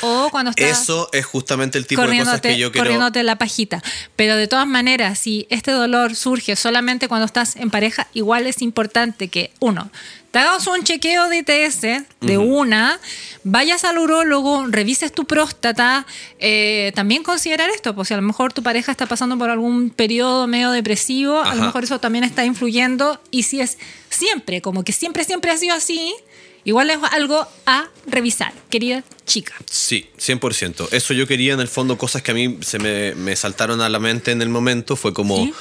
o 0.00 0.28
cuando 0.30 0.50
estás 0.50 0.82
Eso 0.82 1.08
es 1.12 1.24
justamente 1.24 1.78
el 1.78 1.86
tipo 1.86 2.06
de 2.06 2.18
cosas 2.18 2.40
que 2.40 2.58
yo 2.58 2.72
quiero. 2.72 2.84
corriéndote 2.84 3.22
la 3.22 3.36
pajita. 3.36 3.82
Pero 4.16 4.36
de 4.36 4.46
todas 4.46 4.66
maneras, 4.66 5.18
si 5.18 5.46
este 5.50 5.70
dolor 5.70 6.16
surge 6.16 6.56
solamente 6.56 7.08
cuando 7.08 7.26
estás 7.26 7.56
en 7.56 7.70
pareja, 7.70 8.08
igual 8.14 8.46
es 8.46 8.62
importante 8.62 9.28
que, 9.28 9.52
uno, 9.60 9.90
te 10.34 10.40
hagas 10.40 10.66
un 10.66 10.82
chequeo 10.82 11.28
de 11.28 11.38
ITS 11.38 11.80
de 12.20 12.38
una, 12.38 12.98
vayas 13.44 13.84
al 13.84 13.98
urólogo, 13.98 14.66
revises 14.66 15.12
tu 15.12 15.26
próstata, 15.26 16.06
eh, 16.40 16.90
también 16.96 17.22
considerar 17.22 17.70
esto, 17.70 17.94
pues 17.94 18.08
si 18.08 18.14
a 18.14 18.16
lo 18.16 18.24
mejor 18.24 18.52
tu 18.52 18.60
pareja 18.60 18.90
está 18.90 19.06
pasando 19.06 19.38
por 19.38 19.48
algún 19.48 19.90
periodo 19.90 20.48
medio 20.48 20.72
depresivo, 20.72 21.40
a 21.40 21.54
lo 21.54 21.62
mejor 21.62 21.84
eso 21.84 22.00
también 22.00 22.24
está 22.24 22.44
influyendo, 22.44 23.20
y 23.30 23.44
si 23.44 23.60
es 23.60 23.78
siempre, 24.10 24.60
como 24.60 24.82
que 24.82 24.90
siempre, 24.90 25.22
siempre 25.22 25.52
ha 25.52 25.56
sido 25.56 25.76
así, 25.76 26.16
igual 26.64 26.90
es 26.90 26.98
algo 27.12 27.46
a 27.66 27.86
revisar, 28.06 28.52
querida 28.70 29.02
chica. 29.26 29.54
Sí, 29.70 30.08
100%. 30.18 30.88
Eso 30.92 31.14
yo 31.14 31.26
quería, 31.26 31.54
en 31.54 31.60
el 31.60 31.68
fondo, 31.68 31.96
cosas 31.98 32.22
que 32.22 32.30
a 32.30 32.34
mí 32.34 32.58
se 32.62 32.78
me, 32.78 33.14
me 33.14 33.36
saltaron 33.36 33.80
a 33.80 33.88
la 33.88 33.98
mente 33.98 34.32
en 34.32 34.42
el 34.42 34.48
momento. 34.48 34.96
Fue 34.96 35.12
como 35.14 35.36
Sí. 35.36 35.52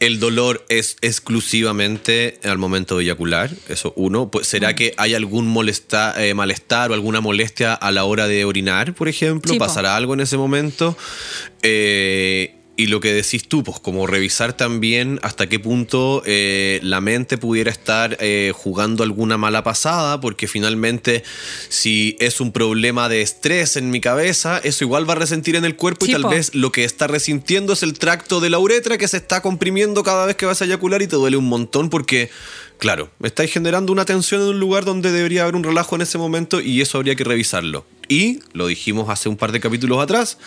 el 0.00 0.18
dolor 0.20 0.64
es 0.68 0.96
exclusivamente 1.02 2.38
al 2.44 2.58
momento 2.58 2.96
de 2.98 3.04
eyacular. 3.04 3.50
Eso, 3.68 3.92
uno. 3.96 4.30
Pues, 4.30 4.46
¿Será 4.46 4.72
Mm. 4.72 4.74
que 4.74 4.94
hay 4.96 5.14
algún 5.14 5.46
molesta- 5.52 6.14
eh, 6.22 6.34
malestar 6.34 6.90
o 6.90 6.94
alguna 6.94 7.20
molestia 7.20 7.74
a 7.74 7.90
la 7.92 8.04
hora 8.04 8.26
de 8.26 8.44
orinar, 8.44 8.94
por 8.94 9.08
ejemplo? 9.08 9.52
Sí, 9.52 9.58
po. 9.58 9.66
¿Pasará 9.66 9.96
algo 9.96 10.14
en 10.14 10.20
ese 10.20 10.36
momento? 10.36 10.96
Eh, 11.62 12.56
y 12.76 12.88
lo 12.88 13.00
que 13.00 13.12
decís 13.12 13.46
tú, 13.46 13.62
pues 13.62 13.78
como 13.78 14.06
revisar 14.06 14.52
también 14.52 15.20
hasta 15.22 15.48
qué 15.48 15.60
punto 15.60 16.22
eh, 16.26 16.80
la 16.82 17.00
mente 17.00 17.38
pudiera 17.38 17.70
estar 17.70 18.16
eh, 18.20 18.52
jugando 18.54 19.04
alguna 19.04 19.38
mala 19.38 19.62
pasada, 19.62 20.20
porque 20.20 20.48
finalmente 20.48 21.22
si 21.68 22.16
es 22.18 22.40
un 22.40 22.50
problema 22.50 23.08
de 23.08 23.22
estrés 23.22 23.76
en 23.76 23.90
mi 23.90 24.00
cabeza, 24.00 24.58
eso 24.58 24.84
igual 24.84 25.08
va 25.08 25.12
a 25.12 25.16
resentir 25.16 25.54
en 25.54 25.64
el 25.64 25.76
cuerpo 25.76 26.06
y 26.06 26.12
tal 26.12 26.24
vez 26.24 26.54
lo 26.54 26.72
que 26.72 26.84
está 26.84 27.06
resintiendo 27.06 27.74
es 27.74 27.84
el 27.84 27.96
tracto 27.96 28.40
de 28.40 28.50
la 28.50 28.58
uretra 28.58 28.98
que 28.98 29.06
se 29.06 29.18
está 29.18 29.40
comprimiendo 29.40 30.02
cada 30.02 30.26
vez 30.26 30.34
que 30.34 30.46
vas 30.46 30.60
a 30.60 30.64
eyacular 30.64 31.00
y 31.02 31.06
te 31.06 31.16
duele 31.16 31.36
un 31.36 31.48
montón 31.48 31.90
porque... 31.90 32.30
Claro, 32.76 33.08
estáis 33.22 33.52
generando 33.52 33.92
una 33.92 34.04
tensión 34.04 34.42
en 34.42 34.48
un 34.48 34.58
lugar 34.58 34.84
donde 34.84 35.12
debería 35.12 35.42
haber 35.42 35.54
un 35.54 35.62
relajo 35.62 35.94
en 35.94 36.02
ese 36.02 36.18
momento 36.18 36.60
y 36.60 36.80
eso 36.80 36.98
habría 36.98 37.14
que 37.14 37.22
revisarlo. 37.22 37.86
Y, 38.08 38.40
lo 38.52 38.66
dijimos 38.66 39.08
hace 39.08 39.28
un 39.28 39.36
par 39.36 39.52
de 39.52 39.60
capítulos 39.60 40.02
atrás, 40.02 40.38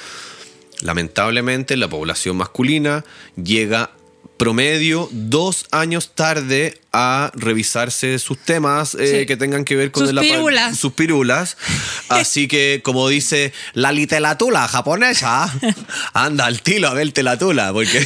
lamentablemente 0.81 1.77
la 1.77 1.87
población 1.89 2.37
masculina 2.37 3.03
llega 3.41 3.91
promedio 4.37 5.09
dos 5.11 5.65
años 5.71 6.11
tarde 6.13 6.79
a 6.93 7.31
revisarse 7.33 8.19
sus 8.19 8.37
temas 8.37 8.93
eh, 8.93 9.21
Sí. 9.21 9.25
que 9.25 9.35
tengan 9.35 9.65
que 9.65 9.75
ver 9.75 9.91
con 9.91 10.07
Sus 10.07 10.19
pirulas. 10.19 10.77
sus 10.77 10.93
pirulas. 10.93 11.57
Así 12.09 12.47
que, 12.47 12.81
como 12.83 13.07
dice 13.09 13.51
la 13.73 13.91
literatula 13.91 14.67
japonesa, 14.67 15.51
anda 16.13 16.45
al 16.45 16.61
tilo 16.61 16.87
a 16.87 16.93
verte 16.93 17.23
la 17.23 17.37
tula, 17.39 17.73
porque 17.73 18.05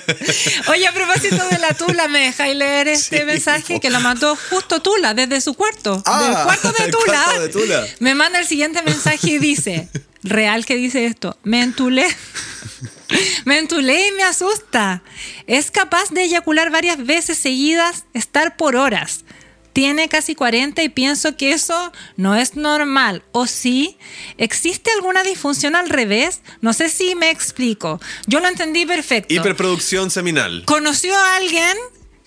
Oye, 0.68 0.86
a 0.86 0.92
propósito 0.94 1.46
de 1.50 1.58
la 1.58 1.74
Tula, 1.74 2.08
¿me 2.08 2.20
dejáis 2.20 2.56
leer 2.56 2.88
este 2.88 3.18
Sí, 3.20 3.24
mensaje 3.24 3.74
po. 3.74 3.80
que 3.80 3.90
lo 3.90 4.00
mandó 4.00 4.36
justo 4.50 4.80
Tula, 4.80 5.12
desde 5.14 5.40
su 5.42 5.52
cuarto? 5.54 6.02
Ah, 6.06 6.22
del 6.22 6.32
cuarto 6.44 6.72
de 6.72 6.84
el 6.86 6.90
Tula. 6.90 7.22
cuarto 7.24 7.40
de 7.42 7.48
Tula. 7.50 7.86
Me 8.00 8.14
manda 8.14 8.38
el 8.40 8.46
siguiente 8.46 8.82
mensaje 8.82 9.30
y 9.32 9.38
dice, 9.38 9.88
real 10.26 10.64
que 10.66 10.76
dice 10.76 11.06
esto, 11.06 11.38
me 11.42 11.62
entulé. 11.62 12.06
Me 13.44 13.58
entulé 13.58 14.08
y 14.08 14.12
me 14.12 14.24
asusta. 14.24 15.02
Es 15.46 15.70
capaz 15.70 16.10
de 16.10 16.24
eyacular 16.24 16.70
varias 16.70 17.06
veces 17.06 17.38
seguidas, 17.38 18.04
estar 18.14 18.56
por 18.56 18.74
horas. 18.74 19.24
Tiene 19.72 20.08
casi 20.08 20.34
40 20.34 20.82
y 20.82 20.88
pienso 20.88 21.36
que 21.36 21.52
eso 21.52 21.92
no 22.16 22.34
es 22.34 22.56
normal. 22.56 23.22
¿O 23.30 23.46
sí? 23.46 23.96
¿Existe 24.38 24.90
alguna 24.90 25.22
disfunción 25.22 25.76
al 25.76 25.88
revés? 25.88 26.40
No 26.62 26.72
sé 26.72 26.88
si 26.88 27.14
me 27.14 27.30
explico. 27.30 28.00
Yo 28.26 28.40
lo 28.40 28.48
entendí 28.48 28.86
perfecto 28.86 29.32
hiperproducción 29.32 30.10
seminal. 30.10 30.64
conoció 30.64 31.14
a 31.14 31.36
alguien 31.36 31.76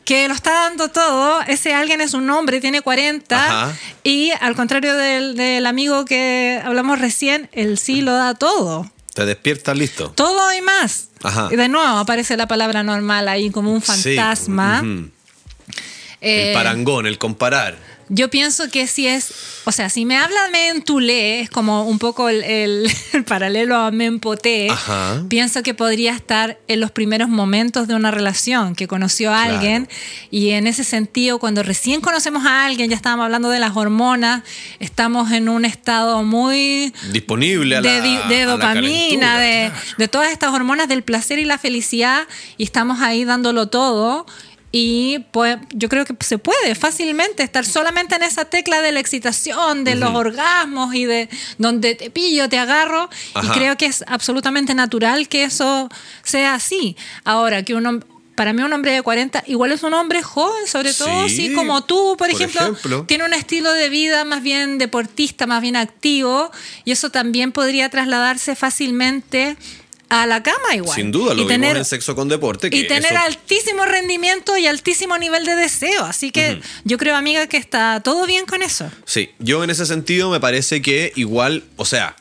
que 0.06 0.28
lo 0.28 0.34
está 0.34 0.52
dando 0.52 0.90
todo, 0.90 1.42
ese 1.44 1.74
alguien 1.74 2.02
es 2.02 2.14
un 2.14 2.30
hombre, 2.30 2.60
tiene 2.62 2.82
40, 2.82 3.36
Ajá. 3.46 3.78
y 4.04 4.32
al 4.42 4.56
contrario 4.56 4.96
del, 4.96 5.36
del 5.36 5.66
amigo 5.68 6.06
que 6.06 6.60
hablamos 6.64 7.00
recién, 7.00 7.48
él 7.52 7.78
sí 7.78 8.02
lo 8.02 8.14
da 8.14 8.34
todo. 8.34 8.90
Te 9.14 9.26
despiertas 9.26 9.78
listo. 9.78 10.12
Todo 10.12 10.54
y 10.54 10.62
más. 10.62 11.10
Ajá. 11.24 11.50
Y 11.52 11.56
de 11.58 11.68
nuevo 11.68 11.98
aparece 11.98 12.38
la 12.38 12.48
palabra 12.48 12.84
normal 12.84 13.28
ahí 13.28 13.50
como 13.52 13.72
un 13.74 13.82
Sí, 13.82 14.16
fantasma. 14.16 14.80
ujú. 14.84 15.10
Eh, 16.22 16.50
El 16.50 16.54
parangón, 16.54 17.06
el 17.06 17.18
comparar. 17.18 17.76
Yo 18.12 18.30
pienso 18.30 18.70
que 18.72 18.88
si 18.88 19.06
es, 19.08 19.32
o 19.66 19.72
sea, 19.72 19.90
si 19.90 20.04
me 20.04 20.18
habla 20.18 20.44
de 20.46 20.50
me 20.52 20.68
entulé, 20.70 21.42
es 21.42 21.50
como 21.50 21.84
un 21.84 22.00
poco 22.00 22.28
el, 22.30 22.44
el- 22.44 22.92
el 23.14 23.24
paralelo 23.24 23.76
a 23.78 23.92
me 23.92 24.06
empoté, 24.06 24.70
Ajá. 24.70 25.24
pienso 25.30 25.62
que 25.62 25.74
podría 25.76 26.14
estar 26.14 26.58
en 26.68 26.80
los 26.80 26.90
primeros 26.92 27.30
momentos 27.30 27.88
de 27.88 27.94
una 27.96 28.10
relación, 28.12 28.74
que 28.76 28.88
conoció 28.88 29.32
a 29.32 29.44
Claro. 29.44 29.54
alguien, 29.56 29.90
y 30.32 30.50
en 30.52 30.66
ese 30.68 30.84
sentido, 30.84 31.38
cuando 31.40 31.62
recién 31.64 32.02
conocemos 32.02 32.46
a 32.46 32.66
alguien, 32.66 32.90
ya 32.90 32.96
estábamos 32.96 33.26
hablando 33.26 33.50
de 33.50 33.60
las 33.60 33.76
hormonas, 33.78 34.42
estamos 34.80 35.32
en 35.32 35.48
un 35.48 35.64
estado 35.66 36.24
muy 36.24 36.94
Disponible 37.12 37.76
a 37.78 37.82
la 37.82 37.92
de, 37.92 38.02
de 38.02 38.42
a 38.42 38.46
la 38.46 38.52
dopamina, 38.54 39.38
de, 39.40 39.68
claro. 39.72 39.82
de 40.00 40.08
todas 40.08 40.32
estas 40.32 40.52
hormonas 40.54 40.88
del 40.88 41.04
placer 41.04 41.38
y 41.40 41.46
la 41.46 41.58
felicidad, 41.60 42.28
y 42.58 42.64
estamos 42.64 43.02
ahí 43.02 43.24
dándolo 43.24 43.68
todo. 43.68 44.26
Y 44.72 45.20
pues 45.32 45.58
yo 45.74 45.90
creo 45.90 46.06
que 46.06 46.16
se 46.20 46.38
puede 46.38 46.76
fácilmente 46.76 47.42
estar 47.42 47.66
solamente 47.66 48.16
en 48.16 48.24
esa 48.24 48.46
tecla 48.46 48.82
de 48.82 48.92
la 48.92 49.00
excitación, 49.00 49.84
de 49.84 49.96
los 49.96 50.14
orgasmos 50.14 50.94
y 50.94 51.06
de 51.06 51.28
donde 51.58 51.96
te 51.96 52.12
pillo, 52.12 52.50
te 52.50 52.60
agarro. 52.60 53.10
Y 53.42 53.48
creo 53.50 53.78
que 53.78 53.88
es 53.88 54.04
absolutamente 54.08 54.76
natural 54.76 55.28
que 55.28 55.44
eso 55.44 55.90
sea 56.24 56.54
así. 56.54 56.96
Ahora, 57.24 57.64
que 57.64 57.74
un 57.74 57.84
hom- 57.86 58.04
para 58.36 58.54
mí 58.54 58.62
un 58.62 58.72
hombre 58.72 58.94
de 58.94 59.02
40 59.02 59.44
igual 59.48 59.72
es 59.74 59.84
un 59.84 59.94
hombre 59.94 60.22
joven, 60.24 60.66
sobre 60.66 60.94
todo 60.94 61.28
Sí, 61.28 61.36
si 61.50 61.54
como 61.54 61.84
tú, 61.84 62.16
por, 62.16 62.18
por 62.20 62.30
ejemplo, 62.30 62.62
ejemplo. 62.62 63.04
tiene 63.06 63.26
un 63.26 63.34
estilo 63.34 63.74
de 63.74 63.90
vida 63.90 64.24
más 64.24 64.42
bien 64.44 64.78
deportista, 64.78 65.46
más 65.46 65.62
bien 65.62 65.76
activo, 65.76 66.50
y 66.86 66.92
eso 66.92 67.10
también 67.10 67.52
podría 67.52 67.90
trasladarse 67.90 68.56
fácilmente 68.56 69.58
a 70.10 70.26
la 70.26 70.42
cama 70.44 70.76
igual. 70.76 70.96
Sin 70.96 71.12
duda, 71.12 71.34
lo 71.34 71.44
y 71.44 71.48
tener, 71.48 71.78
en 71.78 71.86
sexo 71.86 72.16
con 72.16 72.28
deporte. 72.30 72.70
Que 72.70 72.78
y 72.78 72.88
tener 72.88 73.12
eso- 73.14 73.22
altísimo 73.22 73.86
rendimiento 73.86 74.58
y 74.58 74.66
altísimo 74.68 75.18
nivel 75.18 75.46
de 75.46 75.56
deseo. 75.56 76.04
Así 76.06 76.32
que 76.32 76.60
yo 76.84 76.98
creo, 76.98 77.16
amiga, 77.16 77.48
que 77.48 77.58
está 77.58 78.02
todo 78.04 78.26
bien 78.26 78.46
con 78.46 78.62
eso. 78.64 78.90
Sí, 79.06 79.30
yo 79.40 79.64
en 79.64 79.70
ese 79.70 79.86
sentido 79.86 80.30
me 80.32 80.40
parece 80.40 80.82
que 80.82 81.14
igual, 81.16 81.64
o 81.76 81.86
sea, 81.86 82.16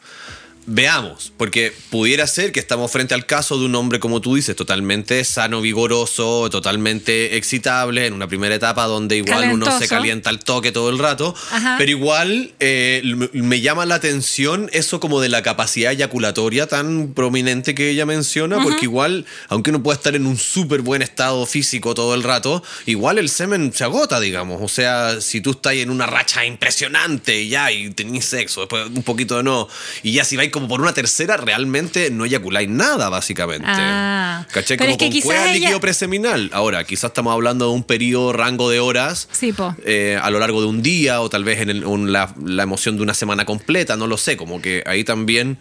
veamos, 0.69 1.33
porque 1.37 1.73
pudiera 1.91 2.27
ser 2.27 2.53
que 2.53 2.61
estamos 2.61 2.93
frente 2.93 3.15
al 3.15 3.25
caso 3.25 3.59
de 3.59 3.65
un 3.65 3.75
hombre, 3.75 3.99
como 3.99 4.21
tú 4.21 4.35
dices, 4.35 4.55
totalmente 4.55 5.25
sano, 5.25 5.63
vigoroso, 5.63 6.51
totalmente 6.51 7.37
excitable, 7.37 8.07
en 8.07 8.13
una 8.13 8.29
primera 8.29 8.55
etapa 8.55 8.85
donde 8.85 9.17
igual 9.17 9.51
uno 9.53 9.79
se 9.79 9.89
calienta 9.89 10.29
al 10.29 10.41
toque 10.41 10.71
todo 10.71 10.91
el 10.91 10.99
rato, 10.99 11.35
Ajá. 11.51 11.77
pero 11.79 11.91
igual 11.91 12.53
eh, 12.61 13.03
me 13.33 13.61
llama 13.61 13.87
la 13.87 13.95
atención 13.95 14.69
eso 14.73 15.01
como 15.01 15.21
de 15.21 15.31
la 15.31 15.43
capacidad 15.43 15.93
eyaculatoria 15.93 16.67
tan 16.67 17.15
prominente 17.15 17.75
que 17.75 17.89
ella 17.89 18.05
menciona, 18.05 18.63
porque 18.63 18.85
igual, 18.85 19.25
aunque 19.49 19.71
uno 19.71 19.83
pueda 19.83 19.97
estar 19.97 20.15
en 20.15 20.27
un 20.27 20.37
súper 20.37 20.83
buen 20.83 21.01
estado 21.01 21.47
físico 21.47 21.95
todo 21.95 22.15
el 22.15 22.23
rato, 22.23 22.63
igual 22.85 23.19
el 23.19 23.31
semen 23.31 23.73
se 23.73 23.85
agota, 23.85 24.21
digamos. 24.21 24.61
O 24.61 24.69
sea, 24.69 25.21
si 25.23 25.41
tú 25.41 25.53
estás 25.53 25.75
en 25.75 25.91
una 25.91 26.07
racha 26.07 26.45
impresionante 26.45 27.41
y 27.41 27.49
ya, 27.49 27.73
y 27.73 27.91
tenés 27.91 28.27
sexo, 28.27 28.61
después 28.61 28.87
un 28.87 29.03
poquito 29.03 29.39
de 29.39 29.43
no, 29.43 29.67
y 30.03 30.13
ya 30.13 30.25
si 30.25 30.37
vais 30.37 30.51
como 30.59 30.69
por 30.69 30.81
una 30.81 30.93
tercera, 30.93 31.37
realmente 31.37 32.11
no 32.11 32.25
eyaculáis 32.25 32.69
nada, 32.69 33.09
básicamente. 33.09 33.67
Ah. 33.69 34.47
¿Cachai? 34.53 34.77
Pero 34.77 34.91
Como 34.91 34.93
es 34.93 34.99
que 34.99 35.05
con 35.07 35.13
quizás 35.13 35.25
cueva 35.27 35.45
ella- 35.45 35.53
líquido 35.55 35.81
preseminal. 35.81 36.51
Ahora, 36.53 36.85
quizás 36.85 37.11
estamos 37.11 37.33
hablando 37.33 37.67
de 37.69 37.73
un 37.73 37.83
periodo, 37.85 38.33
rango 38.33 38.71
de 38.71 38.81
horas 38.81 39.29
Sí, 39.33 39.53
po. 39.53 39.75
eh, 39.85 40.19
a 40.23 40.31
lo 40.31 40.39
largo 40.39 40.61
de 40.61 40.67
un 40.67 40.83
día 40.83 41.21
o 41.21 41.29
tal 41.31 41.45
vez 41.45 41.61
en 41.61 41.71
el- 41.71 41.85
un- 41.85 42.13
la, 42.13 42.35
la 42.45 42.63
emoción 42.63 42.97
de 42.97 43.03
una 43.03 43.15
semana 43.15 43.45
completa, 43.45 43.97
no 43.97 44.07
lo 44.07 44.17
sé, 44.17 44.37
como 44.37 44.61
que 44.61 44.83
ahí 44.87 45.05
también 45.05 45.59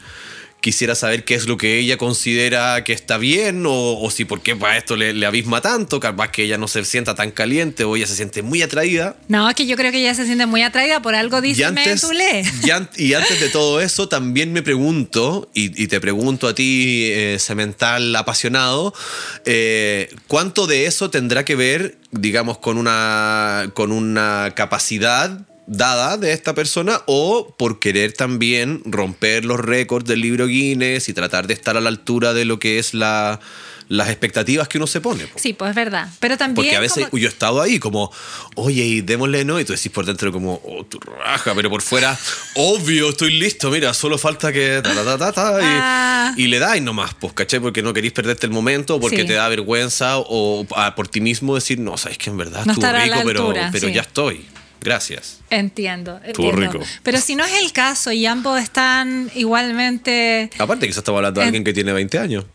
quisiera 0.59 0.95
saber 0.95 1.23
qué 1.23 1.35
es 1.35 1.47
lo 1.47 1.55
que 1.55 1.77
ella 1.79 1.97
considera 1.97 2.83
que 2.83 2.91
está 2.91 3.17
bien 3.17 3.65
o, 3.65 3.99
o 4.01 4.09
si 4.11 4.25
por 4.25 4.41
qué 4.41 4.55
para 4.55 4.75
esto 4.77 4.95
le, 4.97 5.13
le 5.13 5.25
abisma 5.25 5.61
tanto, 5.61 5.99
capaz 5.99 6.31
que 6.31 6.43
ella 6.43 6.57
no 6.57 6.67
se 6.67 6.83
sienta 6.83 7.15
tan 7.15 7.31
caliente 7.31 7.83
o 7.83 7.95
ella 7.95 8.07
se 8.07 8.15
siente 8.15 8.41
muy 8.41 8.61
atraída. 8.61 9.15
No, 9.27 9.47
es 9.47 9.55
que 9.55 9.65
yo 9.67 9.77
creo 9.77 9.91
que 9.91 9.99
ella 9.99 10.13
se 10.15 10.25
siente 10.25 10.45
muy 10.45 10.63
atraída 10.63 11.01
por 11.01 11.15
algo, 11.15 11.39
dice 11.41 11.61
Y 11.61 11.63
antes, 11.63 12.01
y 12.65 12.71
an- 12.71 12.89
y 12.97 13.13
antes 13.13 13.39
de 13.39 13.49
todo 13.49 13.79
eso, 13.81 14.09
también 14.09 14.51
me 14.51 14.61
pregunto, 14.63 15.49
y, 15.53 15.81
y 15.81 15.87
te 15.87 16.01
pregunto 16.01 16.47
a 16.47 16.55
ti, 16.55 17.09
eh, 17.13 17.37
semental 17.39 18.13
apasionado, 18.15 18.93
eh, 19.45 20.13
¿cuánto 20.27 20.67
de 20.67 20.85
eso 20.87 21.09
tendrá 21.09 21.45
que 21.45 21.55
ver, 21.55 21.97
digamos, 22.11 22.57
con 22.57 22.77
una, 22.77 23.69
con 23.73 23.91
una 23.91 24.51
capacidad 24.55 25.39
dada 25.67 26.15
de 26.17 26.31
esta 26.31 26.55
persona 26.55 27.01
o 27.07 27.53
por 27.57 27.79
querer 27.79 28.13
también 28.13 28.81
romper 28.85 29.43
los 29.45 29.59
récords 29.59 30.07
del 30.07 30.21
libro 30.21 30.47
Guinness 30.47 31.09
y 31.09 31.13
tratar 31.13 31.45
de 31.47 31.53
estar 31.53 31.75
a 31.77 31.81
la 31.81 31.89
altura 31.89 32.33
de 32.33 32.45
lo 32.45 32.57
que 32.57 32.79
es 32.79 32.93
la, 32.93 33.41
las 33.89 34.07
expectativas 34.07 34.69
que 34.69 34.77
uno 34.77 34.87
se 34.87 35.01
pone. 35.01 35.27
po. 35.27 35.37
Sí, 35.37 35.51
pues 35.51 35.69
es 35.71 35.75
verdad. 35.75 36.07
Pero 36.21 36.37
también. 36.37 36.55
Porque 36.55 36.75
a 36.75 36.79
veces 36.79 37.07
como- 37.09 37.19
yo 37.19 37.27
he 37.27 37.31
estado 37.31 37.61
ahí 37.61 37.79
como, 37.79 38.09
oye, 38.55 38.83
y 38.85 39.01
démosle, 39.01 39.43
¿no? 39.43 39.59
Y 39.59 39.65
tú 39.65 39.73
decís 39.73 39.91
por 39.91 40.05
dentro 40.05 40.31
como, 40.31 40.61
oh, 40.63 40.85
tu 40.85 40.99
raja, 41.01 41.53
pero 41.53 41.69
por 41.69 41.81
fuera, 41.81 42.17
obvio, 42.55 43.09
estoy 43.09 43.33
listo, 43.37 43.69
mira, 43.69 43.93
solo 43.93 44.17
falta 44.17 44.53
que 44.53 44.79
ta, 44.81 44.93
ta, 45.03 45.17
ta, 45.17 45.31
ta, 45.33 45.51
y, 45.61 45.65
Ah. 45.65 46.33
y 46.37 46.47
le 46.47 46.59
dais 46.59 46.81
nomás, 46.81 47.13
pues, 47.13 47.33
¿cachai? 47.33 47.59
Porque 47.59 47.81
no 47.81 47.93
queréis 47.93 48.13
perderte 48.13 48.45
el 48.45 48.53
momento, 48.53 48.99
porque 49.01 49.21
Sí. 49.21 49.27
te 49.27 49.33
da 49.33 49.47
vergüenza, 49.49 50.17
o 50.17 50.65
ah, 50.77 50.95
por 50.95 51.09
ti 51.09 51.19
mismo 51.19 51.55
decir, 51.55 51.77
no, 51.79 51.97
sabes 51.97 52.17
que 52.17 52.29
en 52.29 52.37
verdad 52.37 52.63
No 52.65 52.71
estuvo 52.73 52.87
a 52.87 52.93
rico, 53.03 53.19
pero, 53.25 53.53
pero 53.71 53.87
sí. 53.87 53.93
ya 53.93 54.01
estoy. 54.01 54.45
Gracias. 54.81 55.39
Entiendo. 55.49 56.19
Estuvo 56.23 56.49
entiendo. 56.49 56.73
rico. 56.79 56.85
Pero 57.03 57.19
si 57.19 57.35
no 57.35 57.43
es 57.45 57.53
el 57.61 57.71
caso 57.71 58.11
y 58.11 58.25
ambos 58.25 58.61
están 58.61 59.29
igualmente. 59.35 60.49
Aparte, 60.59 60.85
quizás 60.87 60.99
estamos 60.99 61.19
hablando 61.19 61.39
de 61.39 61.45
En- 61.45 61.47
alguien 61.49 61.63
que 61.63 61.73
tiene 61.73 61.93
20 61.93 62.19
años. 62.19 62.45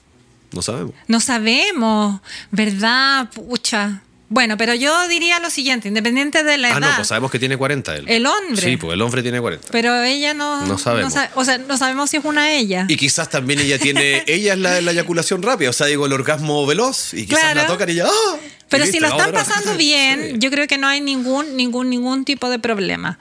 No 0.52 0.62
sabemos. 0.62 0.94
No 1.08 1.20
sabemos, 1.20 2.20
¿verdad? 2.50 3.30
Pucha. 3.30 4.02
Bueno, 4.32 4.56
pero 4.56 4.72
yo 4.74 5.08
diría 5.08 5.40
lo 5.40 5.50
siguiente, 5.50 5.88
independiente 5.88 6.42
de 6.42 6.56
la 6.56 6.68
edad. 6.68 6.76
Ah, 6.78 6.80
no, 6.80 6.96
pues 6.96 7.08
sabemos 7.08 7.30
que 7.30 7.38
tiene 7.38 7.58
40 7.58 7.96
él. 7.96 8.04
El 8.08 8.24
hombre. 8.24 8.62
Sí, 8.62 8.78
pues 8.78 8.94
el 8.94 9.02
hombre 9.02 9.22
tiene 9.22 9.38
40. 9.42 9.68
Pero 9.70 10.02
ella 10.02 10.32
no. 10.32 10.64
No 10.64 10.78
sabemos. 10.78 11.12
sa- 11.12 11.30
o 11.34 11.44
sea, 11.44 11.58
no 11.58 11.76
sabemos 11.76 12.08
si 12.08 12.16
es 12.16 12.24
una 12.24 12.50
ella. 12.50 12.86
Y 12.88 12.96
quizás 12.96 13.28
también 13.28 13.60
ella 13.60 13.78
tiene, 13.78 14.24
ella 14.26 14.54
es 14.54 14.58
la 14.58 14.80
la 14.80 14.92
eyaculación 14.92 15.42
rápida, 15.42 15.68
o 15.68 15.74
sea, 15.74 15.86
digo, 15.86 16.06
el 16.06 16.14
orgasmo 16.14 16.64
veloz, 16.66 17.12
y 17.12 17.26
quizás 17.26 17.40
Claro. 17.40 17.60
la 17.60 17.66
tocan 17.66 17.90
y 17.90 17.94
ya, 17.94 18.06
¡ah! 18.06 18.36
Pero 18.70 18.86
si 18.86 19.00
lo 19.00 19.08
están 19.08 19.32
pasando 19.32 19.74
bien, 19.76 20.30
Sí. 20.32 20.36
yo 20.38 20.50
creo 20.50 20.66
que 20.66 20.78
no 20.78 20.88
hay 20.88 21.02
ningún, 21.02 21.54
ningún, 21.54 21.90
ningún 21.90 22.24
tipo 22.24 22.48
de 22.48 22.58
problema. 22.58 23.18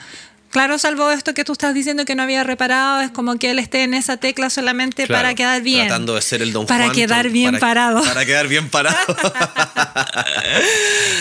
Claro, 0.51 0.77
salvo 0.77 1.09
esto 1.11 1.33
que 1.33 1.43
tú 1.45 1.53
estás 1.53 1.73
diciendo 1.73 2.03
que 2.05 2.13
no 2.13 2.23
había 2.23 2.43
reparado, 2.43 3.01
es 3.01 3.09
como 3.11 3.37
que 3.37 3.51
él 3.51 3.59
esté 3.59 3.83
en 3.83 3.93
esa 3.93 4.17
tecla 4.17 4.49
solamente 4.49 5.05
Claro, 5.07 5.23
para 5.23 5.33
quedar 5.35 5.61
bien. 5.61 5.87
Tratando 5.87 6.15
de 6.15 6.21
ser 6.21 6.41
el 6.41 6.51
don 6.51 6.65
Para 6.67 6.85
Juan, 6.85 6.95
quedar 6.95 7.29
bien 7.29 7.51
para- 7.51 7.59
parado. 7.59 8.03
Para 8.03 8.25
quedar 8.25 8.47
bien 8.47 8.69
parado. 8.69 8.97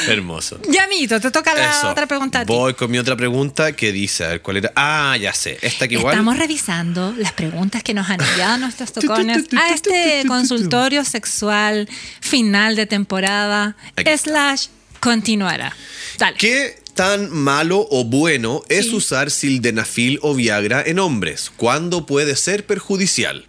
Hermoso. 0.08 0.60
Ya, 0.68 0.84
amiguito, 0.84 1.20
te 1.20 1.30
toca 1.30 1.54
la 1.54 1.70
Eso. 1.70 1.90
otra 1.90 2.06
pregunta 2.06 2.40
a 2.40 2.44
ti. 2.46 2.52
Voy 2.52 2.74
con 2.74 2.90
mi 2.90 2.98
otra 2.98 3.16
pregunta 3.16 3.72
que 3.72 3.92
dice, 3.92 4.24
a 4.24 4.28
ver, 4.28 4.42
¿cuál 4.42 4.58
era? 4.58 4.72
Ah, 4.74 5.16
ya 5.20 5.32
sé. 5.32 5.58
Esta 5.62 5.86
que 5.86 5.94
igual... 5.94 6.14
Estamos 6.14 6.36
revisando 6.36 7.14
las 7.16 7.32
preguntas 7.32 7.82
que 7.82 7.94
nos 7.94 8.08
han 8.10 8.20
enviado 8.20 8.58
nuestros 8.58 8.92
tocones 8.92 9.44
a 9.56 9.72
este 9.72 10.24
consultorio 10.26 11.04
sexual 11.04 11.88
final 12.20 12.76
de 12.76 12.86
temporada 12.86 13.76
Aquí. 13.96 14.10
slash 14.18 14.66
continuará. 14.98 15.74
Dale. 16.18 16.36
¿Qué 16.36 16.79
tan 16.94 17.30
malo 17.30 17.86
o 17.90 18.04
bueno 18.04 18.62
es 18.68 18.86
Sí. 18.86 18.96
usar 18.96 19.30
sildenafil 19.30 20.18
o 20.22 20.34
Viagra 20.34 20.82
en 20.84 20.98
hombres? 20.98 21.50
¿Cuándo 21.56 22.06
puede 22.06 22.36
ser 22.36 22.66
perjudicial? 22.66 23.46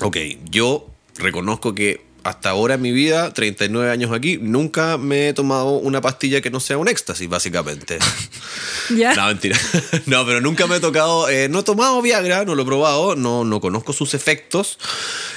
Ok, 0.00 0.16
yo 0.50 0.86
reconozco 1.16 1.74
que 1.74 2.04
hasta 2.28 2.50
ahora 2.50 2.74
en 2.74 2.82
mi 2.82 2.92
vida, 2.92 3.32
39 3.32 3.90
años 3.90 4.12
aquí, 4.12 4.38
nunca 4.40 4.96
me 4.98 5.28
he 5.28 5.32
tomado 5.32 5.72
una 5.72 6.00
pastilla 6.00 6.40
que 6.40 6.50
no 6.50 6.60
sea 6.60 6.78
un 6.78 6.88
éxtasis, 6.88 7.28
básicamente. 7.28 7.98
¿Ya? 8.96 9.14
No, 9.14 9.26
mentira. 9.26 9.58
No, 10.06 10.24
pero 10.24 10.40
nunca 10.40 10.66
me 10.66 10.76
he 10.76 10.80
tocado. 10.80 11.28
eh, 11.28 11.48
no 11.48 11.60
he 11.60 11.62
tomado 11.62 12.00
Viagra, 12.00 12.44
no 12.44 12.54
lo 12.54 12.62
he 12.62 12.66
probado, 12.66 13.16
no, 13.16 13.44
no 13.44 13.60
conozco 13.60 13.92
sus 13.92 14.14
efectos. 14.14 14.78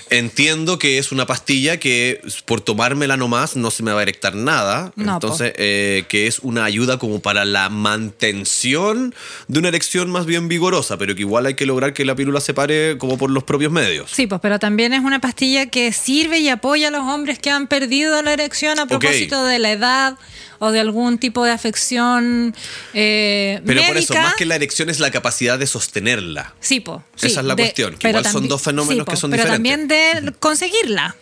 Entiendo 0.09 0.77
que 0.77 0.97
es 0.97 1.11
una 1.11 1.25
pastilla 1.25 1.77
que 1.77 2.21
por 2.45 2.59
tomármela 2.61 3.15
nomás 3.17 3.55
no 3.55 3.71
se 3.71 3.83
me 3.83 3.91
va 3.93 3.99
a 3.99 4.03
erectar 4.03 4.35
nada. 4.35 4.91
No. 4.95 5.13
Entonces, 5.13 5.53
eh, 5.57 6.03
que 6.09 6.27
es 6.27 6.39
una 6.39 6.65
ayuda 6.65 6.97
como 6.99 7.21
para 7.21 7.45
la 7.45 7.69
mantención 7.69 9.13
de 9.47 9.59
una 9.59 9.69
erección 9.69 10.09
más 10.11 10.25
bien 10.25 10.47
vigorosa, 10.47 10.97
pero 10.97 11.15
que 11.15 11.21
igual 11.21 11.45
hay 11.45 11.53
que 11.53 11.65
lograr 11.65 11.93
que 11.93 12.05
la 12.05 12.15
pílula 12.15 12.41
se 12.41 12.53
pare 12.53 12.97
como 12.97 13.17
por 13.17 13.29
los 13.29 13.43
propios 13.43 13.71
medios. 13.71 14.11
Sí, 14.11 14.27
pues, 14.27 14.41
pero 14.41 14.59
también 14.59 14.93
es 14.93 15.01
una 15.03 15.19
pastilla 15.19 15.67
que 15.67 15.91
sirve 15.93 16.39
y 16.39 16.49
apoya 16.49 16.80
a 16.85 16.91
los 16.91 17.01
hombres 17.01 17.39
que 17.39 17.49
han 17.49 17.67
perdido 17.67 18.21
la 18.21 18.33
erección 18.33 18.79
a 18.79 18.85
propósito 18.85 19.43
de 19.45 19.59
la 19.59 19.71
edad 19.71 20.17
o 20.59 20.71
de 20.71 20.79
algún 20.79 21.17
tipo 21.17 21.43
de 21.43 21.51
afección 21.51 22.53
eh, 22.93 23.61
Pero 23.65 23.81
médica. 23.81 23.87
por 23.87 23.97
eso, 23.97 24.13
más 24.15 24.35
que 24.35 24.45
la 24.45 24.55
erección 24.55 24.89
es 24.89 24.99
la 24.99 25.09
capacidad 25.11 25.57
de 25.57 25.65
sostenerla. 25.67 26.53
Sí, 26.59 26.79
po, 26.79 27.03
sí, 27.15 27.27
Esa 27.27 27.39
es 27.41 27.45
la 27.45 27.55
cuestión, 27.55 27.93
que 27.93 28.07
pero 28.07 28.19
igual 28.19 28.31
son 28.31 28.47
dos 28.47 28.61
fenómenos 28.61 29.05
sí, 29.05 29.09
que 29.11 29.17
son 29.17 29.31
Pero 29.31 29.43
diferentes. 29.43 29.87
también 29.87 30.23
de 30.25 30.33
conseguirla. 30.39 31.15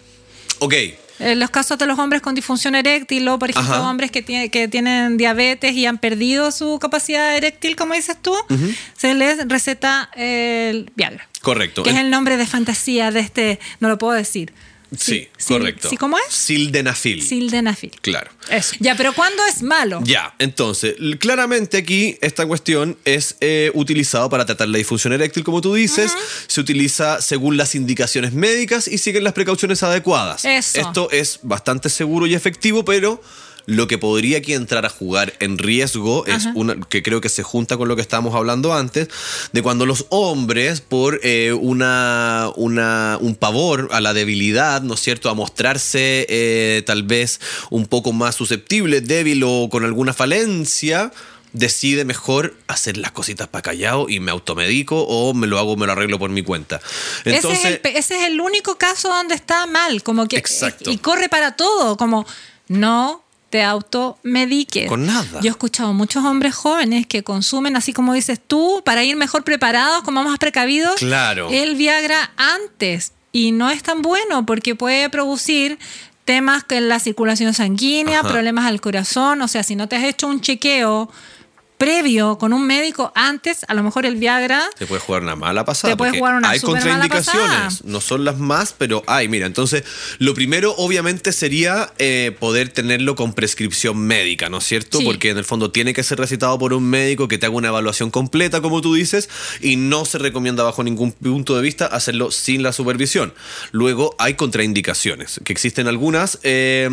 Ok, 0.60 0.74
En 1.22 1.38
los 1.40 1.50
casos 1.50 1.78
de 1.78 1.86
los 1.86 2.00
hombres 2.00 2.22
con 2.22 2.34
disfunción 2.36 2.76
eréctil 2.76 3.28
o, 3.28 3.38
por 3.40 3.50
ejemplo, 3.50 3.74
Ajá. 3.76 3.90
hombres 3.90 4.10
que, 4.10 4.22
tiene- 4.22 4.50
que 4.50 4.68
tienen 4.70 5.18
diabetes 5.18 5.74
y 5.74 5.86
han 5.86 5.98
perdido 5.98 6.50
su 6.52 6.80
capacidad 6.80 7.36
eréctil, 7.36 7.76
como 7.76 7.94
dices 7.94 8.16
tú, 8.22 8.34
se 8.98 9.14
les 9.16 9.46
receta 9.50 10.10
el 10.16 10.92
Viagra. 10.96 11.28
correcto. 11.42 11.84
Que 11.84 11.90
es 11.92 11.98
el 11.98 12.10
nombre 12.10 12.38
de 12.38 12.46
fantasía 12.48 13.12
de 13.12 13.20
este, 13.22 13.60
no 13.82 13.90
lo 13.90 13.98
puedo 13.98 14.14
decir. 14.14 14.54
Sí, 14.98 15.28
Sí, 15.38 15.54
correcto. 15.54 15.90
¿Sí, 15.90 15.98
cómo 15.98 16.18
es? 16.18 16.34
Sildenafil. 16.34 17.22
Sildenafil. 17.22 17.92
Claro. 18.02 18.32
Eso. 18.50 18.76
Ya, 18.80 18.96
pero 18.96 19.14
¿cuándo 19.14 19.46
es 19.46 19.62
malo? 19.62 20.02
Ya, 20.04 20.34
entonces, 20.40 20.96
claramente 21.20 21.78
aquí 21.78 22.18
esta 22.22 22.48
cuestión 22.48 22.98
es 23.06 23.36
eh, 23.42 23.72
utilizado 23.76 24.30
para 24.30 24.46
tratar 24.46 24.68
la 24.68 24.78
disfunción 24.78 25.14
eréctil, 25.14 25.44
como 25.44 25.62
tú 25.62 25.74
dices. 25.74 26.12
Se 26.48 26.60
utiliza 26.60 27.22
según 27.22 27.58
las 27.58 27.76
indicaciones 27.76 28.34
médicas 28.34 28.88
y 28.88 28.98
siguen 28.98 29.24
las 29.24 29.34
precauciones 29.34 29.84
adecuadas. 29.84 30.46
Eso. 30.46 30.80
Esto 30.80 31.12
es 31.12 31.40
bastante 31.44 31.90
seguro 31.90 32.26
y 32.26 32.34
efectivo, 32.34 32.84
pero 32.84 33.22
lo 33.66 33.88
que 33.88 33.98
podría 33.98 34.40
aquí 34.40 34.54
entrar 34.54 34.86
a 34.86 34.90
jugar 34.90 35.34
en 35.40 35.58
riesgo 35.58 36.26
es 36.26 36.46
Ajá. 36.48 36.52
una 36.56 36.76
que 36.80 37.04
creo 37.04 37.22
que 37.22 37.30
se 37.30 37.44
junta 37.44 37.78
con 37.78 37.88
lo 37.88 37.96
que 37.96 38.02
estábamos 38.02 38.34
hablando 38.36 38.74
antes, 38.74 39.08
de 39.52 39.62
cuando 39.62 39.86
los 39.86 40.06
hombres, 40.10 40.82
por 40.82 41.20
eh, 41.24 41.54
una, 41.54 42.50
una- 42.56 43.18
un 43.22 43.36
pavor 43.36 43.90
a 43.92 44.02
la 44.02 44.14
debilidad, 44.14 44.82
¿no 44.82 44.96
es 44.96 45.00
cierto?, 45.02 45.30
a 45.30 45.34
mostrarse 45.34 46.26
eh, 46.30 46.84
tal 46.86 47.04
vez 47.04 47.40
un 47.70 47.86
poco 47.86 48.12
más 48.14 48.36
susceptible, 48.36 49.02
débil 49.02 49.44
o 49.46 49.70
con 49.70 49.84
alguna 49.86 50.14
falencia, 50.14 51.12
decide 51.54 52.06
mejor 52.06 52.56
hacer 52.68 52.98
las 52.98 53.12
cositas 53.12 53.48
para 53.48 53.64
callado 53.64 54.08
y 54.08 54.20
me 54.20 54.30
automedico 54.32 55.02
o 55.02 55.34
me 55.34 55.48
lo 55.48 55.58
hago, 55.58 55.76
me 55.76 55.86
lo 55.88 55.92
arreglo 55.94 56.20
por 56.20 56.30
mi 56.30 56.44
cuenta. 56.44 56.80
Entonces, 57.26 57.60
ese, 57.60 57.68
es 57.70 57.74
el, 57.76 57.80
pe- 57.82 57.98
ese 57.98 58.18
es 58.22 58.28
el 58.28 58.40
único 58.40 58.78
caso 58.78 59.10
donde 59.10 59.34
está 59.36 59.66
mal, 59.66 60.04
como 60.04 60.28
que 60.28 60.38
Exacto. 60.38 60.92
y 60.92 60.98
corre 60.98 61.28
para 61.28 61.56
todo, 61.56 61.98
como 61.98 62.26
no 62.68 63.24
te 63.50 63.64
automediques. 63.64 64.88
Con 64.88 65.06
nada. 65.06 65.40
Yo 65.42 65.48
he 65.48 65.50
escuchado 65.50 65.94
muchos 65.94 66.24
hombres 66.24 66.56
jóvenes 66.56 67.08
que 67.08 67.24
consumen, 67.24 67.76
así 67.76 67.94
como 67.94 68.14
dices 68.14 68.40
tú, 68.46 68.82
para 68.86 69.04
ir 69.04 69.16
mejor 69.16 69.44
preparados, 69.44 70.04
como 70.04 70.24
más 70.24 70.38
precavidos, 70.40 70.96
Claro. 70.96 71.50
el 71.52 71.76
Viagra 71.76 72.32
antes. 72.38 73.14
Y 73.32 73.52
no 73.52 73.70
es 73.70 73.84
tan 73.84 74.02
bueno 74.02 74.46
porque 74.46 74.76
puede 74.76 75.10
producir 75.10 75.78
temas 76.26 76.64
en 76.70 76.90
la 76.90 77.00
circulación 77.00 77.54
sanguínea, 77.54 78.20
Ajá. 78.20 78.30
problemas 78.30 78.66
al 78.66 78.82
corazón. 78.82 79.42
O 79.42 79.48
sea, 79.48 79.64
si 79.64 79.76
no 79.76 79.88
te 79.88 79.96
has 79.96 80.04
hecho 80.04 80.28
un 80.28 80.42
chequeo 80.42 81.10
previo 81.80 82.38
con 82.38 82.52
un 82.54 82.68
médico 82.68 83.12
antes, 83.16 83.66
a 83.70 83.74
lo 83.74 83.82
mejor 83.84 84.06
el 84.06 84.18
Viagra 84.18 84.70
Te 84.78 84.86
puede 84.86 85.00
jugar 85.02 85.24
una 85.24 85.36
mala 85.38 85.64
pasada. 85.64 85.94
Te 85.94 85.98
puede 85.98 86.20
jugar 86.20 86.36
una 86.36 86.50
Hay 86.50 86.60
súper 86.60 86.84
mala 86.86 87.08
contraindicaciones. 87.08 87.50
pasada. 87.50 87.70
No 87.86 88.02
son 88.02 88.26
las 88.26 88.38
más, 88.38 88.76
pero 88.78 89.02
hay. 89.08 89.30
Mira, 89.30 89.46
entonces, 89.48 89.84
lo 90.20 90.34
primero, 90.34 90.76
obviamente, 90.78 91.32
sería 91.32 91.92
eh, 91.98 92.36
poder 92.38 92.70
tenerlo 92.70 93.16
con 93.16 93.34
prescripción 93.34 93.98
médica, 93.98 94.50
¿no 94.50 94.58
es 94.58 94.66
cierto? 94.66 94.98
Sí. 95.00 95.06
Porque 95.06 95.30
en 95.30 95.38
el 95.38 95.46
fondo 95.46 95.72
tiene 95.72 95.94
que 95.94 96.04
ser 96.04 96.20
recetado 96.20 96.60
por 96.60 96.74
un 96.74 96.84
médico 96.84 97.30
que 97.30 97.38
te 97.38 97.46
haga 97.46 97.56
una 97.56 97.70
evaluación 97.70 98.12
completa, 98.12 98.62
como 98.62 98.82
tú 98.82 98.94
dices, 98.94 99.30
y 99.62 99.78
no 99.78 100.04
se 100.04 100.18
recomienda 100.18 100.64
bajo 100.64 100.84
ningún 100.84 101.14
punto 101.14 101.56
de 101.56 101.62
vista 101.62 101.86
hacerlo 101.86 102.30
sin 102.30 102.62
la 102.62 102.74
supervisión. 102.74 103.34
Luego, 103.72 104.16
hay 104.20 104.34
contraindicaciones, 104.34 105.40
que 105.46 105.54
existen 105.54 105.88
algunas. 105.88 106.40
eh, 106.44 106.90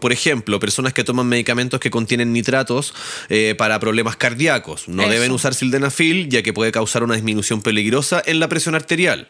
por 0.00 0.12
ejemplo, 0.12 0.60
personas 0.60 0.92
que 0.92 1.02
toman 1.02 1.26
medicamentos 1.26 1.80
que 1.80 1.90
contienen 1.90 2.32
nitratos 2.32 2.94
eh, 3.28 3.56
para 3.58 3.80
problemas 3.80 4.03
cardíacos. 4.16 4.88
No 4.88 5.02
Eso. 5.02 5.10
deben 5.10 5.32
usar 5.32 5.54
sildenafil, 5.54 6.28
ya 6.28 6.42
que 6.42 6.52
puede 6.52 6.70
causar 6.72 7.02
una 7.02 7.14
disminución 7.14 7.62
peligrosa 7.62 8.22
en 8.24 8.38
la 8.40 8.48
presión 8.48 8.74
arterial. 8.74 9.28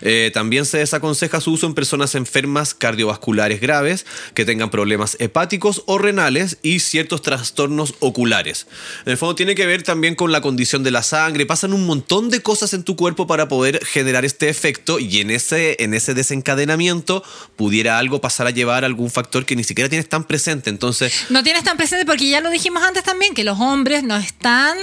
Eh, 0.00 0.30
también 0.32 0.64
se 0.66 0.78
desaconseja 0.78 1.40
su 1.40 1.52
uso 1.52 1.66
en 1.66 1.74
personas 1.74 2.14
enfermas 2.14 2.74
cardiovasculares 2.74 3.60
graves, 3.60 4.06
que 4.34 4.44
tengan 4.44 4.70
problemas 4.70 5.16
hepáticos 5.20 5.82
o 5.86 5.98
renales 5.98 6.58
y 6.62 6.80
ciertos 6.80 7.22
trastornos 7.22 7.94
oculares. 8.00 8.66
En 9.04 9.12
el 9.12 9.18
fondo 9.18 9.34
tiene 9.34 9.54
que 9.54 9.66
ver 9.66 9.82
también 9.82 10.14
con 10.14 10.32
la 10.32 10.40
condición 10.40 10.82
de 10.82 10.90
la 10.90 11.02
sangre. 11.02 11.46
Pasan 11.46 11.72
un 11.72 11.86
montón 11.86 12.30
de 12.30 12.40
cosas 12.40 12.72
en 12.74 12.82
tu 12.82 12.96
cuerpo 12.96 13.26
para 13.26 13.48
poder 13.48 13.84
generar 13.84 14.24
este 14.24 14.48
efecto 14.48 14.98
y 14.98 15.20
en 15.20 15.30
ese, 15.30 15.76
en 15.82 15.94
ese 15.94 16.14
desencadenamiento 16.14 17.22
pudiera 17.56 17.98
algo 17.98 18.20
pasar 18.20 18.46
a 18.46 18.50
llevar 18.50 18.84
algún 18.84 19.10
factor 19.10 19.44
que 19.44 19.56
ni 19.56 19.64
siquiera 19.64 19.88
tienes 19.88 20.08
tan 20.08 20.24
presente. 20.24 20.70
Entonces, 20.70 21.26
No 21.30 21.42
tienes 21.42 21.64
tan 21.64 21.76
presente 21.76 22.06
porque 22.06 22.28
ya 22.28 22.40
lo 22.40 22.50
dijimos 22.50 22.82
antes 22.82 23.02
también, 23.02 23.34
que 23.34 23.44
los 23.44 23.58
hombres 23.58 24.04
no 24.06 24.16
están 24.16 24.76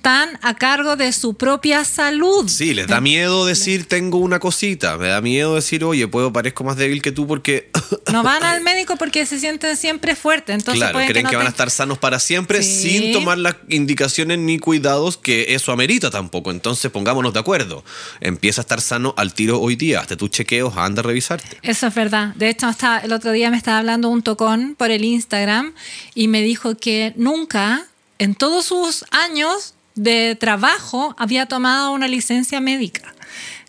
están 0.00 0.38
a 0.40 0.54
cargo 0.56 0.96
de 0.96 1.12
su 1.12 1.34
propia 1.34 1.84
salud. 1.84 2.48
Sí, 2.48 2.72
les 2.72 2.86
da 2.86 3.02
miedo 3.02 3.44
decir 3.44 3.86
tengo 3.86 4.16
una 4.16 4.38
cosita, 4.38 4.96
me 4.96 5.08
da 5.08 5.20
miedo 5.20 5.56
decir, 5.56 5.84
oye, 5.84 6.08
puedo 6.08 6.32
parezco 6.32 6.64
más 6.64 6.78
débil 6.78 7.02
que 7.02 7.12
tú 7.12 7.26
porque... 7.26 7.70
No 8.10 8.22
van 8.22 8.42
al 8.42 8.62
médico 8.62 8.96
porque 8.96 9.26
se 9.26 9.38
sienten 9.38 9.76
siempre 9.76 10.16
fuertes. 10.16 10.54
Entonces 10.56 10.80
claro, 10.80 11.06
creen 11.06 11.24
no 11.24 11.28
que 11.30 11.36
van 11.36 11.44
a 11.44 11.50
estar 11.50 11.68
sanos 11.70 11.98
para 11.98 12.18
siempre 12.18 12.62
Sí. 12.62 12.88
sin 12.98 13.12
tomar 13.12 13.36
las 13.36 13.56
indicaciones 13.68 14.38
ni 14.38 14.58
cuidados 14.58 15.18
que 15.18 15.52
eso 15.54 15.70
amerita 15.70 16.10
tampoco. 16.10 16.50
Entonces 16.50 16.90
pongámonos 16.90 17.34
de 17.34 17.40
acuerdo. 17.40 17.84
Empieza 18.22 18.62
a 18.62 18.64
estar 18.64 18.80
sano 18.80 19.12
al 19.18 19.34
tiro 19.34 19.60
hoy 19.60 19.76
día. 19.76 20.00
Hazte 20.00 20.16
tus 20.16 20.30
chequeos, 20.30 20.78
anda 20.78 21.00
a 21.00 21.02
revisarte. 21.02 21.58
Eso 21.60 21.88
es 21.88 21.94
verdad. 21.94 22.28
De 22.36 22.48
hecho, 22.48 22.70
estaba- 22.70 23.00
el 23.00 23.12
otro 23.12 23.32
día 23.32 23.50
me 23.50 23.58
estaba 23.58 23.76
hablando 23.76 24.08
un 24.08 24.22
tocón 24.22 24.76
por 24.78 24.90
el 24.90 25.04
Instagram 25.04 25.74
y 26.14 26.28
me 26.28 26.40
dijo 26.40 26.78
que 26.78 27.12
nunca, 27.16 27.84
en 28.20 28.34
todos 28.34 28.66
sus 28.66 29.06
años 29.10 29.74
de 29.94 30.36
trabajo, 30.36 31.16
había 31.18 31.46
tomado 31.46 31.92
una 31.92 32.06
licencia 32.06 32.60
médica. 32.60 33.14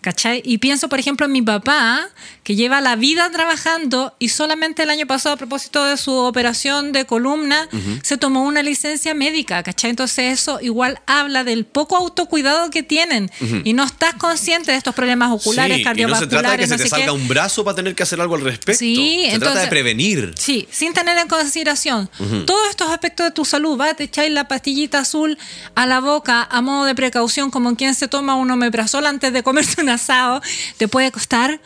¿Cachai? 0.01 0.41
Y 0.43 0.57
pienso, 0.57 0.89
por 0.89 0.99
ejemplo, 0.99 1.25
en 1.25 1.31
mi 1.31 1.41
papá, 1.41 2.09
que 2.51 2.55
lleva 2.57 2.81
la 2.81 2.97
vida 2.97 3.29
trabajando 3.31 4.13
y 4.19 4.27
solamente 4.27 4.83
el 4.83 4.89
año 4.89 5.07
pasado, 5.07 5.35
a 5.35 5.37
propósito 5.37 5.85
de 5.85 5.95
su 5.95 6.11
operación 6.13 6.91
de 6.91 7.05
columna, 7.05 7.69
se 8.03 8.17
tomó 8.17 8.43
una 8.43 8.61
licencia 8.61 9.13
médica, 9.13 9.63
¿cachai? 9.63 9.91
Entonces 9.91 10.33
eso 10.39 10.59
igual 10.61 10.99
habla 11.07 11.45
del 11.45 11.63
poco 11.63 11.95
autocuidado 11.95 12.69
que 12.69 12.83
tienen 12.83 13.31
y 13.63 13.71
no 13.71 13.85
estás 13.85 14.15
consciente 14.15 14.71
de 14.71 14.77
estos 14.77 14.93
problemas 14.93 15.31
oculares, 15.31 15.77
Sí, 15.77 15.81
y 15.81 15.83
no 15.83 15.89
cardiovasculares, 15.89 16.29
se 16.29 16.37
trata 16.41 16.51
de 16.51 16.57
que 16.57 16.67
se 16.67 16.83
te 16.83 16.89
salga 16.89 17.05
qué. 17.05 17.11
un 17.11 17.27
brazo 17.29 17.63
para 17.63 17.75
tener 17.75 17.95
que 17.95 18.03
hacer 18.03 18.19
algo 18.19 18.35
al 18.35 18.41
respecto. 18.41 18.79
Sí, 18.79 19.27
se 19.31 19.39
trata 19.39 19.61
de 19.61 19.67
prevenir. 19.67 20.33
Sí, 20.37 20.67
sin 20.71 20.91
tener 20.93 21.17
en 21.19 21.29
consideración 21.29 22.09
todos 22.45 22.69
estos 22.69 22.89
aspectos 22.91 23.27
de 23.27 23.31
tu 23.31 23.45
salud. 23.45 23.79
Va, 23.79 23.93
te 23.93 24.03
echáis 24.05 24.31
la 24.31 24.49
pastillita 24.49 24.99
azul 24.99 25.37
a 25.75 25.85
la 25.85 26.01
boca 26.01 26.43
a 26.51 26.61
modo 26.61 26.83
de 26.83 26.95
precaución, 26.95 27.49
como 27.49 27.77
quien 27.77 27.95
se 27.95 28.09
toma 28.09 28.35
un 28.35 28.51
omeprazol 28.51 29.05
antes 29.05 29.31
de 29.31 29.41
comerse 29.41 29.79
un 29.81 29.87
asado. 29.89 30.41
Te 30.75 30.89
puede 30.89 31.11
costar 31.13 31.61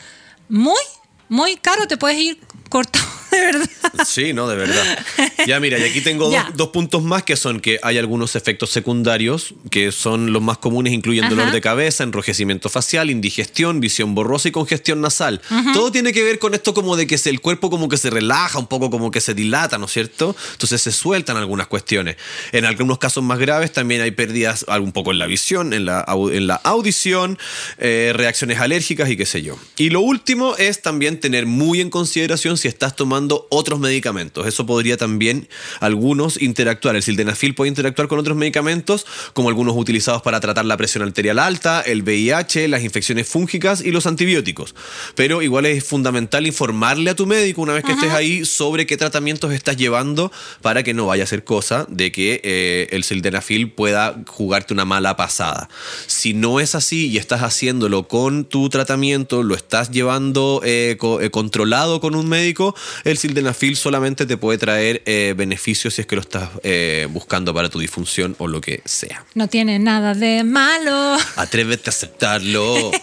muy, 0.50 0.84
muy 1.30 1.58
caro. 1.58 1.88
Te 1.88 1.98
puedes 1.98 2.18
ir 2.18 2.40
cortado 2.70 3.15
de 3.36 3.42
verdad. 3.42 3.70
Sí, 4.06 4.34
no, 4.34 4.48
de 4.48 4.56
verdad. 4.56 5.06
Ya, 5.48 5.60
mira, 5.60 5.78
y 5.80 5.84
aquí 5.84 6.02
tengo 6.02 6.30
dos, 6.30 6.44
dos 6.56 6.70
puntos 6.70 7.04
más 7.04 7.24
que 7.24 7.36
son 7.36 7.60
que 7.60 7.80
hay 7.84 7.98
algunos 7.98 8.36
efectos 8.36 8.70
secundarios 8.70 9.54
que 9.70 9.92
son 9.92 10.34
los 10.34 10.42
más 10.42 10.58
comunes, 10.58 10.94
incluyen 10.94 11.26
Ajá. 11.26 11.36
dolor 11.36 11.52
de 11.52 11.62
cabeza, 11.62 12.04
enrojecimiento 12.04 12.70
facial, 12.70 13.10
indigestión, 13.10 13.80
visión 13.80 14.16
borrosa 14.16 14.48
y 14.48 14.52
congestión 14.52 15.02
nasal. 15.02 15.42
Todo 15.74 15.92
tiene 15.92 16.14
que 16.14 16.24
ver 16.24 16.40
con 16.40 16.54
esto 16.54 16.74
como 16.74 16.96
de 16.96 17.08
que 17.08 17.16
el 17.26 17.42
cuerpo 17.42 17.70
como 17.72 17.90
que 17.90 17.98
se 17.98 18.10
relaja, 18.12 18.60
un 18.60 18.68
poco 18.68 18.92
como 18.92 19.10
que 19.10 19.20
se 19.22 19.34
dilata, 19.34 19.78
¿no 19.80 19.86
es 19.86 19.92
cierto? 19.94 20.36
Entonces 20.52 20.80
se 20.82 20.92
sueltan 20.92 21.38
algunas 21.38 21.66
cuestiones. 21.68 22.18
En 22.52 22.66
algunos 22.66 23.00
casos 23.00 23.24
más 23.24 23.40
graves 23.40 23.72
también 23.74 24.02
hay 24.02 24.12
pérdidas 24.12 24.64
un 24.80 24.92
poco 24.92 25.12
en 25.12 25.18
la 25.18 25.26
visión, 25.26 25.74
en 25.74 25.86
la, 25.86 26.06
au- 26.06 26.32
en 26.32 26.46
la 26.46 26.56
audición, 26.56 27.40
eh, 27.80 28.12
reacciones 28.16 28.60
alérgicas 28.60 29.10
y 29.10 29.18
qué 29.18 29.26
sé 29.26 29.42
yo. 29.42 29.58
Y 29.78 29.90
lo 29.90 30.02
último 30.02 30.56
es 30.58 30.84
también 30.84 31.20
tener 31.20 31.48
muy 31.48 31.82
en 31.82 31.90
consideración 31.90 32.58
si 32.58 32.68
estás 32.68 32.96
tomando 32.96 33.25
otros 33.30 33.80
medicamentos. 33.80 34.48
Eso 34.48 34.66
podría 34.66 34.98
también 34.98 35.48
algunos 35.80 36.42
interactuar. 36.42 36.96
El 36.96 37.04
sildenafil 37.04 37.56
puede 37.56 37.70
interactuar 37.70 38.08
con 38.08 38.20
otros 38.20 38.38
medicamentos, 38.38 39.06
como 39.34 39.50
algunos 39.50 39.76
utilizados 39.78 40.22
para 40.22 40.40
tratar 40.40 40.66
la 40.66 40.78
presión 40.78 41.04
arterial 41.04 41.40
alta, 41.40 41.82
el 41.82 42.04
VIH, 42.04 42.68
las 42.68 42.84
infecciones 42.84 43.28
fúngicas 43.28 43.82
y 43.82 43.92
los 43.92 44.06
antibióticos. 44.08 44.76
Pero 45.16 45.42
igual 45.42 45.66
es 45.66 45.84
fundamental 45.84 46.48
informarle 46.48 47.10
a 47.10 47.16
tu 47.16 47.26
médico 47.26 47.62
una 47.62 47.74
vez 47.74 47.84
que 47.84 47.92
estés 47.94 48.12
ahí 48.12 48.46
sobre 48.46 48.86
qué 48.86 48.98
tratamientos 48.98 49.54
estás 49.54 49.78
llevando 49.78 50.32
para 50.62 50.84
que 50.84 50.94
no 50.94 51.06
vaya 51.08 51.24
a 51.24 51.28
ser 51.28 51.44
cosa 51.44 51.86
de 51.90 52.12
que 52.12 52.42
eh, 52.44 52.88
el 52.92 53.04
sildenafil 53.04 53.72
pueda 53.72 54.22
jugarte 54.28 54.74
una 54.74 54.86
mala 54.86 55.16
pasada. 55.16 55.70
Si 56.08 56.34
no 56.34 56.60
es 56.60 56.76
así 56.76 57.08
y 57.08 57.18
estás 57.18 57.42
haciéndolo 57.44 58.08
con 58.08 58.46
tu 58.46 58.70
tratamiento, 58.70 59.44
lo 59.44 59.56
estás 59.56 59.92
llevando 59.92 60.62
eh, 60.64 60.96
co- 61.00 61.22
eh, 61.22 61.32
controlado 61.32 62.00
con 62.02 62.16
un 62.16 62.28
médico, 62.28 62.76
el 63.04 63.15
sildenafil 63.18 63.76
solamente 63.76 64.26
te 64.26 64.38
puede 64.38 64.58
traer 64.58 65.02
eh, 65.06 65.34
beneficios 65.36 65.94
si 65.94 66.02
es 66.02 66.08
que 66.08 66.16
lo 66.16 66.22
estás 66.22 66.50
eh, 66.64 67.08
buscando 67.12 67.54
para 67.54 67.70
tu 67.70 67.80
disfunción 67.80 68.36
o 68.40 68.48
lo 68.48 68.62
que 68.62 68.82
sea. 68.86 69.26
No 69.34 69.48
tiene 69.48 69.80
nada 69.80 70.14
de 70.14 70.44
malo. 70.44 71.18
Atrévete 71.36 71.90
a 71.90 71.92
aceptarlo. 71.92 72.92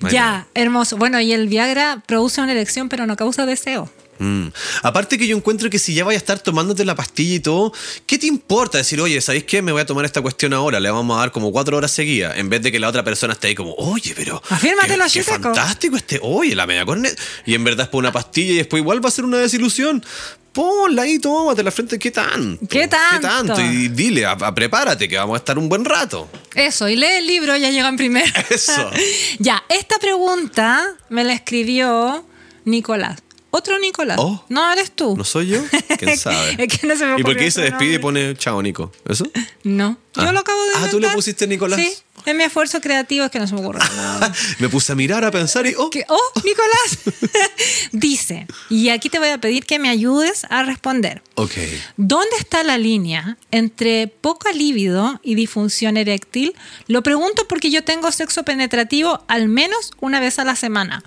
Bueno. 0.00 0.12
Ya, 0.12 0.46
hermoso. 0.54 0.98
Bueno, 0.98 1.18
y 1.20 1.32
el 1.32 1.48
Viagra 1.48 2.02
produce 2.04 2.42
una 2.42 2.52
erección, 2.52 2.90
pero 2.90 3.06
no 3.06 3.16
causa 3.16 3.46
deseo. 3.46 3.90
Mm. 4.18 4.46
Aparte 4.82 5.18
que 5.18 5.26
yo 5.26 5.36
encuentro 5.36 5.68
que 5.70 5.78
si 5.78 5.94
ya 5.94 6.04
vaya 6.04 6.16
a 6.16 6.18
estar 6.18 6.38
tomándote 6.38 6.84
la 6.84 6.94
pastilla 6.94 7.34
y 7.36 7.40
todo, 7.40 7.72
¿qué 8.06 8.18
te 8.18 8.26
importa 8.26 8.78
decir, 8.78 9.00
oye, 9.00 9.20
¿sabéis 9.20 9.44
qué? 9.44 9.62
Me 9.62 9.72
voy 9.72 9.80
a 9.82 9.86
tomar 9.86 10.04
esta 10.04 10.20
cuestión 10.22 10.52
ahora, 10.52 10.80
le 10.80 10.90
vamos 10.90 11.16
a 11.16 11.20
dar 11.20 11.32
como 11.32 11.50
cuatro 11.52 11.76
horas 11.76 11.90
seguidas, 11.90 12.36
en 12.38 12.48
vez 12.48 12.62
de 12.62 12.70
que 12.72 12.78
la 12.78 12.88
otra 12.88 13.02
persona 13.04 13.32
esté 13.34 13.48
ahí 13.48 13.54
como, 13.54 13.74
oye, 13.74 14.12
pero... 14.16 14.42
Afírmatelo, 14.50 15.04
qué, 15.04 15.12
qué 15.12 15.22
fantástico 15.52 15.96
este, 15.96 16.18
oye, 16.22 16.54
la 16.54 16.66
media 16.66 16.84
corneta. 16.84 17.20
Y 17.46 17.54
en 17.54 17.64
verdad 17.64 17.84
es 17.84 17.90
por 17.90 17.98
una 18.00 18.12
pastilla 18.12 18.52
y 18.52 18.56
después 18.56 18.80
igual 18.80 19.04
va 19.04 19.08
a 19.08 19.12
ser 19.12 19.24
una 19.24 19.38
desilusión. 19.38 20.04
Ponla 20.52 21.02
ahí, 21.02 21.18
tómate 21.18 21.64
la 21.64 21.72
frente, 21.72 21.98
¿qué 21.98 22.12
tanto? 22.12 22.64
¿Qué 22.68 22.86
tanto? 23.20 23.60
Y 23.60 23.88
dile, 23.88 24.24
a- 24.24 24.32
a- 24.32 24.54
prepárate, 24.54 25.08
que 25.08 25.16
vamos 25.16 25.34
a 25.34 25.38
estar 25.38 25.58
un 25.58 25.68
buen 25.68 25.84
rato. 25.84 26.28
Eso, 26.54 26.88
y 26.88 26.94
lee 26.94 27.06
el 27.18 27.26
libro, 27.26 27.56
ya 27.56 27.70
llegan 27.70 27.96
primero. 27.96 28.32
Eso. 28.50 28.88
ya, 29.40 29.64
esta 29.68 29.98
pregunta 29.98 30.94
me 31.08 31.24
la 31.24 31.32
escribió 31.32 32.24
Nicolás. 32.64 33.18
Otro 33.56 33.78
Nicolás. 33.78 34.16
Oh. 34.20 34.44
no 34.48 34.72
eres 34.72 34.90
tú. 34.90 35.16
¿No 35.16 35.22
soy 35.22 35.46
yo? 35.48 35.62
¿Quién 35.98 36.18
sabe? 36.18 36.56
es 36.58 36.78
que 36.78 36.86
no 36.88 36.96
se 36.96 37.06
me 37.06 37.20
¿Y 37.20 37.22
por 37.22 37.36
qué 37.36 37.50
se 37.52 37.60
despide 37.62 37.94
y 37.94 37.98
pone 37.98 38.34
chao, 38.36 38.60
Nico? 38.60 38.90
¿Eso? 39.08 39.24
No, 39.62 39.96
yo 40.16 40.22
Ah. 40.22 40.32
lo 40.32 40.40
acabo 40.40 40.60
de 40.64 40.70
Ah, 40.76 40.88
¿tú 40.90 40.98
le 40.98 41.08
pusiste 41.10 41.46
Nicolás? 41.46 41.78
Sí, 41.78 41.92
es 42.26 42.34
mi 42.34 42.42
esfuerzo 42.42 42.80
creativo, 42.80 43.24
es 43.26 43.30
que 43.30 43.38
no 43.38 43.46
se 43.46 43.54
me 43.54 43.60
ocurre 43.60 43.78
nada. 43.78 44.32
Me 44.58 44.68
puse 44.68 44.90
a 44.92 44.94
mirar, 44.96 45.24
a 45.24 45.30
pensar 45.30 45.66
y... 45.66 45.74
Oh, 45.76 45.88
oh, 46.08 46.32
Nicolás. 46.44 46.98
Dice, 47.92 48.46
y 48.70 48.88
aquí 48.88 49.08
te 49.08 49.18
voy 49.18 49.28
a 49.28 49.38
pedir 49.38 49.66
que 49.66 49.78
me 49.78 49.88
ayudes 49.88 50.44
a 50.50 50.62
responder. 50.64 51.22
ok. 51.36 51.52
¿Dónde 51.96 52.36
está 52.38 52.62
la 52.64 52.78
línea 52.78 53.36
entre 53.50 54.08
poca 54.08 54.52
líbido 54.52 55.20
y 55.22 55.34
disfunción 55.36 55.96
eréctil? 55.96 56.54
Lo 56.88 57.02
pregunto 57.02 57.46
porque 57.48 57.70
yo 57.70 57.84
tengo 57.84 58.10
sexo 58.10 58.42
penetrativo 58.44 59.22
al 59.28 59.48
menos 59.48 59.92
una 60.00 60.18
vez 60.20 60.38
a 60.38 60.44
la 60.44 60.56
semana, 60.56 61.02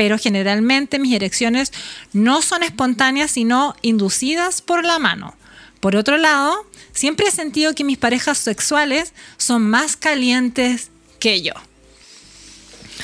pero 0.00 0.16
generalmente 0.16 0.98
mis 0.98 1.12
erecciones 1.12 1.74
no 2.14 2.40
son 2.40 2.62
espontáneas, 2.62 3.32
sino 3.32 3.74
inducidas 3.82 4.62
por 4.62 4.82
la 4.82 4.98
mano. 4.98 5.36
Por 5.78 5.94
otro 5.94 6.16
lado, 6.16 6.66
siempre 6.94 7.26
he 7.26 7.30
sentido 7.30 7.74
que 7.74 7.84
mis 7.84 7.98
parejas 7.98 8.38
sexuales 8.38 9.12
son 9.36 9.68
más 9.68 9.98
calientes 9.98 10.88
que 11.18 11.42
yo. 11.42 11.52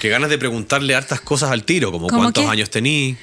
Qué 0.00 0.08
ganas 0.08 0.30
de 0.30 0.38
preguntarle 0.38 0.94
hartas 0.94 1.20
cosas 1.20 1.50
al 1.50 1.64
tiro, 1.64 1.92
como 1.92 2.06
¿Cómo 2.06 2.22
cuántos 2.22 2.46
años 2.46 2.70
tení, 2.70 3.18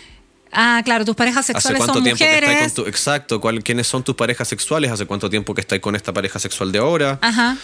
Ah, 0.52 0.84
claro, 0.86 1.04
tus 1.04 1.16
parejas 1.16 1.40
hace 1.40 1.54
sexuales 1.54 1.80
cuánto 1.80 1.96
son 1.96 2.04
tiempo 2.04 2.20
que 2.20 2.26
estáis 2.26 2.44
mujeres. 2.44 2.74
con 2.74 2.84
tu... 2.84 2.90
Exacto, 2.92 3.42
cuál, 3.42 3.64
quiénes 3.64 3.88
son 3.88 4.04
tus 4.04 4.14
parejas 4.16 4.48
sexuales, 4.48 4.92
hace 4.92 5.08
cuánto 5.08 5.32
tiempo 5.32 5.56
que 5.56 5.62
estáis 5.62 5.82
con 5.82 5.96
esta 5.96 6.14
pareja 6.14 6.38
sexual 6.38 6.72
de 6.72 6.78
ahora. 6.78 7.18
Ajá. 7.24 7.58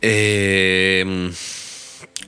Eh, 0.00 1.30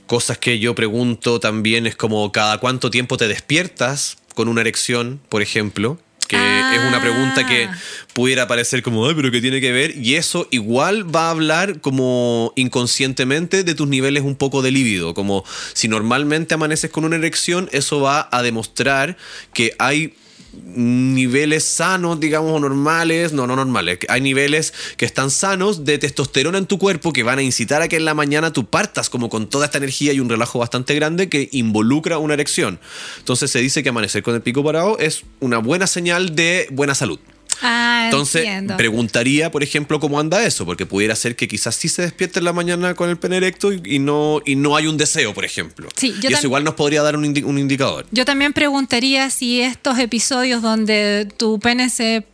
cosas 0.07 0.37
que 0.37 0.59
yo 0.59 0.75
pregunto 0.75 1.39
también 1.39 1.87
es 1.87 1.95
como 1.95 2.31
cada 2.31 2.57
cuánto 2.59 2.89
tiempo 2.89 3.17
te 3.17 3.27
despiertas 3.27 4.17
con 4.33 4.47
una 4.47 4.61
erección, 4.61 5.19
por 5.29 5.41
ejemplo. 5.41 5.99
Que 6.27 6.37
es 6.37 6.79
una 6.87 6.99
pregunta 6.99 7.45
que 7.45 7.65
Ah. 7.65 7.77
pudiera 8.13 8.47
parecer 8.47 8.81
como, 8.81 9.07
ay, 9.07 9.13
pero 9.15 9.29
¿qué 9.29 9.41
tiene 9.41 9.61
que 9.61 9.71
ver? 9.71 9.95
Y 9.95 10.15
eso 10.15 10.47
igual 10.49 11.15
va 11.15 11.27
a 11.27 11.29
hablar 11.29 11.81
como 11.81 12.51
inconscientemente 12.55 13.63
de 13.63 13.75
tus 13.75 13.87
niveles 13.87 14.23
un 14.23 14.35
poco 14.35 14.63
de 14.63 14.71
líbido. 14.71 15.13
Como 15.13 15.43
si 15.73 15.87
normalmente 15.87 16.55
amaneces 16.55 16.89
con 16.89 17.05
una 17.05 17.15
erección, 17.17 17.69
eso 17.73 17.99
va 18.01 18.27
a 18.31 18.41
demostrar 18.41 19.17
que 19.53 19.75
hay 19.77 20.15
niveles 20.63 21.63
sanos, 21.63 22.19
digamos, 22.19 22.51
o 22.51 22.59
normales, 22.59 23.33
no, 23.33 23.47
no 23.47 23.55
normales, 23.55 23.99
hay 24.09 24.21
niveles 24.21 24.73
que 24.97 25.05
están 25.05 25.31
sanos 25.31 25.85
de 25.85 25.97
testosterona 25.97 26.57
en 26.57 26.65
tu 26.65 26.77
cuerpo 26.77 27.13
que 27.13 27.23
van 27.23 27.39
a 27.39 27.43
incitar 27.43 27.81
a 27.81 27.87
que 27.87 27.97
en 27.97 28.05
la 28.05 28.13
mañana 28.13 28.53
tú 28.53 28.65
partas 28.65 29.09
como 29.09 29.29
con 29.29 29.47
toda 29.47 29.65
esta 29.65 29.77
energía 29.77 30.13
y 30.13 30.19
un 30.19 30.29
relajo 30.29 30.59
bastante 30.59 30.95
grande 30.95 31.29
que 31.29 31.49
involucra 31.51 32.17
una 32.17 32.33
erección. 32.33 32.79
Entonces 33.19 33.51
se 33.51 33.59
dice 33.59 33.83
que 33.83 33.89
amanecer 33.89 34.23
con 34.23 34.35
el 34.35 34.41
pico 34.41 34.63
parado 34.63 34.97
es 34.99 35.23
una 35.39 35.57
buena 35.59 35.87
señal 35.87 36.35
de 36.35 36.67
buena 36.71 36.95
salud. 36.95 37.19
Ah, 37.61 38.03
Entonces, 38.05 38.41
entiendo. 38.41 38.77
preguntaría, 38.77 39.51
por 39.51 39.63
ejemplo, 39.63 39.99
cómo 39.99 40.19
anda 40.19 40.43
eso, 40.45 40.65
porque 40.65 40.85
pudiera 40.85 41.15
ser 41.15 41.35
que 41.35 41.47
quizás 41.47 41.75
sí 41.75 41.89
se 41.89 42.01
despierte 42.01 42.39
en 42.39 42.45
la 42.45 42.53
mañana 42.53 42.93
con 42.95 43.09
el 43.09 43.17
pene 43.17 43.37
erecto 43.37 43.71
y, 43.73 43.81
y 43.85 43.99
no, 43.99 44.41
y 44.45 44.55
no 44.55 44.75
hay 44.75 44.87
un 44.87 44.97
deseo, 44.97 45.33
por 45.33 45.45
ejemplo. 45.45 45.87
Sí, 45.95 46.13
yo 46.21 46.29
y 46.29 46.33
eso 46.33 46.47
igual 46.47 46.63
nos 46.63 46.73
podría 46.75 47.01
dar 47.01 47.15
un, 47.17 47.23
indi- 47.25 47.43
un 47.43 47.57
indicador. 47.57 48.05
Yo 48.11 48.25
también 48.25 48.53
preguntaría 48.53 49.29
si 49.29 49.61
estos 49.61 49.97
episodios 49.99 50.61
donde 50.61 51.27
tu 51.37 51.59
pene 51.59 51.89
se, 51.89 52.25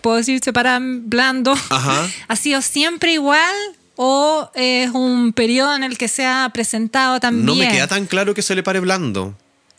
puedo 0.00 0.16
decir, 0.16 0.40
se 0.42 0.52
para 0.52 0.78
blando, 0.80 1.52
Ajá. 1.70 2.08
ha 2.28 2.36
sido 2.36 2.62
siempre 2.62 3.12
igual 3.12 3.54
o 3.96 4.50
es 4.54 4.90
un 4.90 5.32
periodo 5.32 5.74
en 5.74 5.82
el 5.82 5.96
que 5.96 6.08
se 6.08 6.26
ha 6.26 6.48
presentado 6.52 7.18
también. 7.20 7.46
No 7.46 7.54
me 7.54 7.68
queda 7.68 7.86
tan 7.88 8.06
claro 8.06 8.34
que 8.34 8.42
se 8.42 8.54
le 8.54 8.62
pare 8.62 8.80
blando. 8.80 9.34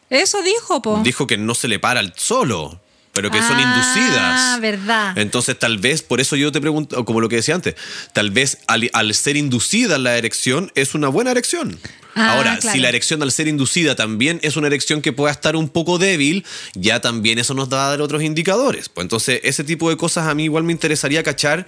Eso 0.10 0.42
dijo, 0.42 0.82
po. 0.82 1.02
Dijo 1.04 1.28
que 1.28 1.38
no 1.38 1.54
se 1.54 1.68
le 1.68 1.80
para 1.80 2.00
el 2.00 2.14
solo. 2.16 2.80
Pero 3.18 3.32
que 3.32 3.40
son 3.42 3.58
Ah, 3.58 3.62
inducidas. 3.64 4.62
verdad. 4.62 5.18
Entonces, 5.18 5.58
tal 5.58 5.80
vez, 5.80 6.04
por 6.04 6.22
eso 6.22 6.36
yo 6.36 6.52
te 6.52 6.62
pregunto, 6.62 7.04
como 7.04 7.20
lo 7.20 7.30
que 7.30 7.38
decía 7.38 7.56
antes, 7.56 7.74
tal 8.14 8.30
vez 8.30 8.60
al, 8.68 8.90
al 8.94 9.14
ser 9.16 9.38
inducida 9.38 9.98
la 9.98 10.18
erección 10.18 10.72
es 10.76 10.94
una 10.94 11.08
buena 11.08 11.32
erección. 11.32 11.80
Ah, 12.14 12.34
Ahora, 12.36 12.58
claro. 12.60 12.76
si 12.76 12.80
la 12.80 12.90
erección 12.90 13.22
al 13.24 13.32
ser 13.32 13.48
inducida 13.48 13.96
también 13.96 14.40
es 14.44 14.56
una 14.56 14.68
erección 14.68 15.02
que 15.02 15.14
pueda 15.14 15.32
estar 15.32 15.56
un 15.56 15.68
poco 15.70 15.98
débil, 15.98 16.46
ya 16.76 17.00
también 17.02 17.40
eso 17.40 17.54
nos 17.56 17.72
va 17.74 17.88
a 17.88 17.90
dar 17.90 18.02
otros 18.02 18.22
indicadores. 18.22 18.88
Pues 18.90 19.06
entonces, 19.06 19.40
ese 19.44 19.64
tipo 19.64 19.90
de 19.90 19.98
cosas 19.98 20.28
a 20.28 20.36
mí 20.36 20.44
igual 20.46 20.64
me 20.64 20.72
interesaría 20.74 21.24
cachar 21.24 21.66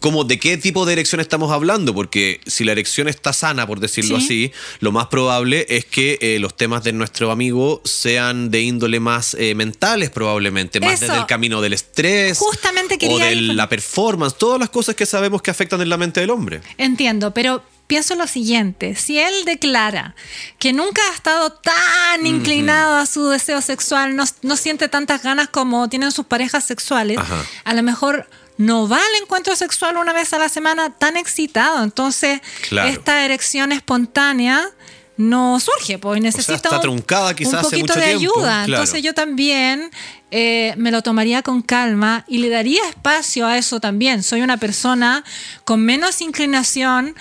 como 0.00 0.24
de 0.24 0.38
qué 0.38 0.56
tipo 0.56 0.84
de 0.84 0.94
erección 0.94 1.20
estamos 1.20 1.52
hablando, 1.52 1.94
porque 1.94 2.40
si 2.46 2.64
la 2.64 2.72
erección 2.72 3.08
está 3.08 3.32
sana, 3.32 3.66
por 3.66 3.80
decirlo 3.80 4.18
Sí. 4.18 4.24
así, 4.24 4.52
lo 4.80 4.90
más 4.92 5.06
probable 5.06 5.66
es 5.68 5.84
que 5.84 6.18
eh, 6.20 6.38
los 6.40 6.56
temas 6.56 6.82
de 6.84 6.92
nuestro 6.92 7.30
amigo 7.30 7.80
sean 7.84 8.50
de 8.50 8.62
índole 8.62 9.00
más 9.00 9.34
eh, 9.34 9.54
mentales, 9.54 10.10
probablemente, 10.10 10.80
más 10.80 10.94
Eso. 10.94 11.06
desde 11.06 11.18
el 11.18 11.26
camino 11.26 11.60
del 11.60 11.72
estrés 11.72 12.38
Justamente 12.38 12.96
o 13.08 13.18
de 13.18 13.32
ir- 13.32 13.54
la 13.54 13.68
performance, 13.68 14.36
todas 14.36 14.58
las 14.58 14.70
cosas 14.70 14.94
que 14.94 15.06
sabemos 15.06 15.42
que 15.42 15.50
afectan 15.50 15.80
en 15.80 15.88
la 15.88 15.96
mente 15.96 16.20
del 16.20 16.30
hombre. 16.30 16.60
Entiendo, 16.78 17.32
pero 17.32 17.62
pienso 17.86 18.16
lo 18.16 18.26
siguiente, 18.26 18.96
si 18.96 19.18
él 19.20 19.32
declara 19.44 20.16
que 20.58 20.72
nunca 20.72 21.00
ha 21.10 21.14
estado 21.14 21.52
tan 21.52 22.26
inclinado 22.26 22.96
a 22.96 23.06
su 23.06 23.28
deseo 23.28 23.60
sexual, 23.62 24.16
no, 24.16 24.24
no 24.42 24.56
siente 24.56 24.88
tantas 24.88 25.22
ganas 25.22 25.48
como 25.48 25.88
tienen 25.88 26.10
sus 26.10 26.26
parejas 26.26 26.64
sexuales, 26.64 27.18
Ajá. 27.18 27.44
a 27.64 27.74
lo 27.74 27.82
mejor 27.84 28.28
no 28.58 28.88
va 28.88 28.96
al 28.98 29.22
encuentro 29.22 29.54
sexual 29.56 29.96
una 29.96 30.12
vez 30.12 30.32
a 30.32 30.38
la 30.38 30.48
semana 30.48 30.90
tan 30.90 31.16
excitado, 31.16 31.82
entonces 31.84 32.40
Claro. 32.68 32.88
esta 32.88 33.24
erección 33.24 33.72
espontánea 33.72 34.70
no 35.18 35.58
surge, 35.60 35.98
pues 35.98 36.20
necesita 36.20 36.54
está 36.56 36.76
un- 36.76 36.80
truncada 36.82 37.34
quizás 37.34 37.52
un 37.54 37.58
hace 37.60 37.70
poquito 37.70 37.94
mucho 37.94 38.00
de 38.00 38.16
tiempo, 38.16 38.34
ayuda. 38.38 38.64
claro. 38.66 38.82
Entonces 38.82 39.02
yo 39.02 39.14
también 39.14 39.90
eh, 40.30 40.74
me 40.76 40.90
lo 40.90 41.02
tomaría 41.02 41.42
con 41.42 41.62
calma 41.62 42.24
y 42.28 42.38
le 42.38 42.50
daría 42.50 42.86
espacio 42.88 43.46
a 43.46 43.56
eso 43.56 43.80
también. 43.80 44.22
Soy 44.22 44.42
una 44.42 44.56
persona 44.58 45.24
con 45.64 45.80
menos 45.84 46.20
inclinación 46.20 47.14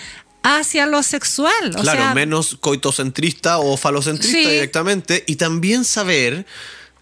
hacia 0.43 0.85
lo 0.87 1.03
sexual. 1.03 1.71
O 1.77 1.81
claro, 1.81 1.99
sea, 2.01 2.13
menos 2.13 2.57
coitocentrista 2.59 3.59
o 3.59 3.77
falocentrista 3.77 4.37
Sí. 4.39 4.45
directamente. 4.45 5.23
Y 5.27 5.37
también 5.37 5.85
saber 5.85 6.45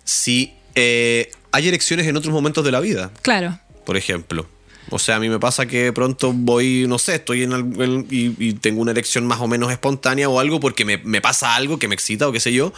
si 0.04 0.54
eh, 0.76 1.32
hay 1.52 1.68
erecciones 1.70 2.06
en 2.08 2.18
otros 2.18 2.34
momentos 2.34 2.64
de 2.66 2.72
la 2.72 2.80
vida. 2.82 3.12
Claro. 3.22 3.60
Por 3.86 3.98
ejemplo. 3.98 4.46
O 4.90 5.00
sea, 5.00 5.16
a 5.16 5.20
mí 5.22 5.30
me 5.30 5.40
pasa 5.40 5.66
que 5.66 5.94
pronto 5.94 6.34
voy, 6.34 6.86
no 6.90 7.00
sé, 7.00 7.16
estoy 7.16 7.44
en, 7.44 7.54
en- 7.54 8.06
y, 8.12 8.36
y 8.50 8.54
tengo 8.54 8.82
una 8.82 8.92
erección 8.92 9.26
más 9.26 9.40
o 9.40 9.48
menos 9.48 9.72
espontánea 9.72 10.28
o 10.28 10.40
algo 10.42 10.60
porque 10.60 10.84
me, 10.84 10.98
me 10.98 11.22
pasa 11.22 11.56
algo 11.56 11.80
que 11.80 11.88
me 11.88 11.96
excita 11.96 12.28
o 12.28 12.34
qué 12.34 12.42
sé 12.42 12.52
yo, 12.52 12.74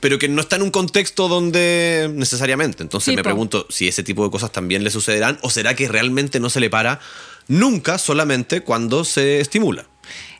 pero 0.00 0.18
que 0.18 0.28
no 0.28 0.40
está 0.40 0.56
en 0.56 0.62
un 0.62 0.70
contexto 0.72 1.28
donde 1.28 2.10
necesariamente. 2.12 2.82
Entonces 2.82 3.12
Sí, 3.12 3.16
me 3.16 3.22
po. 3.22 3.28
pregunto 3.28 3.66
si 3.70 3.86
ese 3.86 4.02
tipo 4.02 4.24
de 4.24 4.30
cosas 4.32 4.50
también 4.50 4.82
le 4.82 4.90
sucederán 4.90 5.38
o 5.42 5.50
será 5.50 5.74
que 5.76 5.86
realmente 5.86 6.40
no 6.40 6.50
se 6.50 6.58
le 6.58 6.70
para 6.70 6.98
nunca 7.46 7.98
solamente 7.98 8.62
cuando 8.62 9.04
se 9.04 9.38
estimula. 9.40 9.86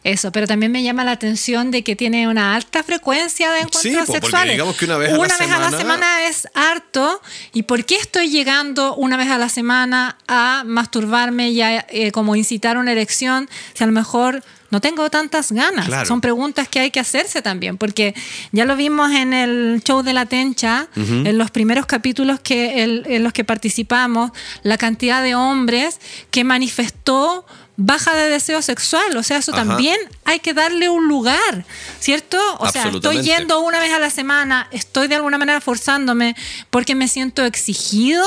Eso, 0.05 0.31
pero 0.33 0.47
también 0.47 0.71
me 0.71 0.83
llama 0.83 1.03
la 1.03 1.13
atención 1.13 1.71
de 1.71 1.83
que 1.83 1.97
tiene 1.97 2.29
una 2.29 2.55
alta 2.55 2.83
frecuencia 2.83 3.51
de 3.51 3.61
encuentros 3.61 3.83
Sí, 3.83 3.91
po, 3.93 4.05
porque 4.05 4.21
sexuales. 4.21 4.53
digamos 4.53 4.77
que 4.77 4.85
una 4.85 4.99
vez 4.99 5.11
a 5.13 5.17
la 5.19 5.29
semana- 5.31 5.79
semana 5.79 6.27
es 6.29 6.47
harto. 6.55 7.23
¿Y 7.55 7.63
por 7.63 7.87
qué 7.87 7.97
estoy 7.97 8.29
llegando 8.29 8.95
una 8.97 9.17
vez 9.17 9.29
a 9.31 9.39
la 9.39 9.49
semana 9.49 10.19
a 10.29 10.63
masturbarme 10.67 11.49
y 11.51 11.63
a 11.63 11.87
eh, 11.89 12.13
como 12.13 12.37
incitar 12.37 12.77
una 12.77 12.93
erección 12.93 13.49
si 13.73 13.83
a 13.83 13.87
lo 13.87 13.93
mejor 13.95 14.45
no 14.71 14.83
tengo 14.83 15.09
tantas 15.09 15.53
ganas? 15.53 15.87
Claro. 15.87 16.05
Son 16.07 16.21
preguntas 16.21 16.69
que 16.69 16.81
hay 16.81 16.91
que 16.91 17.01
hacerse 17.01 17.41
también, 17.41 17.79
porque 17.79 18.15
ya 18.53 18.67
lo 18.67 18.77
vimos 18.77 19.11
en 19.13 19.33
el 19.33 19.81
show 19.85 20.03
de 20.03 20.13
la 20.13 20.27
Tencha, 20.27 20.89
en 20.97 21.39
los 21.39 21.51
primeros 21.51 21.87
capítulos 21.87 22.41
que 22.41 22.83
el- 22.85 23.05
en 23.07 23.23
los 23.25 23.33
que 23.33 23.45
participamos, 23.45 24.33
la 24.65 24.77
cantidad 24.77 25.23
de 25.23 25.35
hombres 25.35 25.99
que 26.31 26.45
manifestó 26.45 27.47
baja 27.77 28.15
de 28.15 28.29
deseo 28.29 28.63
sexual, 28.63 29.17
o 29.17 29.23
sea, 29.23 29.39
eso 29.39 29.53
Ajá. 29.53 29.65
también 29.65 29.99
hay 30.25 30.39
que 30.39 30.55
darle 30.55 30.89
un 30.89 31.09
lugar, 31.09 31.65
¿cierto? 31.99 32.39
O 32.59 32.69
sea, 32.69 32.89
estoy 32.89 33.23
yendo 33.23 33.61
una 33.61 33.81
vez 33.81 33.93
a 33.93 33.99
la 33.99 34.11
semana, 34.11 34.69
estoy 34.71 35.09
de 35.09 35.17
alguna 35.17 35.39
manera 35.39 35.61
forzándome 35.61 36.37
porque 36.71 36.95
me 36.95 37.09
siento 37.09 37.45
exigido 37.45 38.25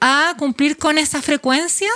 a 0.00 0.34
cumplir 0.38 0.76
con 0.76 0.98
esa 0.98 1.22
frecuencia. 1.22 1.90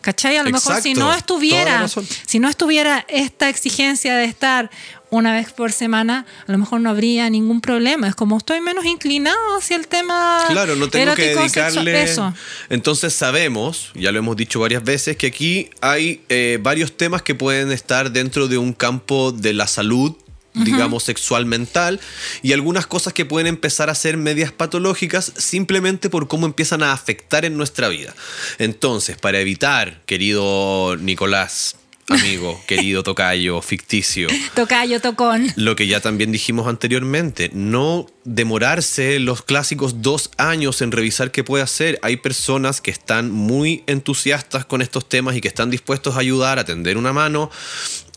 ¿Cachai? 0.00 0.36
A 0.36 0.44
lo 0.44 0.50
mejor 0.50 0.80
si 0.80 0.94
no 0.94 1.12
estuviera, 1.12 1.88
si 2.26 2.38
no 2.38 2.48
estuviera 2.48 3.04
esta 3.08 3.48
exigencia 3.48 4.14
de 4.14 4.24
estar 4.24 4.70
una 5.16 5.32
vez 5.32 5.52
por 5.52 5.72
semana, 5.72 6.26
a 6.46 6.52
lo 6.52 6.58
mejor 6.58 6.80
no 6.80 6.90
habría 6.90 7.30
ningún 7.30 7.60
problema. 7.60 8.08
Es 8.08 8.14
como 8.14 8.36
estoy 8.36 8.60
menos 8.60 8.84
inclinado 8.84 9.56
hacia 9.56 9.76
el 9.76 9.86
tema 9.86 10.44
Claro, 10.50 10.76
no 10.76 10.88
tengo 10.88 11.14
que 11.14 11.34
dedicarle. 11.34 12.02
Eso. 12.02 12.34
Entonces 12.68 13.14
sabemos, 13.14 13.90
ya 13.94 14.12
lo 14.12 14.18
hemos 14.18 14.36
dicho 14.36 14.60
varias 14.60 14.82
veces, 14.82 15.16
que 15.16 15.28
aquí 15.28 15.70
hay 15.80 16.22
eh, 16.28 16.58
varios 16.60 16.96
temas 16.96 17.22
que 17.22 17.34
pueden 17.34 17.70
estar 17.70 18.10
dentro 18.10 18.48
de 18.48 18.58
un 18.58 18.72
campo 18.72 19.32
de 19.32 19.52
la 19.52 19.66
salud 19.66 20.16
digamos, 20.54 21.02
sexual 21.02 21.46
mental, 21.46 22.00
y 22.40 22.52
algunas 22.52 22.86
cosas 22.86 23.12
que 23.12 23.24
pueden 23.24 23.48
empezar 23.48 23.90
a 23.90 23.94
ser 23.96 24.16
medias 24.16 24.52
patológicas 24.52 25.32
simplemente 25.36 26.08
por 26.08 26.28
cómo 26.28 26.46
empiezan 26.46 26.84
a 26.84 26.92
afectar 26.92 27.44
en 27.44 27.56
nuestra 27.56 27.88
vida. 27.88 28.14
Entonces, 28.58 29.16
para 29.16 29.40
evitar, 29.40 30.02
querido 30.06 30.96
Nicolás, 30.96 31.74
amigo, 32.08 32.60
querido 32.66 33.02
tocayo, 33.02 33.60
ficticio, 33.62 34.28
Tocayo, 34.54 35.00
tocón. 35.00 35.46
lo 35.56 35.74
que 35.76 35.86
ya 35.86 36.00
también 36.00 36.32
dijimos 36.32 36.66
anteriormente, 36.66 37.50
no 37.54 38.06
demorarse 38.24 39.18
los 39.18 39.42
clásicos 39.42 40.00
dos 40.02 40.30
años 40.38 40.80
en 40.82 40.92
revisar 40.92 41.30
qué 41.30 41.44
puede 41.44 41.62
hacer. 41.62 41.98
Hay 42.02 42.16
personas 42.16 42.80
que 42.80 42.90
están 42.90 43.30
muy 43.30 43.84
entusiastas 43.86 44.64
con 44.64 44.80
estos 44.82 45.08
temas 45.08 45.36
y 45.36 45.40
que 45.40 45.48
están 45.48 45.70
dispuestos 45.70 46.16
a 46.16 46.20
ayudar, 46.20 46.58
a 46.58 46.64
tender 46.64 46.96
una 46.96 47.12
mano 47.12 47.50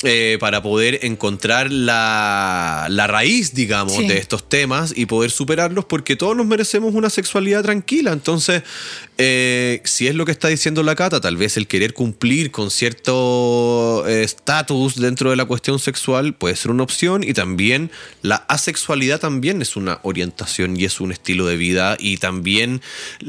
eh, 0.03 0.37
para 0.39 0.61
poder 0.61 0.99
encontrar 1.03 1.71
la, 1.71 2.87
la 2.89 3.07
raíz, 3.07 3.53
digamos, 3.53 3.95
Sí. 3.97 4.07
de 4.07 4.17
estos 4.17 4.47
temas 4.47 4.93
y 4.95 5.07
poder 5.07 5.31
superarlos 5.31 5.85
porque 5.85 6.15
todos 6.15 6.37
nos 6.37 6.45
merecemos 6.45 6.93
una 6.93 7.09
sexualidad 7.09 7.63
tranquila. 7.63 8.11
Entonces, 8.13 8.63
eh, 9.19 9.81
si 9.83 10.07
es 10.07 10.15
lo 10.15 10.25
que 10.25 10.31
está 10.31 10.47
diciendo 10.47 10.83
la 10.83 10.95
Cata, 10.95 11.19
tal 11.19 11.37
vez 11.37 11.57
el 11.57 11.67
querer 11.67 11.93
cumplir 11.93 12.51
con 12.51 12.69
cierto 12.69 14.03
eh, 14.07 14.23
estatus 14.23 14.95
dentro 14.95 15.31
de 15.31 15.35
la 15.35 15.45
cuestión 15.45 15.79
sexual 15.79 16.35
puede 16.35 16.55
ser 16.55 16.69
una 16.69 16.83
opción 16.83 17.23
y 17.23 17.33
también 17.33 17.89
la 18.21 18.35
asexualidad 18.47 19.19
también 19.19 19.61
es 19.61 19.75
una 19.75 19.99
orientación 20.03 20.79
y 20.79 20.85
es 20.85 21.01
un 21.01 21.11
estilo 21.11 21.47
de 21.47 21.57
vida 21.57 21.97
y 21.99 22.17
también 22.17 22.81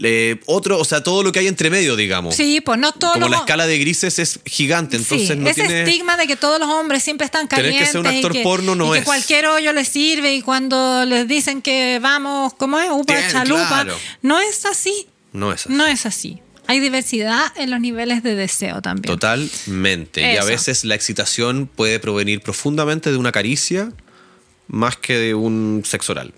eh, 0.02 0.40
otro, 0.46 0.78
o 0.78 0.84
sea, 0.84 1.02
todo 1.02 1.22
lo 1.22 1.32
que 1.32 1.38
hay 1.38 1.46
entre 1.46 1.70
medio, 1.70 1.96
digamos. 1.96 2.36
Sí, 2.36 2.60
pues 2.60 2.78
no 2.78 2.92
todos 2.92 3.14
Como 3.14 3.26
los 3.26 3.30
la 3.30 3.38
escala 3.38 3.66
de 3.66 3.78
grises 3.78 4.18
es 4.18 4.40
gigante, 4.44 4.96
entonces 4.96 5.28
sí, 5.28 5.36
no 5.36 5.48
ese 5.48 5.62
tiene... 5.62 5.84
estigma 5.84 6.18
de 6.18 6.26
que 6.26 6.36
todos 6.36 6.60
los 6.60 6.68
hombres 6.68 7.02
siempre 7.02 7.24
están 7.24 7.48
Tener 7.48 7.64
que 7.64 7.70
calientes 7.70 7.92
ser 7.92 8.00
un 8.00 8.06
actor 8.06 8.32
que, 8.32 8.42
porno 8.42 8.74
no 8.74 8.88
y 8.88 8.92
que 8.92 8.98
es. 8.98 9.04
cualquier 9.04 9.46
hoyo 9.46 9.72
les 9.72 9.88
sirve 9.88 10.34
y 10.34 10.42
cuando 10.42 11.06
les 11.06 11.26
dicen 11.26 11.62
que 11.62 11.98
vamos, 12.02 12.52
¿cómo 12.54 12.78
es? 12.78 12.90
Upa, 12.90 13.14
Bien, 13.14 13.30
chalupa. 13.30 13.68
claro. 13.68 13.96
No 14.20 14.38
es 14.38 14.66
así. 14.66 15.06
No 15.32 15.52
es 15.52 15.66
así. 15.66 15.74
No 15.74 15.86
es 15.86 16.06
así. 16.06 16.40
Hay 16.66 16.80
diversidad 16.80 17.46
en 17.56 17.70
los 17.70 17.80
niveles 17.80 18.22
de 18.22 18.34
deseo 18.34 18.82
también. 18.82 19.14
Totalmente. 19.14 20.20
Y 20.20 20.36
a 20.36 20.44
veces 20.44 20.84
la 20.84 20.94
excitación 20.94 21.66
puede 21.66 21.98
provenir 21.98 22.42
profundamente 22.42 23.10
de 23.10 23.16
una 23.16 23.32
caricia 23.32 23.90
más 24.66 24.96
que 24.96 25.16
de 25.16 25.34
un 25.34 25.82
sexo 25.86 26.12
oral. 26.12 26.34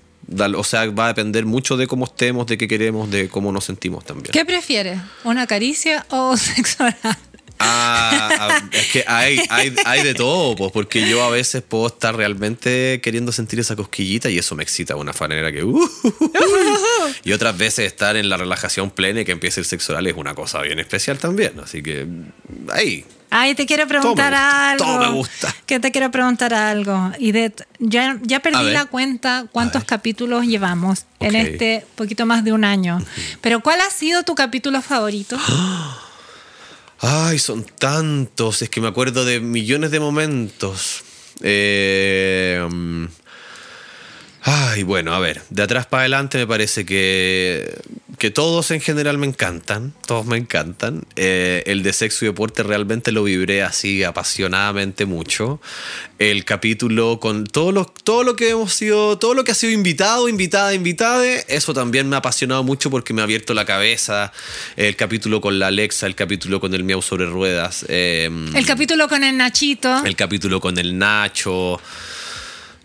O 0.56 0.62
sea, 0.62 0.86
va 0.86 1.06
a 1.06 1.08
depender 1.08 1.44
mucho 1.44 1.76
de 1.76 1.88
cómo 1.88 2.04
estemos, 2.04 2.46
de 2.46 2.56
qué 2.56 2.68
queremos, 2.68 3.10
de 3.10 3.28
cómo 3.28 3.50
nos 3.50 3.64
sentimos 3.64 4.04
también. 4.04 4.30
¿Qué 4.32 4.44
prefieres? 4.44 5.00
¿Una 5.24 5.48
caricia 5.48 6.06
o 6.10 6.36
sexo 6.36 6.84
oral? 6.84 7.18
Ah, 7.62 8.30
ah, 8.40 8.68
es 8.72 8.86
que 8.88 9.04
hay, 9.06 9.38
hay, 9.50 9.74
hay 9.84 10.02
de 10.02 10.14
todo, 10.14 10.56
pues, 10.56 10.72
porque 10.72 11.08
yo 11.08 11.22
a 11.22 11.28
veces 11.28 11.62
puedo 11.62 11.88
estar 11.88 12.16
realmente 12.16 13.00
queriendo 13.02 13.32
sentir 13.32 13.60
esa 13.60 13.76
cosquillita 13.76 14.30
y 14.30 14.38
eso 14.38 14.54
me 14.54 14.62
excita 14.62 14.94
de 14.94 15.00
una 15.00 15.12
manera 15.20 15.52
que... 15.52 15.62
uh, 15.62 15.90
y 17.24 17.32
otras 17.32 17.58
veces 17.58 17.86
estar 17.86 18.16
en 18.16 18.30
la 18.30 18.38
relajación 18.38 18.90
plena 18.90 19.20
y 19.20 19.24
que 19.26 19.32
empiece 19.32 19.60
el 19.60 19.66
sexo 19.66 19.92
oral 19.92 20.06
es 20.06 20.16
una 20.16 20.34
cosa 20.34 20.62
bien 20.62 20.78
especial 20.78 21.18
también. 21.18 21.60
Así 21.60 21.82
que 21.82 22.06
ahí, 22.72 23.04
Ay, 23.30 23.54
te 23.54 23.64
quiero 23.64 23.86
preguntar 23.86 24.32
gusta, 24.32 24.70
algo. 24.70 24.84
todo 24.84 24.98
me 24.98 25.08
gusta. 25.10 25.54
Que 25.64 25.78
te 25.78 25.92
quiero 25.92 26.10
preguntar 26.10 26.52
algo. 26.52 27.12
Y 27.18 27.30
de, 27.30 27.52
ya, 27.78 28.18
ya 28.22 28.40
perdí 28.40 28.70
la 28.70 28.86
cuenta 28.86 29.46
cuántos 29.52 29.84
capítulos 29.84 30.46
llevamos 30.46 31.04
en 31.20 31.36
este 31.36 31.86
poquito 31.94 32.26
más 32.26 32.42
de 32.42 32.52
un 32.52 32.64
año. 32.64 32.98
Pero 33.40 33.60
¿cuál 33.60 33.80
ha 33.82 33.90
sido 33.90 34.24
tu 34.24 34.34
capítulo 34.34 34.82
favorito? 34.82 35.38
Ay, 37.00 37.38
son 37.38 37.64
tantos. 37.64 38.60
Es 38.62 38.68
que 38.68 38.80
me 38.80 38.88
acuerdo 38.88 39.24
de 39.24 39.40
millones 39.40 39.90
de 39.90 40.00
momentos. 40.00 41.02
Eh, 41.40 42.66
mm, 42.70 43.04
Ay, 44.42 44.84
bueno, 44.84 45.12
a 45.14 45.18
ver, 45.18 45.42
de 45.50 45.62
atrás 45.62 45.84
para 45.86 46.00
adelante 46.02 46.38
me 46.38 46.46
parece 46.46 46.86
que, 46.86 47.78
que 48.16 48.30
todos 48.30 48.70
en 48.70 48.80
general 48.80 49.18
me 49.18 49.26
encantan, 49.26 49.92
todos 50.06 50.24
me 50.24 50.38
encantan. 50.38 51.04
Eh, 51.16 51.62
el 51.66 51.82
de 51.82 51.92
sexo 51.92 52.24
y 52.24 52.28
deporte 52.28 52.62
realmente 52.62 53.12
lo 53.12 53.22
vibré 53.24 53.62
así 53.62 54.02
apasionadamente 54.02 55.04
mucho. 55.04 55.60
El 56.18 56.46
capítulo 56.46 57.20
con 57.20 57.44
todo 57.44 57.70
lo, 57.70 57.84
todo 57.84 58.24
lo 58.24 58.34
que 58.34 58.48
hemos 58.48 58.72
sido, 58.72 59.18
todo 59.18 59.34
lo 59.34 59.44
que 59.44 59.52
ha 59.52 59.54
sido 59.54 59.72
invitado, 59.72 60.26
invitada, 60.26 60.72
invitada, 60.72 61.22
eso 61.48 61.74
también 61.74 62.08
me 62.08 62.16
ha 62.16 62.20
apasionado 62.20 62.62
mucho 62.64 62.88
porque 62.90 63.12
me 63.12 63.20
ha 63.20 63.24
abierto 63.24 63.52
la 63.52 63.66
cabeza. 63.66 64.32
El 64.76 64.96
capítulo 64.96 65.42
con 65.42 65.58
la 65.58 65.66
Alexa, 65.66 66.06
el 66.06 66.14
capítulo 66.14 66.60
con 66.60 66.72
el 66.72 66.82
Miau 66.82 67.02
sobre 67.02 67.26
ruedas. 67.26 67.84
eh, 67.88 68.30
El 68.54 68.64
capítulo 68.64 69.06
con 69.06 69.22
el 69.22 69.36
Nachito. 69.36 70.02
el 70.02 70.16
capítulo 70.16 70.60
con 70.60 70.78
el 70.78 70.96
Nacho. 70.96 71.78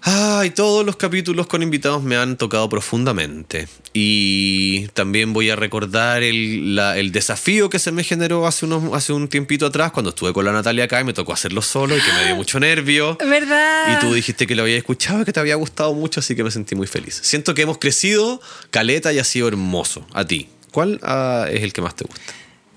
Ay, 0.08 0.52
todos 0.52 0.86
los 0.86 0.98
capítulos 0.98 1.48
con 1.48 1.64
invitados 1.64 2.04
me 2.04 2.16
han 2.16 2.38
tocado 2.38 2.70
profundamente. 2.70 3.68
Y 3.92 4.86
también 4.90 5.34
voy 5.34 5.50
a 5.50 5.56
recordar 5.56 6.22
el, 6.22 6.76
la- 6.76 6.96
el 7.00 7.12
desafío 7.12 7.72
que 7.72 7.80
se 7.80 7.92
me 7.92 8.04
generó 8.04 8.46
hace, 8.46 8.66
unos, 8.68 8.94
hace 8.94 9.14
un 9.14 9.28
tiempito 9.30 9.66
atrás 9.66 9.92
cuando 9.92 10.12
estuve 10.12 10.32
con 10.32 10.46
la 10.46 10.52
Natalia 10.52 10.84
acá 10.84 11.02
y 11.02 11.04
me 11.06 11.14
tocó 11.14 11.34
hacerlo 11.34 11.64
solo 11.64 11.98
y 11.98 12.02
que 12.02 12.14
me 12.14 12.26
dio 12.26 12.36
mucho 12.36 12.60
nervio. 12.60 13.18
¿Verdad? 13.18 13.98
Y 13.98 14.00
tú 14.00 14.14
dijiste 14.14 14.46
que 14.46 14.54
lo 14.54 14.62
había 14.62 14.78
escuchado 14.78 15.22
y 15.24 15.26
que 15.26 15.34
te 15.34 15.40
había 15.40 15.56
gustado 15.56 15.92
mucho, 15.96 16.20
así 16.20 16.36
que 16.36 16.44
me 16.44 16.52
sentí 16.52 16.76
muy 16.76 16.86
feliz. 16.86 17.20
Siento 17.24 17.56
que 17.56 17.64
hemos 17.64 17.80
crecido, 17.80 18.40
Caleta, 18.70 19.12
y 19.12 19.18
ha 19.18 19.24
sido 19.24 19.48
hermoso. 19.48 20.06
A 20.14 20.24
ti, 20.24 20.50
¿cuál 20.72 21.00
ah, 21.02 21.48
es 21.50 21.64
el 21.64 21.74
que 21.74 21.82
más 21.82 21.96
te 21.96 22.06
gusta? 22.06 22.22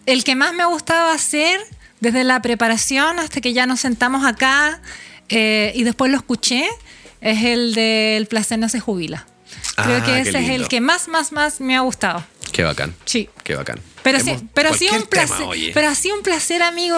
El 0.07 0.25
que 0.25 0.35
más 0.35 0.55
me 0.55 0.63
ha 0.63 0.67
gustado 0.67 1.11
hacer, 1.11 1.61
desde 2.01 2.25
la 2.25 2.41
preparación 2.41 3.19
hasta 3.19 3.43
que 3.43 3.53
ya 3.53 3.67
nos 3.67 3.81
sentamos 3.81 4.25
acá 4.25 4.81
eh, 5.29 5.73
y 5.75 5.83
después 5.83 6.11
lo 6.11 6.17
escuché, 6.17 6.67
es 7.21 7.45
el 7.45 7.75
del 7.75 8.27
placer 8.27 8.59
no 8.59 8.69
se 8.69 8.81
jubila. 8.81 9.27
Creo 9.77 9.97
Ah, 9.99 10.03
que 10.05 10.21
ese 10.21 10.39
es 10.41 10.51
el 10.51 10.69
que 10.69 10.81
más, 10.81 11.09
más, 11.09 11.33
más 11.33 11.61
me 11.61 11.77
ha 11.77 11.81
gustado. 11.81 12.25
Qué 12.53 12.63
bacán. 12.65 12.95
Sí. 13.05 13.29
Qué 13.45 13.55
bacán. 13.55 13.81
Pero 14.03 14.21
sí, 14.21 14.35
pero 14.55 14.73
sí 14.73 14.87
cualquier 14.87 15.03
un 15.03 15.07
placer, 15.09 15.37
tema, 15.37 15.49
oye. 15.51 15.71
pero 15.75 15.89
ha 15.89 15.95
sido 15.95 16.17
un 16.17 16.23
placer, 16.23 16.63
amigo, 16.63 16.97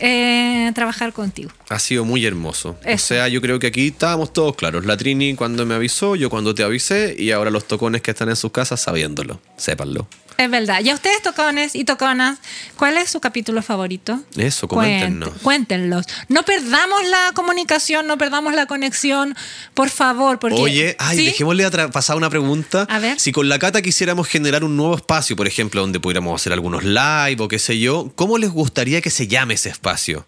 eh, 0.00 0.70
trabajar 0.74 1.12
contigo. 1.12 1.50
Ha 1.68 1.78
sido 1.78 2.04
muy 2.04 2.24
hermoso. 2.24 2.78
O 2.86 2.98
sea, 2.98 3.28
yo 3.28 3.40
creo 3.42 3.58
que 3.58 3.66
aquí 3.66 3.88
estábamos 3.88 4.32
todos 4.32 4.56
claros. 4.56 4.86
La 4.86 4.96
Trini 4.96 5.34
cuando 5.34 5.66
me 5.66 5.74
avisó, 5.74 6.16
yo 6.16 6.30
cuando 6.30 6.54
te 6.54 6.62
avisé 6.62 7.14
y 7.18 7.32
ahora 7.32 7.50
los 7.50 7.66
tocones 7.68 8.00
que 8.02 8.12
están 8.12 8.28
en 8.30 8.36
sus 8.36 8.50
casas 8.50 8.80
sabiéndolo. 8.80 9.40
Sépanlo. 9.56 10.08
Es 10.38 10.48
verdad. 10.48 10.80
Y 10.84 10.90
a 10.90 10.94
ustedes, 10.94 11.20
tocones 11.20 11.74
y 11.74 11.82
toconas, 11.82 12.38
¿cuál 12.76 12.96
es 12.96 13.10
su 13.10 13.18
capítulo 13.18 13.60
favorito? 13.60 14.20
Eso, 14.36 14.68
coméntenos. 14.68 15.30
Cuéntenlos. 15.42 16.06
No 16.28 16.44
perdamos 16.44 17.04
la 17.08 17.32
comunicación, 17.34 18.06
no 18.06 18.18
perdamos 18.18 18.54
la 18.54 18.66
conexión, 18.66 19.34
por 19.74 19.90
favor. 19.90 20.38
Porque, 20.38 20.60
Oye, 20.60 20.96
ay, 21.00 21.16
¿Sí? 21.16 21.26
dejémosle 21.26 21.68
pasar 21.88 22.16
una 22.16 22.30
pregunta. 22.30 22.86
A 22.88 23.00
ver. 23.00 23.18
Si 23.18 23.32
con 23.32 23.48
la 23.48 23.58
Cata 23.58 23.82
quisiéramos 23.82 24.28
generar 24.28 24.62
un 24.62 24.76
nuevo 24.76 24.94
espacio, 24.94 25.34
por 25.34 25.48
ejemplo, 25.48 25.80
donde 25.80 25.98
pudiéramos 25.98 26.40
hacer 26.40 26.52
algunos 26.52 26.84
live 26.84 27.36
o 27.40 27.48
qué 27.48 27.58
sé 27.58 27.80
yo, 27.80 28.12
¿cómo 28.14 28.38
les 28.38 28.50
gustaría 28.50 29.00
que 29.00 29.10
se 29.10 29.26
llame 29.26 29.54
ese 29.54 29.70
espacio? 29.70 30.24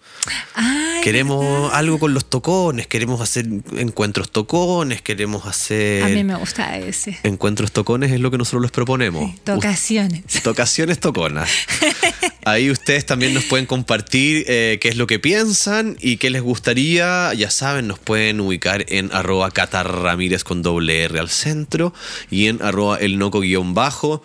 Ay, 0.54 1.02
Queremos 1.02 1.72
algo 1.72 2.00
con 2.00 2.14
los 2.14 2.28
tocones, 2.28 2.88
queremos 2.88 3.20
hacer 3.20 3.46
encuentros 3.76 4.30
tocones, 4.32 5.02
queremos 5.02 5.46
hacer... 5.46 6.02
a 6.02 6.08
mí 6.08 6.24
me 6.24 6.34
gusta 6.34 6.76
ese. 6.76 7.16
Encuentros 7.22 7.70
tocones 7.72 8.10
es 8.10 8.20
lo 8.20 8.32
que 8.32 8.38
nosotros 8.38 8.62
les 8.62 8.70
proponemos. 8.72 9.32
Tocaciones. 10.08 10.42
Tocaciones 10.42 11.00
toconas. 11.00 11.50
Ahí 12.44 12.70
ustedes 12.70 13.04
también 13.04 13.34
nos 13.34 13.44
pueden 13.44 13.66
compartir 13.66 14.44
eh, 14.48 14.78
qué 14.80 14.88
es 14.88 14.96
lo 14.96 15.06
que 15.06 15.18
piensan 15.18 15.96
y 16.00 16.16
qué 16.16 16.30
les 16.30 16.42
gustaría. 16.42 17.32
Ya 17.34 17.50
saben, 17.50 17.86
nos 17.86 17.98
pueden 17.98 18.40
ubicar 18.40 18.86
en 18.88 19.12
arroba 19.12 19.50
catarramírez 19.50 20.44
con 20.44 20.62
doble 20.62 21.04
R 21.04 21.18
al 21.18 21.28
centro 21.28 21.92
y 22.30 22.46
en 22.46 22.62
arroba 22.62 22.96
el 22.98 23.18
noco 23.18 23.40
guion 23.40 23.74
bajo. 23.74 24.22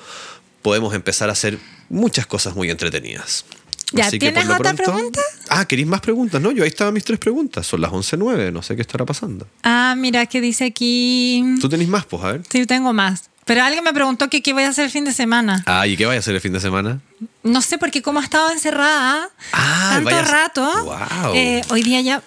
Podemos 0.62 0.96
empezar 0.96 1.30
a 1.30 1.34
hacer 1.34 1.60
muchas 1.90 2.26
cosas 2.26 2.56
muy 2.56 2.70
entretenidas. 2.70 3.46
Ya, 3.92 4.10
¿tienes 4.10 4.50
otra 4.50 4.74
pregunta? 4.74 5.22
Ah, 5.50 5.66
¿queréis 5.66 5.88
más 5.88 6.02
preguntas? 6.02 6.42
No, 6.42 6.52
yo 6.52 6.64
ahí 6.64 6.70
estaban 6.70 6.94
mis 6.94 7.04
tres 7.04 7.20
preguntas. 7.20 7.68
Son 7.68 7.80
las 7.82 7.92
11.09, 7.92 8.52
no 8.52 8.62
sé 8.62 8.76
qué 8.76 8.82
estará 8.82 9.06
pasando. 9.06 9.48
Ah, 9.64 9.96
mira, 9.98 10.26
que 10.26 10.42
dice 10.42 10.66
aquí. 10.66 11.44
¿Tú 11.62 11.70
tenés 11.70 11.88
más, 11.88 12.06
pues? 12.06 12.24
A 12.24 12.32
ver. 12.34 12.42
Sí, 12.50 12.66
tengo 12.66 12.94
más. 12.94 13.30
Pero 13.46 13.64
alguien 13.64 13.84
me 13.84 13.94
preguntó 13.94 14.28
que 14.28 14.42
qué 14.42 14.54
voy 14.54 14.64
a 14.64 14.70
hacer 14.70 14.86
el 14.86 14.92
fin 14.92 15.06
de 15.06 15.14
semana. 15.14 15.62
Ah, 15.68 15.86
¿y 15.86 15.96
qué 15.96 16.06
vaya 16.08 16.18
a 16.18 16.20
hacer 16.20 16.34
el 16.36 16.42
fin 16.42 16.52
de 16.54 16.60
semana? 16.60 17.00
No 17.44 17.62
sé, 17.62 17.78
porque 17.78 18.02
como 18.02 18.20
he 18.20 18.24
estado 18.24 18.50
encerrada 18.52 19.30
Ah, 19.54 19.92
tanto 19.94 20.10
vayas- 20.10 20.32
rato, 20.32 20.84
Guau. 20.84 21.36
eh, 21.36 21.62
hoy 21.70 21.84
día 21.84 22.02
ya 22.02 22.24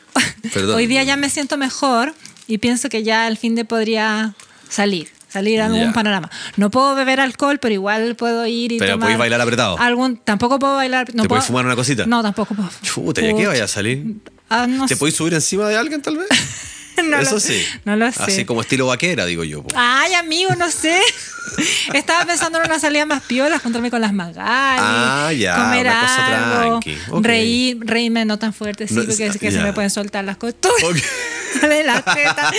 Perdón. 0.54 0.76
hoy 0.76 0.86
día 0.86 1.02
ya 1.02 1.16
me 1.16 1.28
siento 1.28 1.56
mejor 1.56 2.14
y 2.46 2.58
pienso 2.58 2.88
que 2.88 3.02
ya 3.02 3.26
el 3.26 3.36
fin 3.36 3.56
de 3.56 3.64
podría 3.64 4.34
salir, 4.68 5.08
salir 5.28 5.60
a 5.60 5.66
algún 5.66 5.86
Ya. 5.86 5.92
panorama. 5.92 6.30
No 6.56 6.70
puedo 6.70 6.94
beber 6.94 7.18
alcohol, 7.20 7.58
pero 7.58 7.74
igual 7.74 8.14
puedo 8.14 8.46
ir 8.46 8.70
y 8.70 8.78
Pero 8.78 8.92
tomar 8.92 9.06
podéis 9.06 9.18
bailar 9.18 9.40
apretado. 9.40 9.76
Algún, 9.78 10.18
tampoco 10.18 10.60
puedo 10.60 10.76
bailar. 10.76 11.12
No 11.16 11.24
¿Te 11.24 11.28
puedo, 11.28 11.42
fumar 11.42 11.66
una 11.66 11.74
cosita? 11.74 12.06
No, 12.06 12.22
tampoco 12.22 12.54
puedo. 12.54 12.70
Chuta, 12.82 13.22
¿y 13.22 13.30
a 13.30 13.34
qué 13.34 13.46
vaya 13.48 13.64
a 13.64 13.68
salir? 13.68 14.04
Ah, 14.48 14.66
no 14.68 14.86
¿Te 14.86 14.94
sé. 14.94 14.98
podéis 14.98 15.16
subir 15.16 15.34
encima 15.34 15.68
de 15.68 15.76
alguien, 15.76 16.00
tal 16.00 16.16
vez? 16.16 16.28
No 17.08 17.18
Eso 17.18 17.34
lo- 17.34 17.40
sí. 17.40 17.64
No 17.84 17.96
lo 17.96 18.10
sé. 18.12 18.22
Así 18.22 18.44
como 18.44 18.60
estilo 18.60 18.86
vaquera, 18.86 19.24
digo 19.26 19.44
yo. 19.44 19.62
po. 19.62 19.74
Ay, 19.76 20.14
amigo, 20.14 20.54
no 20.56 20.70
sé. 20.70 21.00
Estaba 21.94 22.24
pensando 22.26 22.58
en 22.60 22.66
una 22.66 22.78
salida 22.78 23.06
más 23.06 23.22
piola, 23.22 23.58
juntarme 23.58 23.90
con 23.90 24.00
las 24.00 24.12
magali, 24.12 24.40
Ah, 24.82 25.32
ya, 25.32 25.56
comer 25.56 25.86
una 25.86 26.00
cosa 26.00 26.26
algo, 26.26 26.80
tranqui. 26.80 26.98
Ok. 27.10 27.24
reír, 27.24 27.78
reírme 27.80 28.24
no 28.26 28.38
tan 28.38 28.52
fuerte, 28.52 28.86
sí, 28.86 28.94
No, 28.94 29.04
porque 29.04 29.26
es 29.26 29.36
que 29.38 29.50
ya. 29.50 29.58
se 29.58 29.64
me 29.64 29.72
pueden 29.72 29.90
soltar 29.90 30.24
las 30.24 30.36
costuras 30.36 30.76
Ok. 30.84 30.96
de 31.62 31.84
las 31.84 32.04
tetas. 32.04 32.52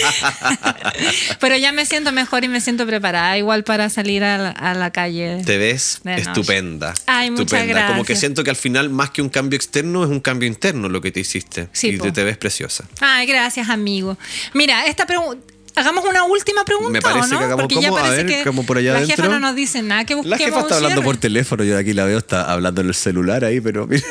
Pero 1.40 1.56
ya 1.58 1.72
me 1.72 1.86
siento 1.86 2.12
mejor 2.12 2.44
y 2.44 2.48
me 2.48 2.62
siento 2.62 2.86
preparada, 2.88 3.38
igual 3.38 3.64
para 3.64 3.90
salir 3.90 4.24
a 4.24 4.38
la, 4.38 4.50
a 4.50 4.74
la 4.74 4.92
calle. 4.92 5.44
Te 5.46 5.58
ves 5.58 6.02
estupenda. 6.06 6.94
Ay, 7.06 7.30
muchas 7.32 7.46
estupenda. 7.62 7.88
Como 7.88 8.04
que 8.04 8.14
gracias. 8.14 8.20
siento 8.20 8.44
que 8.44 8.50
al 8.50 8.56
final, 8.56 8.90
más 8.90 9.12
que 9.12 9.22
un 9.22 9.30
cambio 9.30 9.56
externo, 9.58 10.04
es 10.04 10.10
un 10.10 10.20
cambio 10.20 10.48
interno 10.48 10.90
lo 10.90 11.02
que 11.02 11.12
te 11.12 11.20
hiciste. 11.20 11.70
Sí, 11.72 11.90
y 12.04 12.12
te 12.12 12.24
ves 12.24 12.38
preciosa. 12.38 12.86
Ay, 13.00 13.28
gracias, 13.28 13.70
amigo. 13.70 14.18
Mira, 14.54 14.86
esta 14.86 15.06
pregunta. 15.06 15.54
Hagamos 15.76 16.04
una 16.04 16.24
última 16.24 16.66
pregunta, 16.66 16.92
Me 16.92 17.02
parece 17.02 17.28
¿o 17.28 17.32
no? 17.34 17.38
que 17.40 17.46
hagamos 17.46 17.64
Porque 17.64 17.76
ya 17.82 17.90
como, 17.90 17.98
a 18.00 18.02
parece 18.02 18.24
ver, 18.24 18.36
que 18.38 18.44
como 18.44 18.66
por 18.66 18.78
allá 18.78 18.92
la 18.94 18.98
adentro. 19.00 19.16
jefa 19.24 19.30
no 19.30 19.40
nos 19.40 19.56
dice 19.56 19.82
nada, 19.82 20.04
que 20.04 20.16
La 20.16 20.22
busquemos 20.22 20.46
jefa 20.46 20.60
está 20.62 20.76
hablando 20.76 21.04
por 21.04 21.18
teléfono, 21.18 21.64
yo 21.64 21.76
de 21.76 21.80
aquí 21.80 21.94
la 21.94 22.06
veo, 22.06 22.18
está 22.18 22.52
hablando 22.52 22.82
en 22.82 22.88
el 22.88 22.96
celular 22.96 23.46
ahí, 23.46 23.62
pero 23.62 23.88
mira, 23.88 24.04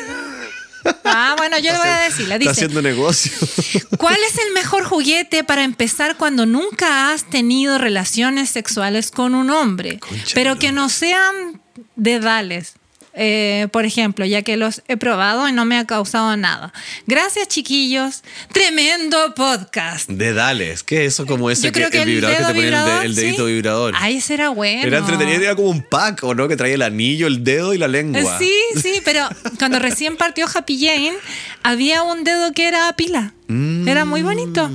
Ah, 1.03 1.35
bueno, 1.37 1.57
yo 1.59 1.71
le 1.73 1.77
voy 1.77 1.87
a 1.87 1.99
decir. 1.99 2.23
Está 2.23 2.37
dice, 2.37 2.51
haciendo 2.51 2.81
negocio. 2.81 3.31
¿Cuál 3.97 4.17
es 4.27 4.37
el 4.47 4.53
mejor 4.53 4.85
juguete 4.85 5.43
para 5.43 5.63
empezar 5.63 6.15
cuando 6.15 6.45
nunca 6.45 7.11
has 7.11 7.29
tenido 7.29 7.77
relaciones 7.77 8.49
sexuales 8.49 9.11
con 9.11 9.35
un 9.35 9.49
hombre? 9.49 9.99
Concha 9.99 10.31
pero 10.33 10.57
que 10.57 10.71
no 10.71 10.87
sean 10.89 11.61
dedales. 11.97 12.73
Eh, 13.13 13.67
por 13.71 13.85
ejemplo, 13.85 14.23
ya 14.25 14.43
que 14.43 14.55
los 14.55 14.81
he 14.87 14.95
probado 14.95 15.47
y 15.49 15.51
no 15.51 15.65
me 15.65 15.77
ha 15.77 15.85
causado 15.85 16.37
nada. 16.37 16.71
Gracias, 17.07 17.47
chiquillos. 17.47 18.23
Tremendo 18.53 19.33
podcast. 19.35 20.09
Dedales, 20.09 20.83
¿qué 20.83 21.05
es 21.05 21.13
eso 21.13 21.25
como 21.25 21.49
ese 21.49 21.63
Yo 21.67 21.71
creo 21.71 21.89
que 21.89 22.01
el 22.01 22.09
el, 22.09 22.15
vibrador 22.15 22.37
que 22.37 22.43
te 22.45 22.53
ponen 22.53 22.73
el, 22.73 22.85
de- 22.85 23.05
el 23.05 23.15
dedito 23.15 23.47
sí. 23.47 23.53
vibrador? 23.53 23.93
Ay, 23.97 24.17
ese 24.17 24.35
era 24.35 24.49
bueno. 24.49 24.83
Era 24.83 24.99
entretenido, 24.99 25.41
era 25.41 25.55
como 25.55 25.69
un 25.69 25.81
pack, 25.81 26.23
¿o 26.23 26.35
no? 26.35 26.47
Que 26.47 26.55
traía 26.55 26.75
el 26.75 26.81
anillo, 26.83 27.27
el 27.27 27.43
dedo 27.43 27.73
y 27.73 27.77
la 27.77 27.87
lengua. 27.87 28.19
Eh, 28.21 28.25
Sí, 28.39 28.53
sí, 28.81 29.01
pero 29.03 29.27
cuando 29.57 29.79
recién 29.79 30.15
partió 30.15 30.45
Happy 30.53 30.79
Jane, 30.79 31.13
había 31.63 32.03
un 32.03 32.23
dedo 32.23 32.51
que 32.53 32.67
era 32.67 32.93
pila. 32.95 33.33
Era 33.87 34.05
muy 34.05 34.21
bonito. 34.21 34.69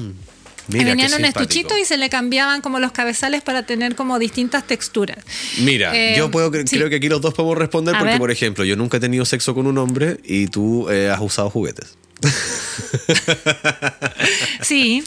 Mira, 0.69 0.83
Y 0.83 0.85
venía 0.87 1.07
qué 1.09 1.13
en 1.15 1.19
un 1.21 1.25
estuchito 1.27 1.77
y 1.77 1.85
se 1.85 1.97
le 1.99 2.09
cambiaban 2.09 2.61
como 2.63 2.79
los 2.79 2.93
cabezales 2.93 3.43
para 3.43 3.65
tener 3.67 3.95
como 3.95 4.19
distintas 4.19 4.67
texturas. 4.67 5.19
Mira, 5.59 5.95
Eh, 5.95 6.15
yo 6.17 6.31
puedo, 6.31 6.51
cre- 6.51 6.67
sí. 6.67 6.77
creo 6.77 6.89
que 6.89 6.97
aquí 6.97 7.09
los 7.09 7.21
dos 7.21 7.35
podemos 7.35 7.59
responder 7.59 7.95
A 7.95 7.99
porque, 7.99 8.13
ver. 8.13 8.19
por 8.19 8.31
ejemplo, 8.31 8.65
yo 8.65 8.75
nunca 8.77 8.97
he 8.97 9.01
tenido 9.01 9.25
sexo 9.25 9.55
con 9.55 9.67
un 9.67 9.77
hombre 9.79 10.19
y 10.25 10.47
tú 10.47 10.89
eh, 10.89 11.11
has 11.11 11.21
usado 11.21 11.51
juguetes. 11.51 11.97
Sí. 14.63 15.03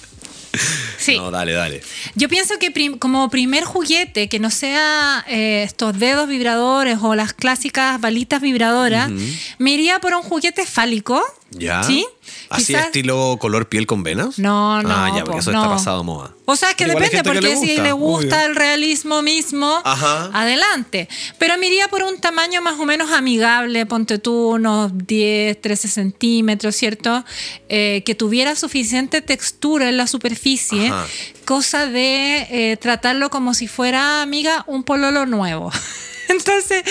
Sí. 0.98 1.18
No, 1.18 1.30
dale, 1.30 1.52
dale. 1.54 1.82
Yo 2.16 2.30
pienso 2.30 2.58
que 2.58 2.72
prim- 2.72 2.98
como 2.98 3.30
primer 3.30 3.64
juguete, 3.64 4.28
que 4.28 4.40
no 4.40 4.50
sea 4.50 5.24
eh, 5.28 5.64
estos 5.64 6.00
dedos 6.00 6.28
vibradores 6.28 6.98
o 7.02 7.14
las 7.16 7.34
clásicas 7.34 8.00
balitas 8.02 8.42
vibradoras, 8.42 9.12
me 9.60 9.72
iría 9.74 10.00
por 10.00 10.14
un 10.16 10.24
juguete 10.24 10.66
fálico. 10.66 11.22
¿Ya? 11.52 11.82
¿Sí? 11.84 12.06
¿Así 12.50 12.68
Quizás- 12.74 12.86
estilo 12.88 13.38
color 13.40 13.70
piel 13.70 13.88
con 13.88 14.04
venas? 14.04 14.38
No, 14.38 14.82
no. 14.84 14.90
Ah, 14.90 15.12
ya, 15.16 15.20
po, 15.22 15.28
porque 15.28 15.40
eso 15.40 15.52
no. 15.52 15.60
está 15.64 15.70
pasado 15.74 16.04
moda. 16.04 16.34
O 16.46 16.56
sea, 16.56 16.70
es 16.72 16.76
que 16.76 16.84
Igual 16.86 17.04
depende, 17.04 17.18
que 17.18 17.24
porque 17.24 17.42
le 17.42 17.56
si 17.58 17.78
le 17.82 17.92
gusta 17.94 18.38
obvio. 18.38 18.48
el 18.48 18.56
realismo 18.56 19.22
mismo, 19.22 19.82
Ajá. 19.84 20.30
adelante. 20.34 21.08
Pero 21.40 21.58
me 21.58 21.68
iría 21.68 21.88
por 21.88 22.04
un 22.04 22.20
tamaño 22.20 22.62
más 22.62 22.80
o 22.80 22.86
menos 22.86 23.12
amigable, 23.12 23.86
ponte 23.86 24.18
tú 24.20 24.50
unos 24.56 24.92
10, 24.94 25.60
13 25.62 25.88
centímetros, 25.88 26.76
¿cierto? 26.76 27.24
Eh, 27.70 28.04
que 28.06 28.14
tuviera 28.16 28.56
suficiente 28.56 29.22
textura 29.22 29.90
en 29.90 29.98
la 29.98 30.08
superficie, 30.08 30.88
Ajá. 30.90 31.06
cosa 31.46 31.86
de 31.86 32.48
eh, 32.50 32.78
tratarlo 32.78 33.30
como 33.30 33.54
si 33.54 33.68
fuera, 33.68 34.22
amiga, 34.22 34.64
un 34.68 34.84
pololo 34.84 35.26
nuevo. 35.26 35.72
Entonces, 36.30 36.84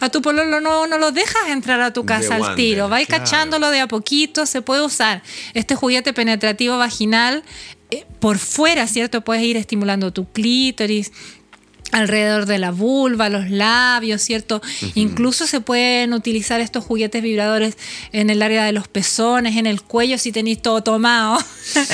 a 0.00 0.08
tu 0.08 0.22
pololo 0.22 0.60
nuevo 0.60 0.86
no 0.86 0.98
lo 0.98 1.12
dejas 1.12 1.48
entrar 1.48 1.80
a 1.80 1.92
tu 1.92 2.04
casa 2.04 2.36
al 2.36 2.54
tiro. 2.54 2.88
Vais 2.88 3.06
claro. 3.06 3.24
cachándolo 3.24 3.70
de 3.70 3.80
a 3.80 3.88
poquito, 3.88 4.46
se 4.46 4.62
puede 4.62 4.82
usar. 4.82 5.22
Este 5.54 5.74
juguete 5.74 6.12
penetrativo 6.12 6.78
vaginal 6.78 7.42
eh, 7.90 8.04
por 8.20 8.38
fuera, 8.38 8.86
¿cierto? 8.86 9.22
Puedes 9.22 9.44
ir 9.44 9.56
estimulando 9.56 10.12
tu 10.12 10.30
clítoris 10.30 11.12
alrededor 11.94 12.46
de 12.46 12.58
la 12.58 12.72
vulva, 12.72 13.28
los 13.28 13.48
labios, 13.50 14.20
¿cierto? 14.20 14.60
Incluso 14.94 15.46
se 15.46 15.60
pueden 15.60 16.12
utilizar 16.12 16.60
estos 16.60 16.84
juguetes 16.84 17.22
vibradores 17.22 17.78
en 18.12 18.30
el 18.30 18.42
área 18.42 18.64
de 18.64 18.72
los 18.72 18.88
pezones, 18.88 19.56
en 19.56 19.66
el 19.66 19.80
cuello 19.80 20.18
si 20.18 20.32
tenéis 20.32 20.60
todo 20.60 20.82
tomado. 20.82 21.38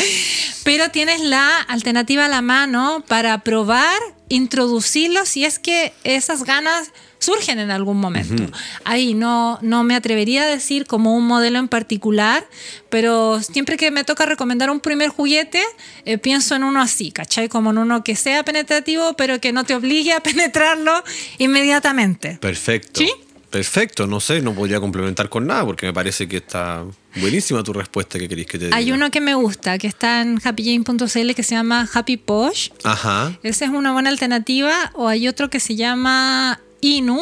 Pero 0.65 0.91
tienes 0.91 1.21
la 1.21 1.61
alternativa 1.61 2.25
a 2.25 2.29
la 2.29 2.41
mano 2.41 3.05
para 3.09 3.45
probar, 3.45 3.99
introducirlo 4.31 5.27
si 5.27 5.45
es 5.45 5.59
que 5.59 5.93
esas 6.03 6.45
ganas 6.45 6.93
surgen 7.21 7.59
en 7.59 7.71
algún 7.71 7.99
momento. 7.99 8.45
Ahí 8.85 9.14
no, 9.14 9.59
no 9.62 9.85
me 9.85 9.95
atrevería 9.95 10.43
a 10.43 10.47
decir 10.47 10.87
como 10.87 11.14
un 11.14 11.27
modelo 11.27 11.59
en 11.59 11.68
particular, 11.68 12.47
pero 12.89 13.41
siempre 13.43 13.77
que 13.77 13.91
me 13.91 14.05
toca 14.05 14.27
recomendar 14.27 14.71
un 14.71 14.81
primer 14.81 15.11
juguete, 15.11 15.62
eh, 16.05 16.18
pienso 16.18 16.57
en 16.57 16.64
uno 16.64 16.81
así, 16.81 17.12
¿cachai? 17.12 17.49
Como 17.49 17.71
en 17.71 17.79
uno 17.79 18.03
que 18.03 18.16
sea 18.16 18.43
penetrativo, 18.43 19.14
pero 19.14 19.41
que 19.41 19.53
no 19.53 19.64
te 19.64 19.75
obligue 19.75 20.12
a 20.12 20.21
penetrarlo 20.23 21.05
inmediatamente. 21.39 22.39
Perfecto. 22.41 23.01
¿Sí? 23.01 23.12
Perfecto, 23.51 24.07
no 24.07 24.21
sé, 24.21 24.41
no 24.43 24.55
podría 24.55 24.79
complementar 24.79 25.29
con 25.29 25.45
nada 25.49 25.66
porque 25.66 25.85
me 25.85 25.93
parece 25.93 26.29
que 26.29 26.37
está 26.37 26.85
buenísima 27.16 27.64
tu 27.64 27.73
respuesta 27.73 28.16
que 28.16 28.29
queréis 28.29 28.47
que 28.47 28.61
te 28.61 28.66
diga. 28.66 28.77
Hay 28.77 28.93
uno 28.93 29.11
que 29.11 29.21
me 29.21 29.35
gusta, 29.35 29.77
que 29.77 29.89
está 29.89 30.23
en 30.23 30.41
happyjane.cl 30.43 31.33
que 31.35 31.43
se 31.43 31.57
llama 31.57 31.89
Happy 31.93 32.16
Posh. 32.16 32.71
Ajá. 32.85 33.37
Esa 33.43 33.64
es 33.64 33.73
una 33.73 33.93
buena 33.93 34.09
alternativa. 34.09 34.93
O 34.95 35.09
hay 35.09 35.27
otro 35.27 35.51
que 35.51 35.59
se 35.59 35.75
llama 35.75 36.61
Inu, 36.81 37.20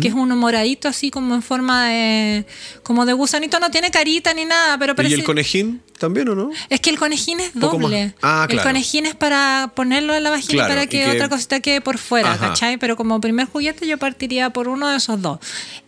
que 0.00 0.08
es 0.08 0.14
uno 0.14 0.34
moradito 0.34 0.88
así 0.88 1.10
como 1.10 1.34
en 1.36 1.42
forma 1.42 1.88
de 1.88 2.46
como 2.82 3.06
de 3.06 3.12
gusanito, 3.12 3.60
no 3.60 3.70
tiene 3.70 3.90
carita 3.92 4.34
ni 4.34 4.44
nada, 4.44 4.76
pero 4.78 4.92
¿Y 4.92 4.96
parece... 4.96 5.14
el 5.16 5.24
conejín 5.24 5.82
también 5.98 6.28
o 6.30 6.34
no? 6.34 6.50
Es 6.68 6.80
que 6.80 6.90
el 6.90 6.98
conejín 6.98 7.38
es 7.38 7.52
doble. 7.54 8.12
Ah, 8.20 8.46
El 8.48 8.56
claro. 8.56 8.70
conejín 8.70 9.06
es 9.06 9.14
para 9.14 9.70
ponerlo 9.76 10.14
en 10.14 10.24
la 10.24 10.30
vagina 10.30 10.64
Claro, 10.64 10.70
para 10.74 10.84
y 10.84 10.88
que, 10.88 11.04
que- 11.04 11.10
otra 11.12 11.28
cosita 11.28 11.60
quede 11.60 11.80
por 11.80 11.98
fuera, 11.98 12.32
Ajá. 12.32 12.48
¿cachai? 12.48 12.76
Pero 12.78 12.96
como 12.96 13.20
primer 13.20 13.46
juguete 13.46 13.86
yo 13.86 13.96
partiría 13.98 14.50
por 14.50 14.66
uno 14.68 14.88
de 14.88 14.96
esos 14.96 15.20
dos. 15.22 15.38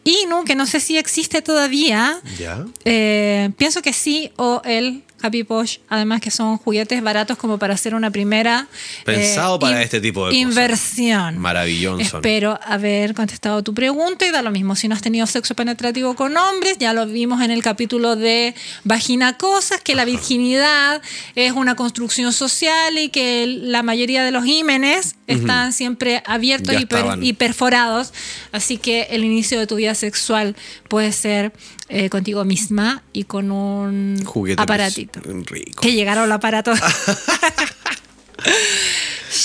Inu, 0.05 0.45
que 0.45 0.55
no 0.55 0.67
sé 0.67 0.79
si 0.79 0.99
existe 0.99 1.43
todavía, 1.43 2.21
Ya. 2.39 2.65
eh, 2.85 3.51
pienso 3.59 3.83
que 3.83 3.93
sí, 3.93 4.31
o 4.37 4.63
el 4.65 5.03
Happy 5.27 5.45
Posh, 5.45 5.79
además 5.89 6.21
que 6.21 6.31
son 6.31 6.57
juguetes 6.59 7.03
baratos 7.03 7.37
como 7.37 7.59
para 7.59 7.75
hacer 7.75 7.95
una 7.95 8.11
primera 8.11 8.67
Pensado 9.05 9.59
para 9.59 9.77
in- 9.79 9.83
este 9.83 10.01
tipo 10.01 10.27
de 10.27 10.33
cosas. 10.33 10.43
inversión. 10.43 11.39
Maravilloso. 11.39 12.01
Espero 12.01 12.59
haber 12.65 13.15
contestado 13.15 13.63
tu 13.63 13.75
pregunta 13.75 14.27
y 14.27 14.31
da 14.31 14.43
lo 14.43 14.51
mismo. 14.51 14.77
Si 14.77 14.89
no 14.89 14.95
has 14.95 15.03
tenido 15.03 15.27
sexo 15.27 15.55
penetrativo 15.55 16.15
con 16.15 16.37
hombres, 16.37 16.79
ya 16.79 16.93
lo 16.93 17.07
vimos 17.07 17.41
en 17.43 17.51
el 17.51 17.63
capítulo 17.63 18.17
de 18.17 18.55
Vagina 18.85 19.37
Cosas, 19.37 19.81
que 19.81 19.95
la 19.95 20.05
virginidad 20.05 21.03
es 21.35 21.53
una 21.53 21.75
construcción 21.77 22.33
social 22.33 22.99
y 22.99 23.09
que 23.09 23.47
la 23.47 23.83
mayoría 23.83 24.25
de 24.25 24.31
los 24.31 24.47
ímenes 24.47 25.17
están 25.27 25.73
siempre 25.73 26.23
abiertos 26.27 26.75
y, 26.81 26.87
per- 26.87 26.99
estaban. 27.01 27.23
y 27.25 27.33
perforados. 27.33 28.13
Así 28.53 28.79
que 28.79 29.03
el 29.11 29.25
inicio 29.25 29.59
de 29.59 29.67
tu 29.67 29.77
vida 29.77 29.95
sexual 29.95 30.55
puede 30.89 31.13
ser 31.13 31.53
eh, 31.89 32.09
contigo 32.11 32.45
misma 32.45 33.03
y 33.13 33.25
con 33.25 33.51
un 33.53 34.21
Juguete. 34.25 34.61
aparatito. 34.63 35.16
Rico. 35.25 35.81
Que 35.81 35.93
llegaron 35.93 36.25
al 36.25 36.33
aparato. 36.33 36.73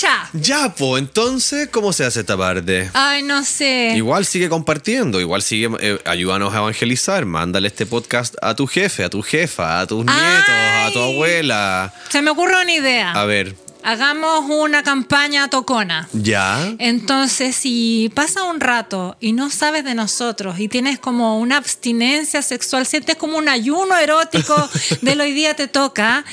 ya. 0.00 0.28
Ya, 0.32 0.74
po, 0.74 0.98
entonces, 0.98 1.68
¿cómo 1.68 1.92
se 1.92 2.04
hace 2.04 2.20
esta 2.20 2.36
parte? 2.36 2.90
Ay, 2.94 3.22
no 3.22 3.44
sé. 3.44 3.92
Igual 3.96 4.26
sigue 4.26 4.48
compartiendo, 4.48 5.20
igual 5.20 5.42
sigue, 5.42 5.70
eh, 5.80 5.98
ayúdanos 6.04 6.54
a 6.54 6.58
evangelizar, 6.58 7.24
mándale 7.24 7.68
este 7.68 7.86
podcast 7.86 8.34
a 8.42 8.54
tu 8.54 8.66
jefe, 8.66 9.04
a 9.04 9.10
tu 9.10 9.22
jefa, 9.22 9.80
a 9.80 9.86
tus 9.86 10.04
Ay. 10.06 10.14
nietos, 10.14 10.48
a 10.48 10.90
tu 10.92 11.00
abuela. 11.00 11.92
Se 12.08 12.22
me 12.22 12.30
ocurre 12.30 12.60
una 12.60 12.72
idea. 12.72 13.12
A 13.12 13.24
ver, 13.24 13.54
Hagamos 13.84 14.44
una 14.48 14.82
campaña 14.82 15.48
tocona. 15.48 16.08
ya. 16.12 16.72
Entonces, 16.78 17.56
si 17.56 18.10
pasa 18.14 18.44
un 18.44 18.60
rato 18.60 19.16
y 19.20 19.32
no 19.32 19.50
sabes 19.50 19.84
de 19.84 19.94
nosotros 19.94 20.60
y 20.60 20.68
tienes 20.68 20.98
como 20.98 21.38
una 21.38 21.56
abstinencia 21.56 22.42
sexual, 22.42 22.86
sientes 22.86 23.16
como 23.16 23.36
un 23.38 23.48
ayuno 23.48 23.96
erótico 23.96 24.54
del 25.02 25.20
hoy 25.20 25.32
día 25.32 25.54
te 25.54 25.66
toca, 25.66 26.24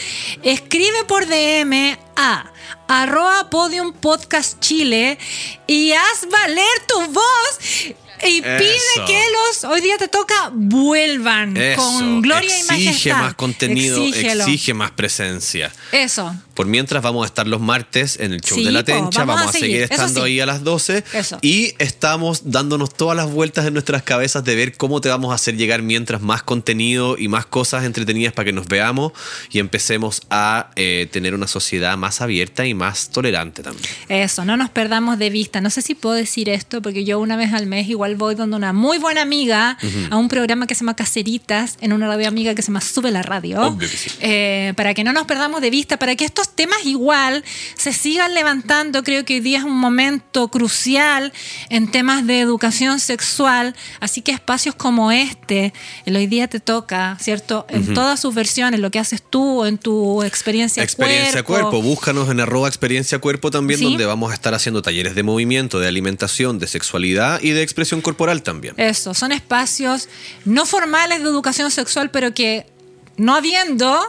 escribe 0.44 1.04
por 1.08 1.26
DM 1.26 1.98
a 2.16 2.52
arroba 2.88 3.50
podium 3.50 3.94
podcast 3.94 4.60
chile 4.60 5.18
y 5.68 5.92
haz 5.94 6.28
valer 6.30 6.66
tu 6.88 7.00
voz 7.12 7.60
y 8.22 8.42
pide 8.42 8.76
Eso. 8.96 9.06
que 9.06 9.22
los 9.32 9.64
hoy 9.64 9.82
día 9.82 9.98
te 9.98 10.08
toca 10.08 10.50
vuelvan 10.54 11.56
Eso. 11.56 11.82
con 11.82 12.22
gloria 12.22 12.50
y 12.60 12.64
majestad. 12.64 12.90
Exige 12.92 13.14
más 13.14 13.34
contenido, 13.36 14.04
Exígelo. 14.06 14.44
exige 14.44 14.74
más 14.74 14.92
presencia. 14.92 15.72
Eso. 15.92 16.36
Por 16.60 16.68
mientras 16.68 17.02
vamos 17.02 17.24
a 17.24 17.28
estar 17.28 17.48
los 17.48 17.62
martes 17.62 18.20
en 18.20 18.34
el 18.34 18.42
show 18.42 18.58
Sí, 18.58 18.66
de 18.66 18.74
la 18.74 18.84
Tencha, 18.84 19.24
vamos 19.24 19.36
vamos, 19.38 19.56
a 19.56 19.58
a 19.58 19.62
seguir 19.62 19.84
estando 19.84 20.20
sí. 20.20 20.28
ahí 20.28 20.40
a 20.42 20.46
las 20.46 20.62
12 20.62 21.06
Eso. 21.14 21.40
y 21.42 21.74
estamos 21.80 22.52
dándonos 22.52 22.94
todas 22.94 23.16
las 23.16 23.32
vueltas 23.32 23.66
en 23.66 23.72
nuestras 23.72 24.04
cabezas 24.04 24.44
de 24.44 24.56
ver 24.56 24.76
cómo 24.76 25.00
te 25.00 25.08
vamos 25.08 25.32
a 25.32 25.36
hacer 25.36 25.56
llegar 25.56 25.84
mientras 25.84 26.22
más 26.22 26.44
contenido 26.44 27.18
y 27.18 27.30
más 27.30 27.46
cosas 27.46 27.86
entretenidas 27.86 28.34
para 28.34 28.44
que 28.44 28.52
nos 28.52 28.68
veamos 28.68 29.14
y 29.50 29.60
empecemos 29.60 30.22
a 30.30 30.72
eh, 30.76 31.08
tener 31.10 31.34
una 31.34 31.48
sociedad 31.48 31.96
más 31.96 32.20
abierta 32.20 32.66
y 32.66 32.74
más 32.74 33.08
tolerante 33.08 33.64
también. 33.64 33.88
Eso, 34.10 34.44
no 34.44 34.58
nos 34.58 34.70
perdamos 34.70 35.18
de 35.18 35.30
vista. 35.30 35.62
No 35.62 35.70
sé 35.70 35.82
si 35.82 35.96
puedo 35.96 36.16
decir 36.16 36.50
esto, 36.50 36.82
porque 36.82 37.06
yo 37.06 37.22
una 37.22 37.38
vez 37.38 37.54
al 37.54 37.68
mes 37.68 37.88
igual 37.88 38.18
voy 38.18 38.36
donde 38.36 38.58
una 38.58 38.74
muy 38.74 38.98
buena 38.98 39.22
amiga 39.22 39.78
a 40.12 40.18
un 40.18 40.28
programa 40.28 40.68
que 40.68 40.76
se 40.76 40.82
llama 40.82 40.98
Caceritas, 40.98 41.78
en 41.80 41.94
una 41.94 42.08
radio 42.08 42.28
amiga 42.28 42.54
que 42.54 42.62
se 42.64 42.68
llama 42.68 42.82
Sube 42.82 43.12
la 43.12 43.22
Radio. 43.22 43.62
Obvio 43.62 43.90
que 43.90 43.96
sí. 43.96 44.10
Eh, 44.20 44.74
para 44.76 44.94
que 44.94 45.06
no 45.06 45.14
nos 45.14 45.26
perdamos 45.26 45.62
de 45.62 45.70
vista, 45.70 45.98
para 45.98 46.18
que 46.18 46.26
estos 46.26 46.49
temas 46.56 46.86
igual 46.86 47.44
se 47.76 47.94
sigan 47.94 48.34
levantando. 48.34 49.04
Creo 49.04 49.26
que 49.26 49.36
hoy 49.36 49.40
día 49.40 49.60
es 49.60 49.64
un 49.64 49.78
momento 49.78 50.48
crucial 50.50 51.32
en 51.70 51.90
temas 51.90 52.26
de 52.28 52.40
educación 52.42 53.00
sexual. 53.00 53.76
Así 54.00 54.22
que 54.22 54.32
espacios 54.32 54.76
como 54.76 55.12
este, 55.12 55.74
el 56.06 56.16
hoy 56.16 56.28
día 56.28 56.48
te 56.48 56.60
toca, 56.60 57.18
¿cierto? 57.20 57.66
En 57.70 57.94
todas 57.94 58.20
sus 58.20 58.34
versiones, 58.36 58.80
lo 58.80 58.92
que 58.92 59.00
haces 59.00 59.22
tú 59.22 59.66
en 59.66 59.78
tu 59.78 60.24
experiencia, 60.24 60.84
Experiencia 60.84 61.44
cuerpo. 61.44 61.82
búscanos 61.82 62.30
en 62.30 62.40
arroba 62.40 62.68
experiencia 62.68 63.20
cuerpo 63.20 63.52
también, 63.52 63.80
Sí. 63.80 63.86
donde 63.86 64.06
vamos 64.06 64.32
a 64.32 64.34
estar 64.34 64.54
haciendo 64.54 64.82
talleres 64.82 65.16
de 65.16 65.24
movimiento, 65.24 65.80
de 65.80 65.88
alimentación, 65.88 66.60
de 66.60 66.68
sexualidad 66.68 67.42
y 67.42 67.52
de 67.52 67.62
expresión 67.64 68.02
corporal 68.02 68.44
también. 68.44 68.74
Eso, 68.78 69.14
son 69.14 69.32
espacios 69.32 70.10
no 70.46 70.66
formales 70.66 71.20
de 71.24 71.26
educación 71.30 71.72
sexual, 71.72 72.12
pero 72.12 72.34
que 72.34 72.66
no 73.20 73.36
habiendo, 73.36 74.00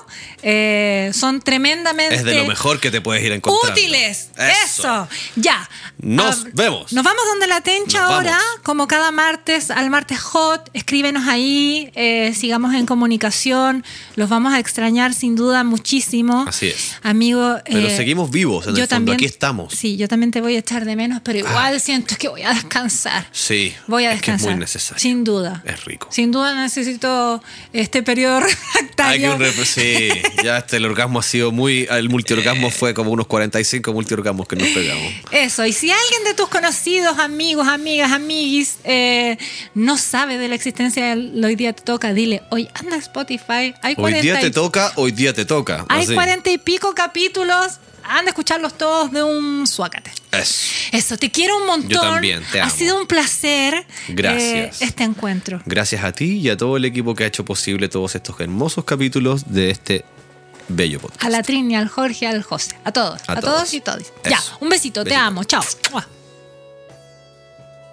eh, 0.43 1.11
son 1.15 1.41
tremendamente 1.41 2.15
Es 2.15 2.25
de 2.25 2.35
lo 2.37 2.45
mejor 2.47 2.81
que 2.81 2.91
te 2.91 3.01
puedes 3.01 3.23
ir 3.25 3.33
encontrando. 3.33 3.73
útiles. 3.73 4.31
Eso. 4.65 5.09
Ya. 5.37 5.69
Nos 5.99 6.45
Ah, 6.47 6.49
vemos. 6.55 6.93
Nos 6.93 7.05
vamos 7.05 7.23
donde 7.31 7.47
la 7.47 7.61
tencha 7.61 8.01
Nos 8.03 8.11
ahora, 8.13 8.31
vamos. 8.33 8.45
como 8.63 8.87
cada 8.89 9.11
martes, 9.11 9.71
al 9.71 9.91
martes 9.91 10.19
hot. 10.21 10.71
Escríbenos 10.73 11.29
ahí, 11.29 11.91
eh, 11.95 12.33
sigamos 12.35 12.75
en 12.75 12.87
comunicación. 12.87 13.85
Los 14.17 14.29
vamos 14.31 14.53
a 14.55 14.59
extrañar 14.59 15.13
sin 15.13 15.37
duda 15.37 15.63
muchísimo. 15.65 16.45
Así 16.49 16.69
es. 16.69 16.95
Amigo. 17.03 17.57
Pero 17.67 17.87
eh, 17.89 17.97
seguimos 17.97 18.31
vivos 18.31 18.67
en 18.67 18.77
el 18.77 18.87
fondo, 18.89 19.13
aquí 19.13 19.25
estamos. 19.27 19.75
Sí, 19.75 19.97
yo 19.97 20.09
también 20.09 20.31
te 20.31 20.41
voy 20.41 20.57
a 20.57 20.61
echar 20.61 20.85
de 20.85 20.97
menos, 20.97 21.21
pero 21.23 21.39
igual 21.39 21.81
siento 21.81 22.15
que 22.19 22.29
voy 22.29 22.43
a 22.43 22.55
descansar. 22.55 23.27
Sí, 23.33 23.75
Voy 23.87 24.05
a 24.05 24.13
es 24.13 24.23
que 24.23 24.31
es 24.31 24.37
descansar. 24.39 24.51
muy 24.53 24.61
necesario. 24.61 25.01
Sin 25.01 25.25
duda. 25.25 25.63
Es 25.67 25.85
rico. 25.85 26.09
Sin 26.11 26.31
duda 26.33 26.55
necesito 26.55 27.43
este 27.73 28.03
periodo 28.03 28.41
Hay 29.03 29.25
un 29.25 29.41
sí, 29.65 30.09
ya 30.43 30.59
este, 30.59 30.77
el 30.77 30.87
orgasmo 30.87 31.21
ha 31.21 31.23
sido 31.23 31.53
muy. 31.53 31.87
El 31.91 32.09
multiorgasmo 32.09 32.71
fue 32.71 32.95
como 32.95 33.11
unos 33.11 33.27
45 33.27 33.93
multiorgasmos 33.93 34.47
que 34.47 34.57
nos 34.57 34.69
pegamos. 34.69 35.13
Eso, 35.31 35.65
y 35.67 35.73
si 35.73 35.91
alguien 35.91 36.25
de 36.25 36.35
tus 36.35 36.49
conocidos, 36.49 37.19
amigos, 37.19 37.69
amigas, 37.69 38.13
amiguis, 38.13 38.79
eh, 38.85 39.39
no 39.75 39.97
sabe 39.97 40.39
de 40.39 40.49
la 40.49 40.55
existencia 40.55 41.11
del 41.11 41.45
Hoy 41.45 41.57
Día 41.57 41.73
Te 41.73 41.83
Toca, 41.83 42.13
dile, 42.13 42.43
hoy 42.51 42.69
anda 42.75 42.97
Spotify, 42.97 43.75
hay 43.83 43.95
Hoy 43.97 43.97
40 43.97 44.23
día 44.23 44.41
te 44.41 44.51
toca, 44.51 44.93
hoy 44.97 45.13
día 45.13 45.33
te 45.33 45.45
toca. 45.45 45.85
hay. 45.89 46.07
40 46.07 46.51
y 46.51 46.59
pico 46.59 46.95
capítulos, 46.95 47.79
anda 48.05 48.23
a 48.23 48.29
escucharlos 48.29 48.77
todos 48.77 49.11
de 49.13 49.23
un 49.23 49.67
suácate. 49.67 50.11
Eso. 50.33 50.67
Eso, 50.93 51.17
te 51.17 51.31
quiero 51.31 51.57
un 51.59 51.67
montón. 51.67 51.89
Yo 51.91 52.01
también, 52.01 52.43
te 52.53 52.61
Ha 52.61 52.65
amo. 52.65 52.75
sido 52.75 52.99
un 53.01 53.07
placer 53.07 53.87
Gracias. 54.09 54.81
eh, 54.83 54.85
este 54.85 55.05
encuentro. 55.05 55.61
Gracias 55.67 56.03
a 56.05 56.13
ti 56.13 56.39
y 56.39 56.49
a 56.49 56.57
todo 56.57 56.77
el 56.77 56.85
equipo 56.85 57.15
que 57.15 57.25
ha 57.25 57.27
hecho 57.27 57.45
posible 57.45 57.89
todos 57.89 58.15
estos 58.15 58.39
hermosos 58.41 58.85
capítulos 58.85 59.53
de 59.53 59.71
este 59.71 60.05
bello 60.69 61.01
podcast. 61.01 61.25
A 61.25 61.29
la 61.31 61.43
Trini, 61.43 61.75
al 61.77 61.89
Jorge, 61.89 62.27
al 62.27 62.43
José, 62.43 62.77
a 62.85 62.93
todos, 62.93 63.21
A 63.27 63.33
a, 63.33 63.41
todos. 63.41 63.55
todos 63.55 63.75
y 63.75 63.81
todos. 63.81 64.13
Ya, 64.29 64.41
un 64.61 64.69
besito, 64.69 65.05
te 65.05 65.15
amo, 65.15 65.45
chao. 65.45 65.63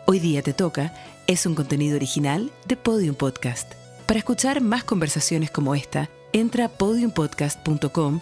Hoy 0.05 0.19
día 0.19 0.41
te 0.41 0.53
toca 0.53 0.93
es 1.27 1.45
un 1.45 1.55
contenido 1.55 1.97
original 1.97 2.51
de 2.65 2.77
Podium 2.77 3.13
Podcast. 3.15 3.73
Para 4.05 4.19
escuchar 4.19 4.61
más 4.61 4.85
conversaciones 4.85 5.51
como 5.51 5.75
esta, 5.75 6.09
entra 6.31 6.65
a 6.65 6.69
podiumpodcast.com, 6.69 8.21